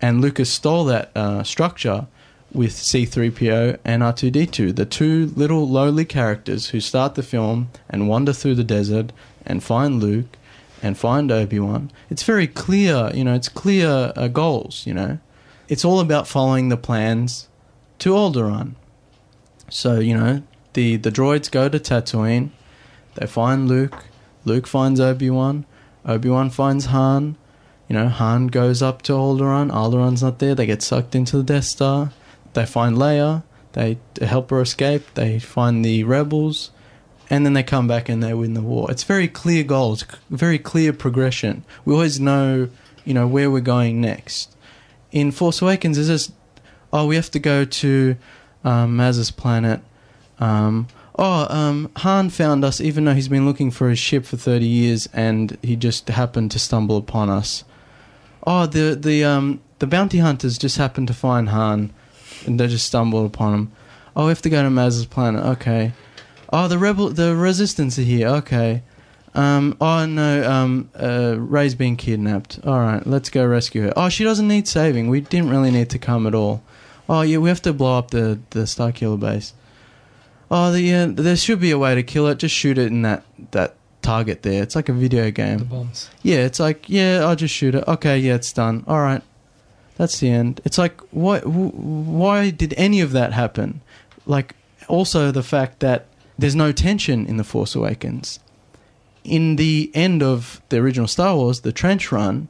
[0.00, 2.06] And Lucas stole that uh, structure
[2.52, 8.32] with C3PO and R2D2, the two little lowly characters who start the film and wander
[8.32, 9.12] through the desert
[9.44, 10.36] and find Luke
[10.82, 11.90] and find Obi Wan.
[12.08, 15.18] It's very clear, you know, it's clear uh, goals, you know.
[15.68, 17.48] It's all about following the plans
[18.00, 18.74] to Alderaan.
[19.68, 20.42] So, you know,
[20.74, 22.50] the, the droids go to Tatooine,
[23.14, 24.04] they find Luke,
[24.44, 25.66] Luke finds Obi Wan,
[26.04, 27.36] Obi Wan finds Han.
[27.88, 31.42] You know, Han goes up to Alderaan, Alderaan's not there, they get sucked into the
[31.42, 32.12] Death Star
[32.54, 33.42] they find Leia,
[33.72, 36.70] they help her escape, they find the rebels,
[37.28, 38.90] and then they come back and they win the war.
[38.90, 41.64] It's very clear goals, very clear progression.
[41.84, 42.68] We always know,
[43.04, 44.54] you know, where we're going next.
[45.12, 46.32] In Force Awakens, is just,
[46.92, 48.16] oh, we have to go to
[48.64, 49.80] um, Maz's planet.
[50.40, 54.36] Um, oh, um, Han found us, even though he's been looking for his ship for
[54.36, 57.62] thirty years, and he just happened to stumble upon us.
[58.46, 61.92] Oh, the the um the bounty hunters just happened to find Han
[62.46, 63.72] and they just stumbled upon him.
[64.16, 65.44] Oh, we have to go to Maz's planet.
[65.44, 65.92] Okay.
[66.52, 68.28] Oh, the rebel, the resistance are here.
[68.28, 68.82] Okay.
[69.34, 69.76] Um.
[69.80, 70.50] Oh no.
[70.50, 70.90] Um.
[70.98, 71.36] Uh.
[71.38, 72.58] Rey's been kidnapped.
[72.64, 73.06] All right.
[73.06, 73.92] Let's go rescue her.
[73.96, 75.08] Oh, she doesn't need saving.
[75.08, 76.62] We didn't really need to come at all.
[77.08, 77.38] Oh yeah.
[77.38, 79.52] We have to blow up the the Starkiller base.
[80.50, 82.38] Oh, the uh, there should be a way to kill it.
[82.38, 84.62] Just shoot it in that that target there.
[84.62, 85.64] It's like a video The game.
[85.64, 86.10] bombs.
[86.22, 87.84] Yeah, it's like yeah, I'll just shoot it.
[87.86, 88.84] Okay, yeah, it's done.
[88.88, 89.22] All right,
[89.96, 90.60] that's the end.
[90.64, 93.80] It's like why wh- why did any of that happen?
[94.26, 94.56] Like
[94.88, 96.06] also the fact that
[96.38, 98.40] there's no tension in the Force Awakens.
[99.22, 102.48] In the end of the original Star Wars, the trench run,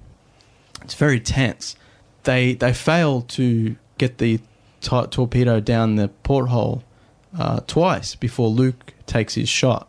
[0.82, 1.76] it's very tense.
[2.22, 4.40] They they fail to get the
[4.82, 6.82] to- torpedo down the porthole
[7.38, 9.88] uh, twice before Luke takes his shot.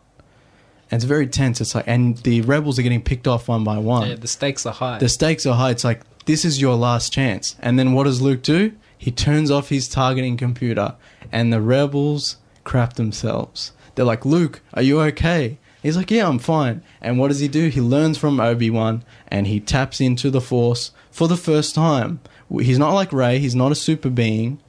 [0.90, 1.60] And it's very tense.
[1.60, 4.08] It's like, and the rebels are getting picked off one by one.
[4.08, 4.98] Yeah, the stakes are high.
[4.98, 5.70] The stakes are high.
[5.70, 7.56] It's like this is your last chance.
[7.60, 8.72] And then what does Luke do?
[8.98, 10.94] He turns off his targeting computer,
[11.32, 13.72] and the rebels crap themselves.
[13.94, 15.58] They're like, Luke, are you okay?
[15.82, 16.82] He's like, yeah, I'm fine.
[17.00, 17.68] And what does he do?
[17.68, 22.20] He learns from Obi Wan, and he taps into the Force for the first time.
[22.48, 23.38] He's not like Rey.
[23.40, 24.60] He's not a super being.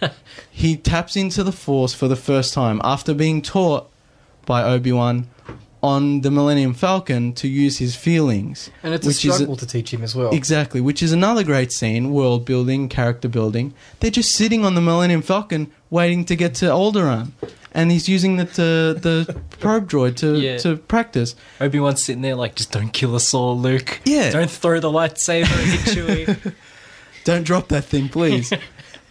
[0.50, 3.90] he taps into the Force for the first time after being taught
[4.46, 5.28] by Obi Wan
[5.82, 8.70] on the Millennium Falcon to use his feelings.
[8.82, 10.30] And it's a Which is a- struggle to teach him as well.
[10.34, 13.74] Exactly, which is another great scene, world building, character building.
[14.00, 17.32] They're just sitting on the Millennium Falcon waiting to get to Alderaan.
[17.76, 20.58] And he's using the the, the probe droid to, Yeah.
[20.58, 21.34] to practice.
[21.60, 24.00] Obi Wan's sitting there like, just don't kill us all, Luke.
[24.04, 24.30] Yeah.
[24.30, 26.54] Don't throw the lightsaber at Chewie.
[27.24, 28.52] Don't drop that thing, please.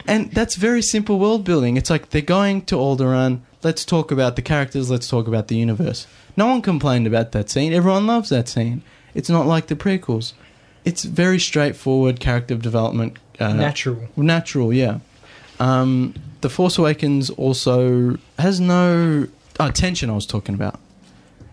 [0.06, 1.76] And that's very simple world building.
[1.76, 3.40] It's like they're going to Alderaan.
[3.62, 4.90] Let's talk about the characters.
[4.90, 6.06] Let's talk about the universe.
[6.36, 7.72] No one complained about that scene.
[7.72, 8.82] Everyone loves that scene.
[9.14, 10.32] It's not like the prequels.
[10.84, 13.18] It's very straightforward character development.
[13.40, 14.08] Uh, Natural.
[14.16, 14.98] Natural, yeah.
[15.58, 19.28] Um, the Force Awakens also has no
[19.60, 20.10] oh, tension.
[20.10, 20.78] I was talking about.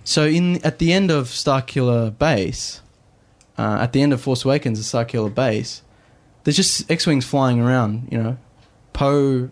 [0.04, 2.82] So in at the end of Starkiller Base,
[3.58, 5.82] uh, at the end of Force Awakens, the Starkiller Base,
[6.44, 8.08] there's just X-wings flying around.
[8.12, 8.38] You know,
[8.94, 9.50] Poe.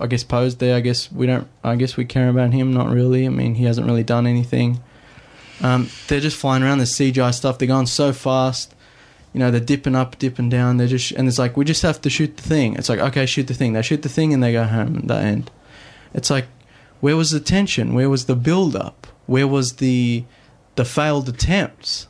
[0.00, 0.76] I guess Poe's there.
[0.76, 1.48] I guess we don't.
[1.64, 2.72] I guess we care about him.
[2.72, 3.26] Not really.
[3.26, 4.80] I mean, he hasn't really done anything.
[5.60, 6.78] Um, they're just flying around.
[6.78, 7.58] There's CGI stuff.
[7.58, 8.74] They're going so fast.
[9.32, 10.76] You know, they're dipping up, dipping down.
[10.76, 12.74] They're just and it's like we just have to shoot the thing.
[12.76, 13.72] It's like okay, shoot the thing.
[13.72, 14.96] They shoot the thing and they go home.
[14.96, 15.50] And that end.
[16.14, 16.46] It's like
[17.00, 17.94] where was the tension?
[17.94, 19.06] Where was the build up?
[19.26, 20.24] Where was the
[20.76, 22.08] the failed attempts?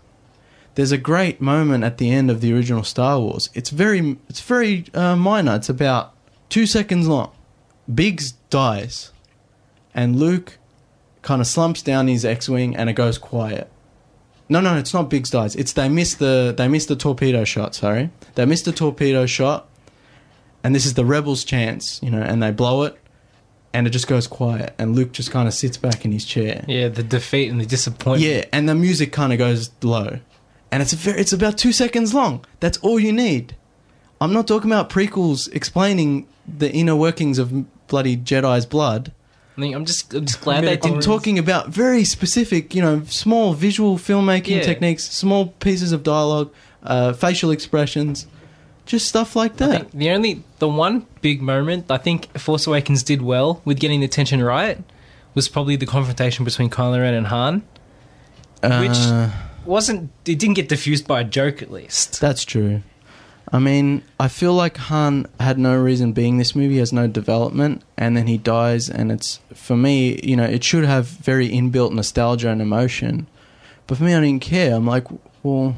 [0.79, 3.51] There's a great moment at the end of the original Star Wars.
[3.53, 5.57] It's very it's very uh, minor.
[5.57, 6.15] It's about
[6.51, 7.33] two seconds long.
[7.93, 9.11] Biggs dies,
[9.93, 10.57] and Luke
[11.23, 13.69] kind of slumps down his X-wing, and it goes quiet.
[14.49, 15.57] No, no, it's not Biggs dies.
[15.57, 17.75] It's they missed the they missed the torpedo shot.
[17.75, 19.69] Sorry, they missed the torpedo shot,
[20.63, 22.97] and this is the rebels' chance, you know, and they blow it,
[23.73, 26.65] and it just goes quiet, and Luke just kind of sits back in his chair.
[26.69, 28.23] yeah, the defeat and the disappointment.
[28.23, 30.21] Yeah, and the music kind of goes low,
[30.71, 32.45] and it's a very, it's about two seconds long.
[32.61, 33.57] That's all you need.
[34.21, 39.13] I'm not talking about prequels explaining the inner workings of bloody Jedi's blood.
[39.57, 40.95] I mean, I'm just, I'm just glad they Midi-chlorians.
[40.95, 44.63] I'm talking about very specific, you know, small visual filmmaking Yeah.
[44.63, 48.27] techniques, small pieces of dialogue, uh, facial expressions,
[48.87, 49.71] just stuff like I that.
[49.81, 54.01] think the only, the one big moment I think Force Awakens did well with getting
[54.01, 54.79] the tension right
[55.35, 57.63] was probably the confrontation between Kylo Ren and Han.
[58.63, 59.31] which- Uh,
[59.69, 62.23] Wasn't it didn't get diffused by a joke at least?
[62.23, 62.83] That's true.
[63.53, 67.83] I mean, I feel like Han had no reason being this movie, has no development,
[67.97, 71.93] and then he dies, and it's, for me, you know, it should have very inbuilt
[71.93, 73.27] nostalgia and emotion.
[73.87, 74.75] But for me, I didn't care.
[74.75, 75.07] I'm like,
[75.43, 75.77] well,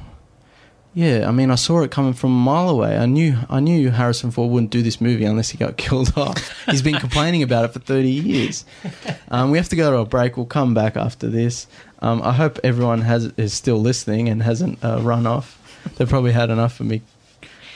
[0.93, 2.99] Yeah, I mean, I saw it coming from a mile away.
[2.99, 6.65] I knew, I knew Harrison Ford wouldn't do this movie unless he got killed off.
[6.67, 8.65] He's been complaining about it for thirty years.
[9.33, 10.37] Um, we have to go to a break.
[10.37, 11.69] We'll come back after this.
[12.01, 15.57] Um, I hope everyone has is still listening and hasn't uh, run off.
[15.97, 17.03] They've probably had enough of me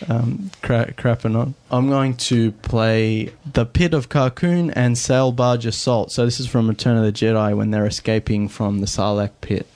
[0.09, 1.55] um, cra- crapping on.
[1.71, 6.11] I'm going to play The Pit of Carkoon and Sail Barge Assault.
[6.11, 9.67] So this is from Return of the Jedi when they're escaping from the Sarlacc pit.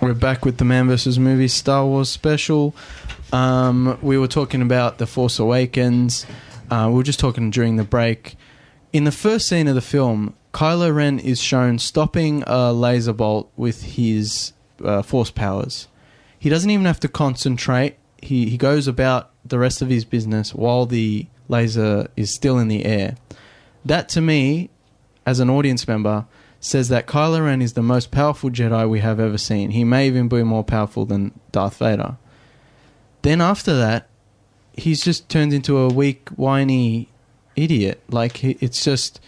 [0.00, 1.18] We're back with the Man vs.
[1.18, 2.74] Movie Star Wars special.
[3.34, 6.24] Um, we were talking about The Force Awakens.
[6.70, 8.36] Uh, we were just talking during the break.
[8.94, 13.52] In the first scene of the film, Kylo Ren is shown stopping a laser bolt
[13.58, 15.86] with his uh, force powers.
[16.38, 17.96] He doesn't even have to concentrate.
[18.22, 22.68] He he goes about the rest of his business while the laser is still in
[22.68, 23.16] the air.
[23.84, 24.70] That to me,
[25.26, 26.24] as an audience member,
[26.60, 29.70] says that Kylo Ren is the most powerful Jedi we have ever seen.
[29.70, 32.18] He may even be more powerful than Darth Vader.
[33.22, 34.08] Then after that,
[34.76, 37.08] he's just turned into a weak, whiny
[37.56, 38.02] idiot.
[38.10, 39.20] Like it's just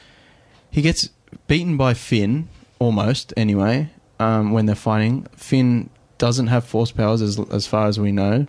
[0.70, 1.08] he gets
[1.46, 2.48] beaten by Finn
[2.78, 3.90] almost anyway.
[4.20, 8.46] Um, when they're fighting, Finn doesn't have force powers as as far as we know.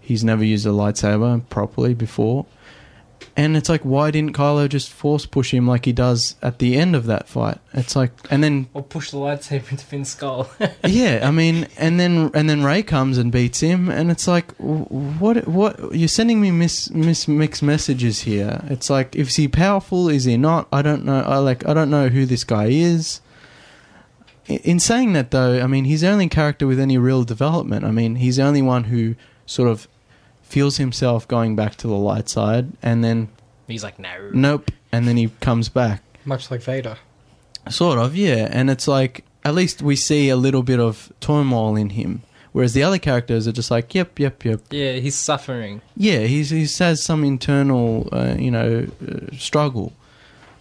[0.00, 2.46] He's never used a lightsaber properly before.
[3.36, 6.76] And it's like, why didn't Kylo just force push him like he does at the
[6.76, 7.58] end of that fight?
[7.72, 10.50] It's like, and then Or push the lightsaber into Finn's skull.
[10.84, 14.52] yeah, I mean, and then and then Rey comes and beats him, and it's like,
[14.56, 15.46] what?
[15.46, 15.94] What?
[15.94, 18.60] You're sending me mis, mis mixed messages here.
[18.68, 20.08] It's like, is he powerful?
[20.08, 20.66] Is he not?
[20.72, 21.20] I don't know.
[21.20, 23.20] I like, I don't know who this guy is.
[24.48, 27.84] In saying that, though, I mean, he's the only character with any real development.
[27.84, 29.14] I mean, he's the only one who
[29.44, 29.86] sort of
[30.48, 33.28] feels himself going back to the light side, and then
[33.66, 34.30] He's like, no.
[34.32, 36.02] nope, and then he comes back.
[36.24, 36.96] Much like Vader.
[37.68, 38.48] Sort of, yeah.
[38.50, 42.22] And it's like at least we see a little bit of turmoil in him.
[42.52, 44.60] Whereas the other characters are just like, yep, yep, yep.
[44.70, 45.82] Yeah, he's suffering.
[45.96, 49.92] Yeah, he's he has some internal, uh, you know, uh, struggle.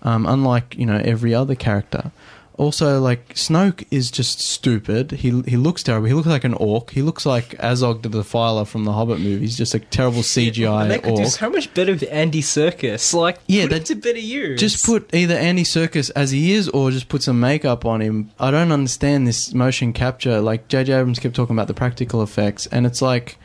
[0.03, 2.11] Um, unlike you know every other character.
[2.57, 5.11] Also, like Snoke is just stupid.
[5.11, 6.07] He he looks terrible.
[6.07, 6.89] He looks like an orc.
[6.89, 9.55] He looks like Azog the Defiler from the Hobbit movies.
[9.55, 11.31] Just a terrible CGI they could do orc.
[11.31, 13.13] so much better with Andy Serkis.
[13.13, 14.59] Like, Yeah, they- him better use.
[14.59, 18.31] Just put either Andy Serkis as he is, or just put some makeup on him.
[18.39, 20.41] I don't understand this motion capture.
[20.41, 20.93] Like J.J.
[20.93, 23.37] Abrams kept talking about the practical effects, and it's like,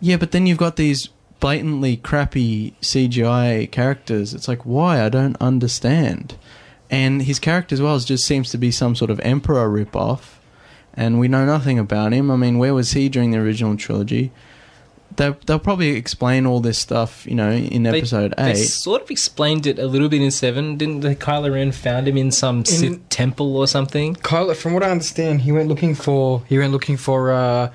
[0.00, 1.08] yeah, but then you've got these
[1.38, 4.34] blatantly crappy CGI characters.
[4.34, 5.04] It's like, why?
[5.04, 6.34] I don't understand.
[6.90, 10.38] And his character as well is- just seems to be some sort of emperor ripoff,
[10.94, 12.30] and we know nothing about him.
[12.30, 14.32] I mean, where was he during the original trilogy?
[15.16, 19.10] They, they'll probably explain all this stuff, you know, in They- episode They sort of
[19.10, 21.14] explained it a little bit in Seven, didn't they?
[21.16, 24.14] Kylo Ren found him in some Sith temple or something.
[24.16, 27.70] Kylo, from what I understand, he went looking for he went looking for uh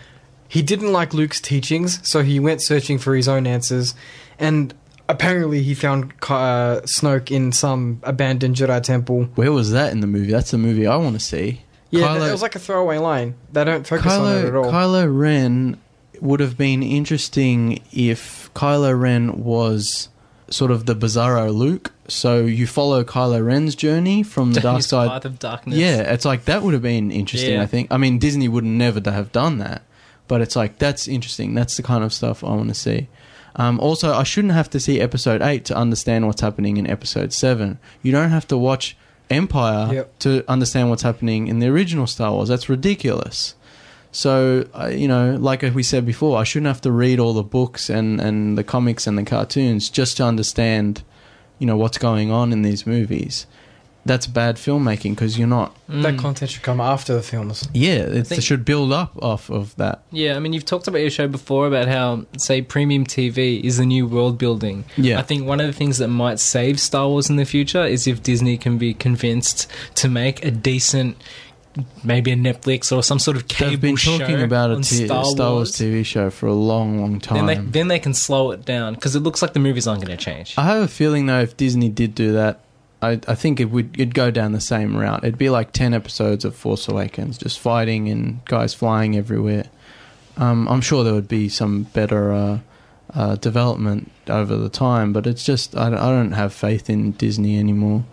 [0.48, 3.96] he didn't like Luke's teachings, so he went searching for his own answers,
[4.40, 4.74] and
[5.08, 9.26] apparently he found Ky- uh, Snoke in some abandoned Jedi temple.
[9.36, 10.32] Where was that in the movie?
[10.32, 11.62] That's the movie I want to see.
[11.92, 13.36] Yeah, Kylo, it was like a throwaway line.
[13.54, 14.72] They don't focus on it at Kylo, all.
[14.72, 15.78] Kylo Ren
[16.20, 20.10] would have been interesting if Kylo Ren was
[20.50, 21.92] sort of the Bizarro Luke.
[22.08, 25.10] So you follow Kylo Ren's journey from the dark side.
[25.10, 25.78] path of darkness.
[25.78, 27.54] Yeah, it's like that would have been interesting.
[27.54, 27.62] Yeah.
[27.62, 27.88] I think.
[27.92, 29.84] I mean, Disney would never to have done that,
[30.28, 31.54] but it's like that's interesting.
[31.54, 33.08] That's the kind of stuff I want to see.
[33.58, 37.32] Um, also, I shouldn't have to see Episode Eight to understand what's happening in Episode
[37.32, 37.80] Seven.
[38.02, 38.98] You don't have to watch
[39.30, 40.20] Empire Yep.
[40.20, 42.50] to understand what's happening in the original Star Wars.
[42.50, 43.56] That's ridiculous.
[44.12, 47.44] So, uh, you know, like we said before, I shouldn't have to read all the
[47.44, 51.04] books and, and the comics and the cartoons just to understand,
[51.60, 53.46] you know, what's going on in these movies.
[54.06, 55.76] That's bad filmmaking because you're not.
[55.90, 56.20] That Mm.
[56.20, 57.68] content should come after the films.
[57.74, 60.04] Yeah, it think- should build up off of that.
[60.12, 63.78] Yeah, I mean, you've talked about your show before about how, say, premium TV is
[63.78, 64.86] the new world building.
[64.96, 65.18] Yeah.
[65.18, 68.06] I think one of the things that might save Star Wars in the future is
[68.06, 69.66] if Disney can be convinced
[69.96, 71.18] to make a decent,
[72.04, 74.82] maybe a Netflix or some sort of cable They've been talking show about a on
[74.84, 75.70] t- Star, Star, Wars.
[75.70, 75.78] Wars.
[75.78, 77.46] TV show for a long, long time.
[77.48, 80.06] Then they then they can slow it down because it looks like the movies aren't
[80.06, 80.54] going to change.
[80.58, 82.60] I have a feeling though, if Disney did do that,
[83.02, 85.24] I, I think it would it'd go down the same route.
[85.24, 89.66] It'd be like ten episodes of Force Awakens, just fighting and guys flying everywhere.
[90.38, 92.60] Um, I'm sure there would be some better uh,
[93.14, 97.58] uh, development over the time, but it's just I, I don't have faith in Disney
[97.58, 98.06] anymore.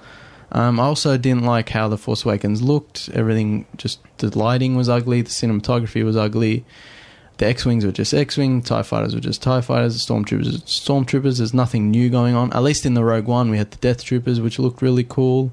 [0.52, 3.08] Um, I also didn't like how the Force Awakens looked.
[3.14, 6.64] Everything just the lighting was ugly, the cinematography was ugly.
[7.38, 11.38] The X-wings were just X-wing, Tie fighters were just Tie fighters, stormtroopers, stormtroopers.
[11.38, 12.52] There's nothing new going on.
[12.52, 15.50] At least in the Rogue One, we had the Death Troopers, which looked really cool.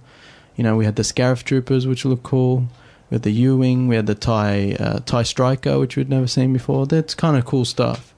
[0.55, 2.67] You know, we had the Scarif Troopers, which looked cool.
[3.09, 6.53] We had the U-wing, we had the Tie uh, Tie Striker, which we'd never seen
[6.53, 6.85] before.
[6.85, 8.13] That's kind of cool stuff.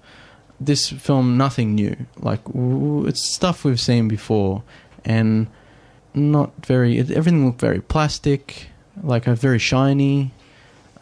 [0.61, 1.97] this film nothing new.
[2.17, 4.63] Like it's stuff we've seen before,
[5.03, 5.47] and
[6.13, 6.99] not very.
[6.99, 8.67] Everything looked very plastic,
[9.01, 10.31] like a very shiny.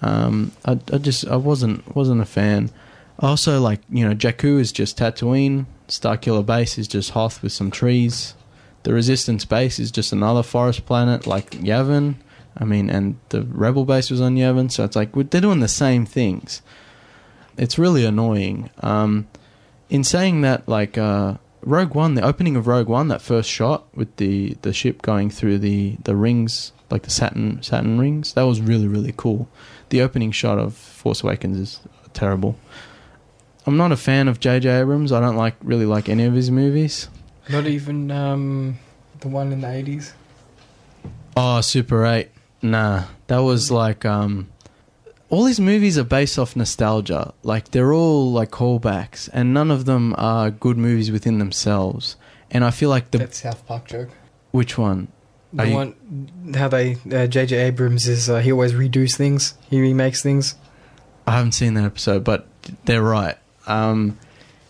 [0.01, 2.71] Um, I, I just I wasn't wasn't a fan.
[3.19, 5.65] Also, like you know, Jakku is just Tatooine.
[5.88, 8.35] Starkiller Base is just Hoth with some trees.
[8.84, 12.15] The Resistance base is just another forest planet like Yavin.
[12.57, 15.67] I mean, and the Rebel base was on Yavin, so it's like they're doing the
[15.67, 16.61] same things.
[17.57, 18.69] It's really annoying.
[18.80, 19.27] Um,
[19.89, 23.85] in saying that, like uh, Rogue One, the opening of Rogue One, that first shot
[23.95, 28.43] with the, the ship going through the, the rings, like the Saturn Saturn rings, that
[28.43, 29.49] was really really cool.
[29.89, 31.79] The opening shot of Force Awakens is
[32.13, 32.55] terrible.
[33.65, 34.69] I'm not a fan of J.J.
[34.81, 35.11] Abrams.
[35.11, 37.07] I don't like really like any of his movies.
[37.49, 38.79] Not even um,
[39.19, 40.13] the one in the eighties.
[41.35, 42.29] Oh, Super 8.
[42.61, 44.49] Nah, that was like um
[45.29, 47.33] all these movies are based off nostalgia.
[47.43, 52.15] Like they're all like callbacks and none of them are good movies within themselves.
[52.51, 54.09] And I feel like the That South Park joke.
[54.51, 55.07] which one?
[55.53, 57.57] The you- one how they uh, J.J.
[57.57, 59.55] Abrams is uh, he always redoes things.
[59.69, 60.55] He remakes things.
[61.27, 62.47] I haven't seen that episode, but
[62.85, 63.38] they're right.
[63.67, 64.17] Um,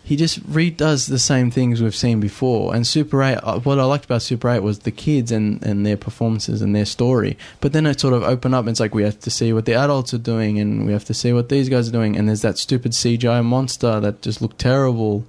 [0.02, 2.74] he just redoes the same things we've seen before.
[2.74, 5.86] And Super 8, uh, what I liked about Super 8 was the kids and, and
[5.86, 7.38] their performances and their story.
[7.60, 9.66] But then it sort of opened up and it's like we have to see what
[9.66, 12.16] the adults are doing and we have to see what these guys are doing.
[12.16, 15.24] And there's that stupid CGI monster that just looked terrible.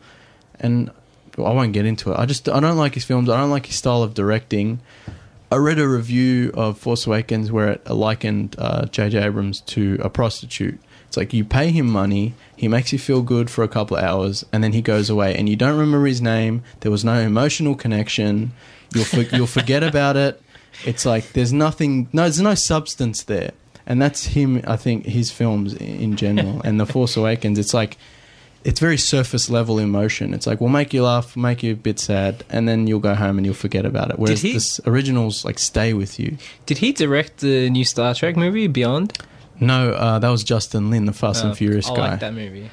[0.59, 0.89] And
[1.37, 2.17] I won't get into it.
[2.19, 3.29] I just I don't like his films.
[3.29, 4.79] I don't like his style of directing.
[5.51, 9.21] I read a review of Force Awakens where it likened uh, J.J.
[9.21, 10.79] Abrams to a prostitute.
[11.07, 14.03] It's like you pay him money, he makes you feel good for a couple of
[14.03, 16.63] hours, and then he goes away, and you don't remember his name.
[16.79, 18.53] There was no emotional connection.
[18.95, 20.41] You'll for, you'll forget about it.
[20.85, 22.07] It's like there's nothing.
[22.13, 23.51] No, there's no substance there,
[23.85, 24.63] and that's him.
[24.65, 27.59] I think his films in general, and the Force Awakens.
[27.59, 27.97] It's like
[28.63, 30.33] it's very surface level emotion.
[30.33, 33.15] It's like we'll make you laugh, make you a bit sad, and then you'll go
[33.15, 34.19] home and you'll forget about it.
[34.19, 36.37] Whereas he- the originals like stay with you.
[36.65, 39.17] Did he direct the new Star Trek movie Beyond?
[39.59, 42.09] No, uh, that was Justin Lin, the Fast Uh, and Furious I guy.
[42.11, 42.69] like that movie.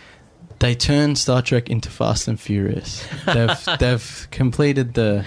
[0.58, 3.04] They turned Star Trek into Fast and Furious.
[3.26, 5.24] They've they've completed the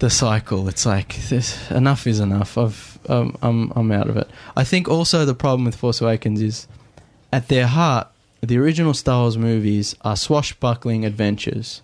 [0.00, 0.68] the cycle.
[0.68, 2.58] It's like this, enough is enough.
[2.58, 4.28] I've um, I'm I'm out of it.
[4.56, 6.66] I think also the problem with Force Awakens is
[7.32, 8.08] at their heart,
[8.42, 11.80] the original Star Wars movies are swashbuckling adventures.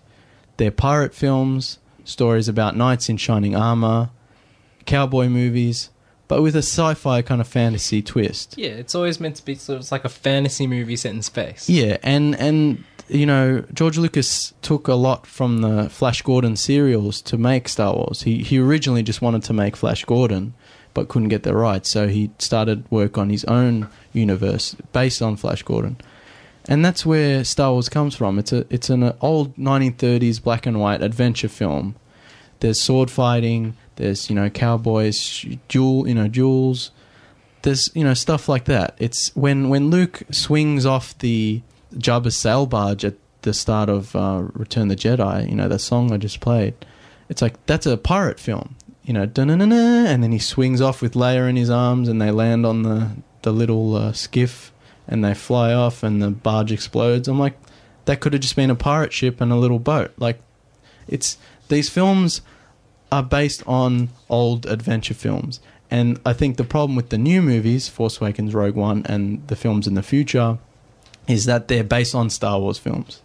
[0.57, 4.09] They're pirate films, stories about knights in shining armor,
[4.85, 5.89] cowboy movies,
[6.27, 8.57] but with a sci-fi kind of fantasy twist.
[8.57, 11.69] Yeah, it's always meant to be sort of like a fantasy movie set in space.
[11.69, 17.21] Yeah, and and you know George Lucas took a lot from the Flash Gordon serials
[17.21, 18.23] to make Star Wars.
[18.23, 20.53] He he originally just wanted to make Flash Gordon,
[20.93, 25.37] but couldn't get the rights, so he started work on his own universe based on
[25.37, 25.95] Flash Gordon.
[26.67, 28.37] And that's where Star Wars comes from.
[28.37, 31.95] It's a it's an old 1930s black and white adventure film.
[32.59, 33.75] There's sword fighting.
[33.95, 36.91] There's you know cowboys, duel you know duels.
[37.61, 38.95] There's you know stuff like that.
[38.99, 41.61] It's when when Luke swings off the
[41.95, 45.49] Jabba's sail barge at the start of uh, Return the Jedi.
[45.49, 46.73] You know that song I just played.
[47.29, 48.75] It's like that's a pirate film.
[49.03, 52.65] You know, and then he swings off with Leia in his arms, and they land
[52.65, 53.09] on the
[53.41, 54.71] the little uh, skiff,
[55.09, 57.27] and they fly off, and the barge explodes.
[57.27, 57.57] I'm like,
[58.05, 60.13] that could have just been a pirate ship and a little boat.
[60.17, 60.39] Like,
[61.07, 61.37] it's
[61.67, 62.41] these films
[63.11, 65.59] are based on old adventure films.
[65.91, 69.55] And I think the problem with the new movies, Force Awakens, Rogue One, and the
[69.55, 70.59] films in the future,
[71.27, 73.21] is that they're based on Star Wars films.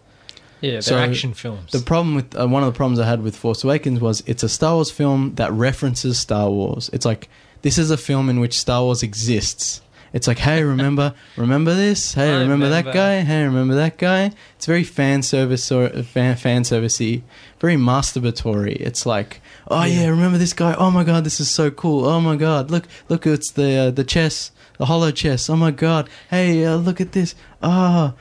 [0.63, 1.73] Yeah, they're So, action films.
[1.73, 4.43] The problem with uh, one of the problems I had with Force Awakens was it's
[4.43, 6.89] a Star Wars film that references Star Wars.
[6.95, 7.29] It's like
[7.61, 9.83] this is a film in which Star Wars exists.
[10.15, 12.15] It's like, hey, remember, remember this?
[12.15, 12.93] Hey, I remember, that remember.
[12.93, 13.21] guy?
[13.23, 14.31] Hey, remember that guy?
[14.55, 17.23] It's very fan service or uh, fan fan servicey,
[17.59, 18.77] very masturbatory.
[18.77, 20.07] It's like, oh yeah.
[20.07, 20.75] remember this guy?
[20.79, 22.07] Oh my god, this is so cool.
[22.07, 25.51] Oh my god, look, look, it's the uh, the chess, the holochess.
[25.51, 27.35] Oh my god, hey, uh, look at this.
[27.61, 28.15] Ah,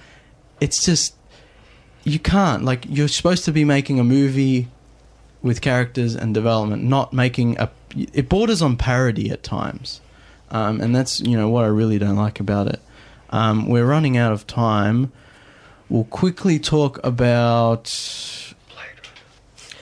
[0.59, 1.15] it's just
[2.03, 4.67] you can't like you're supposed to be making a movie
[5.43, 7.69] with characters and development, not making a.
[7.95, 10.01] It borders on parody at times,
[10.53, 12.80] um, and that's you know what I really don't like about it.
[13.31, 15.11] Um, we're running out of time.
[15.89, 17.91] We'll quickly talk about.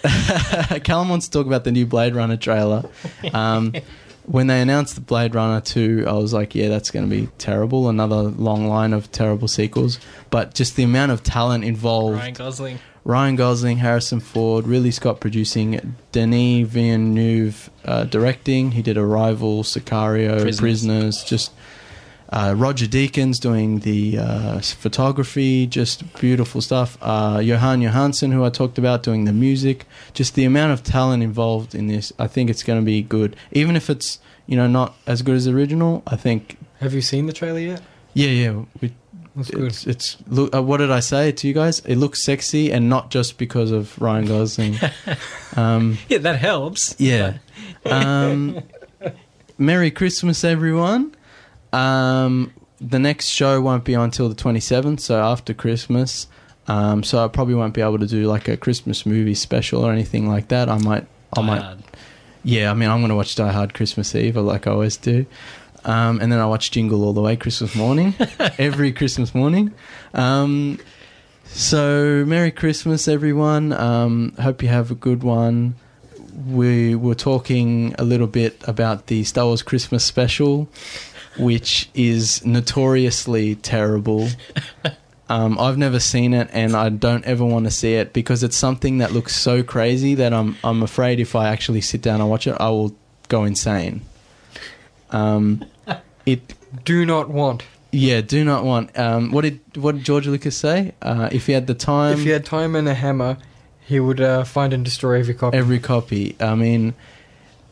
[0.84, 2.89] Callum wants to talk about the new Blade Runner trailer.
[3.34, 3.73] Um,
[4.26, 7.30] when they announced the Blade Runner 2, I was like, yeah, that's going to be
[7.38, 7.88] terrible.
[7.88, 9.99] Another long line of terrible sequels.
[10.31, 12.80] But just the amount of talent involved Ryan Gosling.
[13.03, 18.72] Ryan Gosling, Harrison Ford, Ridley Scott producing, Denis Villeneuve uh, directing.
[18.72, 20.60] He did Arrival, Sicario, Prisoners.
[20.60, 21.23] Prisoners.
[21.23, 21.52] just
[22.34, 26.98] Uh, Roger Deakins doing the uh, photography, just beautiful stuff.
[27.02, 29.86] Uh, Jóhann Jóhannsson, who I talked about, doing the music.
[30.14, 33.36] Just the amount of talent involved in this, I think it's going to be good.
[33.52, 37.02] Even if it's you know not as good as the original, I think Have you
[37.02, 37.82] seen the trailer yet?
[38.14, 38.64] yeah, yeah.
[38.80, 38.94] We,
[39.36, 39.64] That's good.
[39.64, 40.53] it's, it's look.
[40.56, 41.80] Uh, what did I say to you guys?
[41.82, 44.76] It looks sexy, and not just because of Ryan Gosling.
[45.56, 46.95] um, Yeah, that helps.
[46.99, 47.38] yeah.
[47.86, 48.62] Um,
[49.58, 51.16] Merry Christmas, everyone.
[51.72, 56.28] Um, the next show won't be until the 27th, so after Christmas.
[56.68, 59.91] Um, so I probably won't be able to do like a Christmas movie special or
[59.91, 60.68] anything like that.
[60.70, 61.80] I might, I Die might, Hard.
[62.44, 62.72] yeah.
[62.72, 65.26] I mean, I'm going to watch Die Hard Christmas Eve, like I always do.
[65.84, 68.14] Um, and then I watch Jingle all the way Christmas morning,
[68.58, 69.74] every Christmas morning.
[70.14, 70.80] Um,
[71.45, 73.74] so Merry Christmas, everyone.
[73.74, 75.76] Um, hope you have a good one.
[76.48, 80.70] We were talking a little bit about the Star Wars Christmas special,
[81.38, 84.30] which is notoriously terrible.
[85.30, 88.58] Um, I've never seen it, and I don't ever want to see it because it's
[88.58, 92.30] something that looks so crazy that I'm I'm afraid if I actually sit down and
[92.30, 92.94] watch it, I will
[93.30, 94.02] go insane.
[95.10, 95.64] Um,
[96.26, 96.53] it
[96.84, 97.64] Do not want.
[97.91, 98.98] yeah, do not want.
[98.98, 100.93] Um, what did what did George Lucas say?
[101.02, 103.38] Uh, if he had the time, if he had time and a hammer,
[103.85, 105.57] he would uh, find and destroy every copy.
[105.57, 106.35] every copy.
[106.39, 106.93] I mean,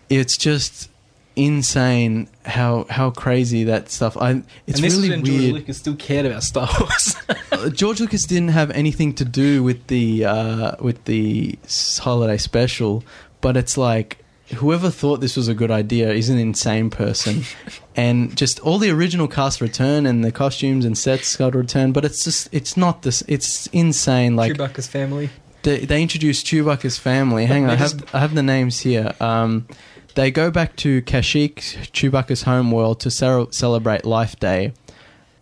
[0.10, 0.90] it's just
[1.36, 4.18] insane how how crazy that stuff.
[4.18, 5.54] I it's and this really is when George weird.
[5.54, 7.16] Lucas still cared about Star Wars.
[7.52, 11.58] Uh, George Lucas didn't have anything to do with the uh, with the
[12.00, 13.04] holiday special,
[13.42, 14.24] but it's like
[14.56, 17.44] whoever thought this was a good idea is an insane person,
[17.96, 21.92] and just all the original cast return and the costumes and sets got to return,
[21.92, 23.24] but it's just it's not this.
[23.28, 24.36] It's insane.
[24.36, 25.30] Like Chewbacca's family.
[25.64, 27.46] they, they introduced Chewbacca's family.
[27.46, 29.14] Hang on, I have I have the names here.
[29.20, 29.68] Um,
[30.16, 31.56] they go back to Kashyyyk,
[31.92, 34.74] Chewbacca's homeworld, to cer- celebrate Life Day.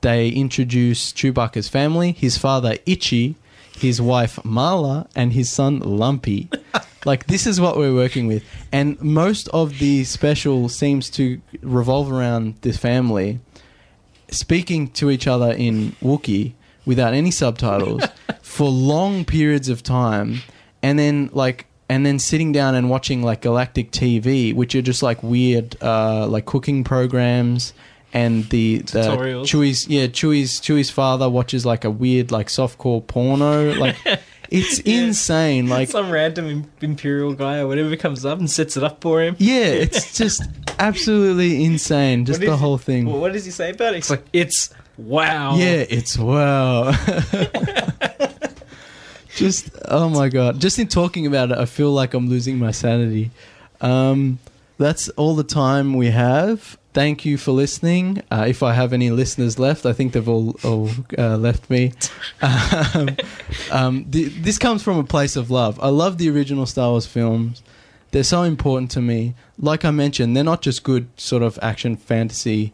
[0.01, 3.35] They introduce Chewbacca's family: his father Itchy,
[3.77, 6.49] his wife Mala, and his son Lumpy.
[7.05, 12.11] like this is what we're working with, and most of the special seems to revolve
[12.11, 13.39] around this family
[14.29, 16.53] speaking to each other in Wookiee
[16.85, 18.03] without any subtitles
[18.41, 20.41] for long periods of time,
[20.81, 25.03] and then like and then sitting down and watching like galactic TV, which are just
[25.03, 27.73] like weird uh, like cooking programs.
[28.13, 29.43] And the, the Tutorials.
[29.45, 33.97] Chewie's yeah Chewie's Chewie's father watches like a weird like softcore porno like
[34.49, 35.01] it's Yeah.
[35.03, 39.21] insane like Some random imperial guy or whatever comes up and sets it up for
[39.21, 39.35] him.
[39.39, 40.41] yeah it's just
[40.79, 43.97] absolutely insane just the whole thing Well, what does he say about it?
[43.97, 45.55] It's like it's wow.
[45.57, 46.91] Yeah, it's wow.
[49.35, 50.59] just oh my god!
[50.59, 53.31] Just in talking about it, I feel like I'm losing my sanity.
[53.81, 54.39] Um,
[54.77, 56.77] that's all the time we have.
[56.97, 58.23] Thank you for listening.
[58.31, 61.93] Uh, if I have any listeners left, I think they've all, all uh, left me.
[62.41, 63.15] Um,
[63.71, 65.79] um, th- this comes from a place of love.
[65.79, 67.61] I love the original Star Wars films.
[68.09, 69.35] They're so important to me.
[69.59, 72.73] Like I mentioned, they're not just good sort of action fantasy.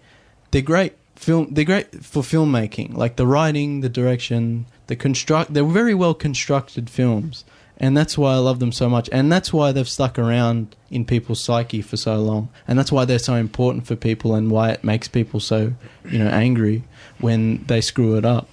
[0.51, 1.49] They're great film.
[1.51, 2.95] They're great for filmmaking.
[2.95, 5.53] Like the writing, the direction, the construct.
[5.53, 7.43] They're very well constructed films,
[7.83, 9.09] and that's why I love them so much.
[9.11, 12.47] And that's why they've stuck around in people's psyche for so long.
[12.65, 15.73] And that's why they're so important for people, and why it makes people so
[16.05, 16.85] you know angry
[17.19, 18.47] when they screw it up.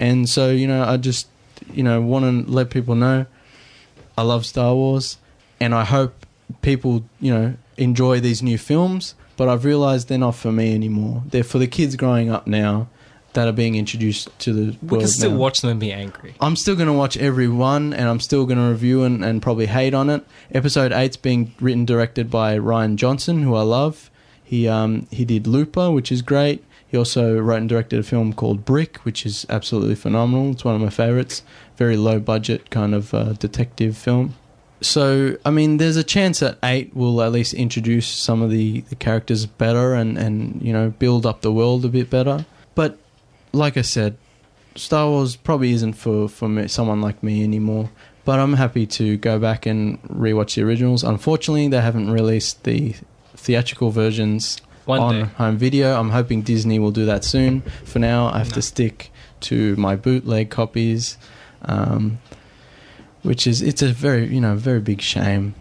[0.00, 1.28] And so you know, I just
[1.72, 3.26] you know want to let people know
[4.18, 5.18] I love Star Wars,
[5.60, 6.26] and I hope
[6.60, 9.14] people, you know, enjoy these new films.
[9.36, 11.22] But I've realised they're not for me anymore.
[11.26, 12.88] They're for the kids growing up now
[13.34, 14.82] that are being introduced to the world.
[14.82, 15.36] We can still now.
[15.36, 16.34] watch them and be angry.
[16.40, 19.42] I'm still going to watch every one, and I'm still going to review and, and
[19.42, 20.24] probably hate on it.
[20.52, 24.10] Episode eight's being written directed by Rian Johnson, who I love.
[24.42, 26.64] He um he did Looper, which is great.
[26.86, 30.52] He also wrote and directed a film called Brick, which is absolutely phenomenal.
[30.52, 31.42] It's one of my favorites.
[31.76, 34.34] Very low budget kind of uh, detective film.
[34.80, 38.82] So I mean, there's a chance that eight will at least introduce some of the,
[38.82, 42.44] the characters better and and you know build up the world a bit better.
[42.74, 42.98] But
[43.54, 44.16] like I said,
[44.76, 47.90] Star Wars probably isn't for for me, someone like me anymore.
[48.24, 51.04] But I'm happy to go back and rewatch the originals.
[51.04, 52.94] Unfortunately, they haven't released the
[53.36, 55.24] theatrical versions One on day.
[55.36, 55.98] home video.
[56.00, 57.60] I'm hoping Disney will do that soon.
[57.84, 58.54] For now, I have No.
[58.54, 59.10] to stick
[59.42, 61.18] to my bootleg copies,
[61.66, 62.18] um,
[63.22, 65.54] which is it's a very you know very big shame.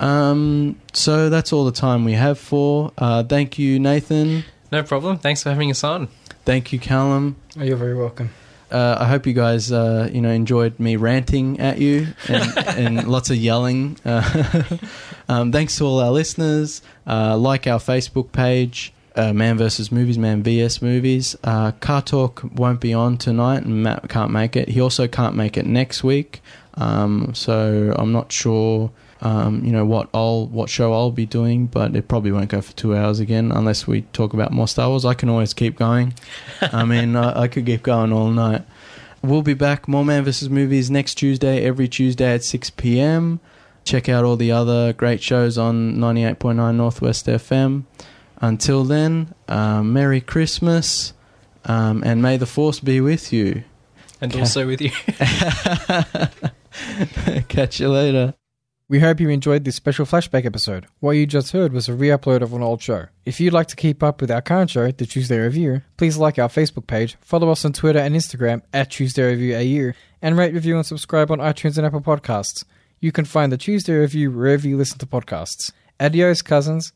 [0.00, 2.90] Um, so that's all the time we have for.
[2.98, 4.44] Uh, thank you, Nathan.
[4.72, 5.18] No problem.
[5.18, 6.08] Thanks for having us on.
[6.44, 7.36] Thank you, Callum.
[7.58, 8.30] Oh, you're very welcome.
[8.70, 13.08] Uh, I hope you guys, uh, you know, enjoyed me ranting at you and, and
[13.08, 13.98] lots of yelling.
[14.04, 14.78] Uh,
[15.28, 16.80] um, thanks to all our listeners.
[17.06, 18.92] Uh, like our Facebook page.
[19.14, 21.36] uh, Man versus Movies, Man vs Movies.
[21.44, 24.70] Uh, Car Talk won't be on tonight, and Matt can't make it.
[24.70, 26.40] He also can't make it next week.
[26.74, 28.90] Um, so I'm not sure,
[29.22, 32.60] um, you know, what I'll what show I'll be doing, but it probably won't go
[32.60, 35.04] for two hours again unless we talk about more Star Wars.
[35.04, 36.14] I can always keep going.
[36.60, 38.62] I mean, I, I could keep going all night.
[39.22, 39.86] We'll be back.
[39.86, 40.50] More Man vs.
[40.50, 43.38] Movies next Tuesday, every Tuesday at 6 p.m.
[43.84, 47.84] Check out all the other great shows on 98.9 Northwest FM.
[48.40, 51.12] Until then, um, Merry Christmas
[51.64, 53.62] um, and may the Force be with you.
[54.20, 54.40] And Okay.
[54.40, 54.90] also with you.
[57.48, 58.34] Catch you later.
[58.92, 60.86] We hope you enjoyed this special flashback episode.
[61.00, 63.06] What you just heard was a re upload of an old show.
[63.24, 66.38] If you'd like to keep up with our current show, The Tuesday Review, please like
[66.38, 70.52] our Facebook page, follow us on Twitter and Instagram at Tuesday Review AU, and rate,
[70.52, 72.66] review, and subscribe on iTunes and Apple Podcasts.
[73.00, 75.72] You can find The Tuesday Review wherever you listen to podcasts.
[75.98, 76.92] Adios, cousins.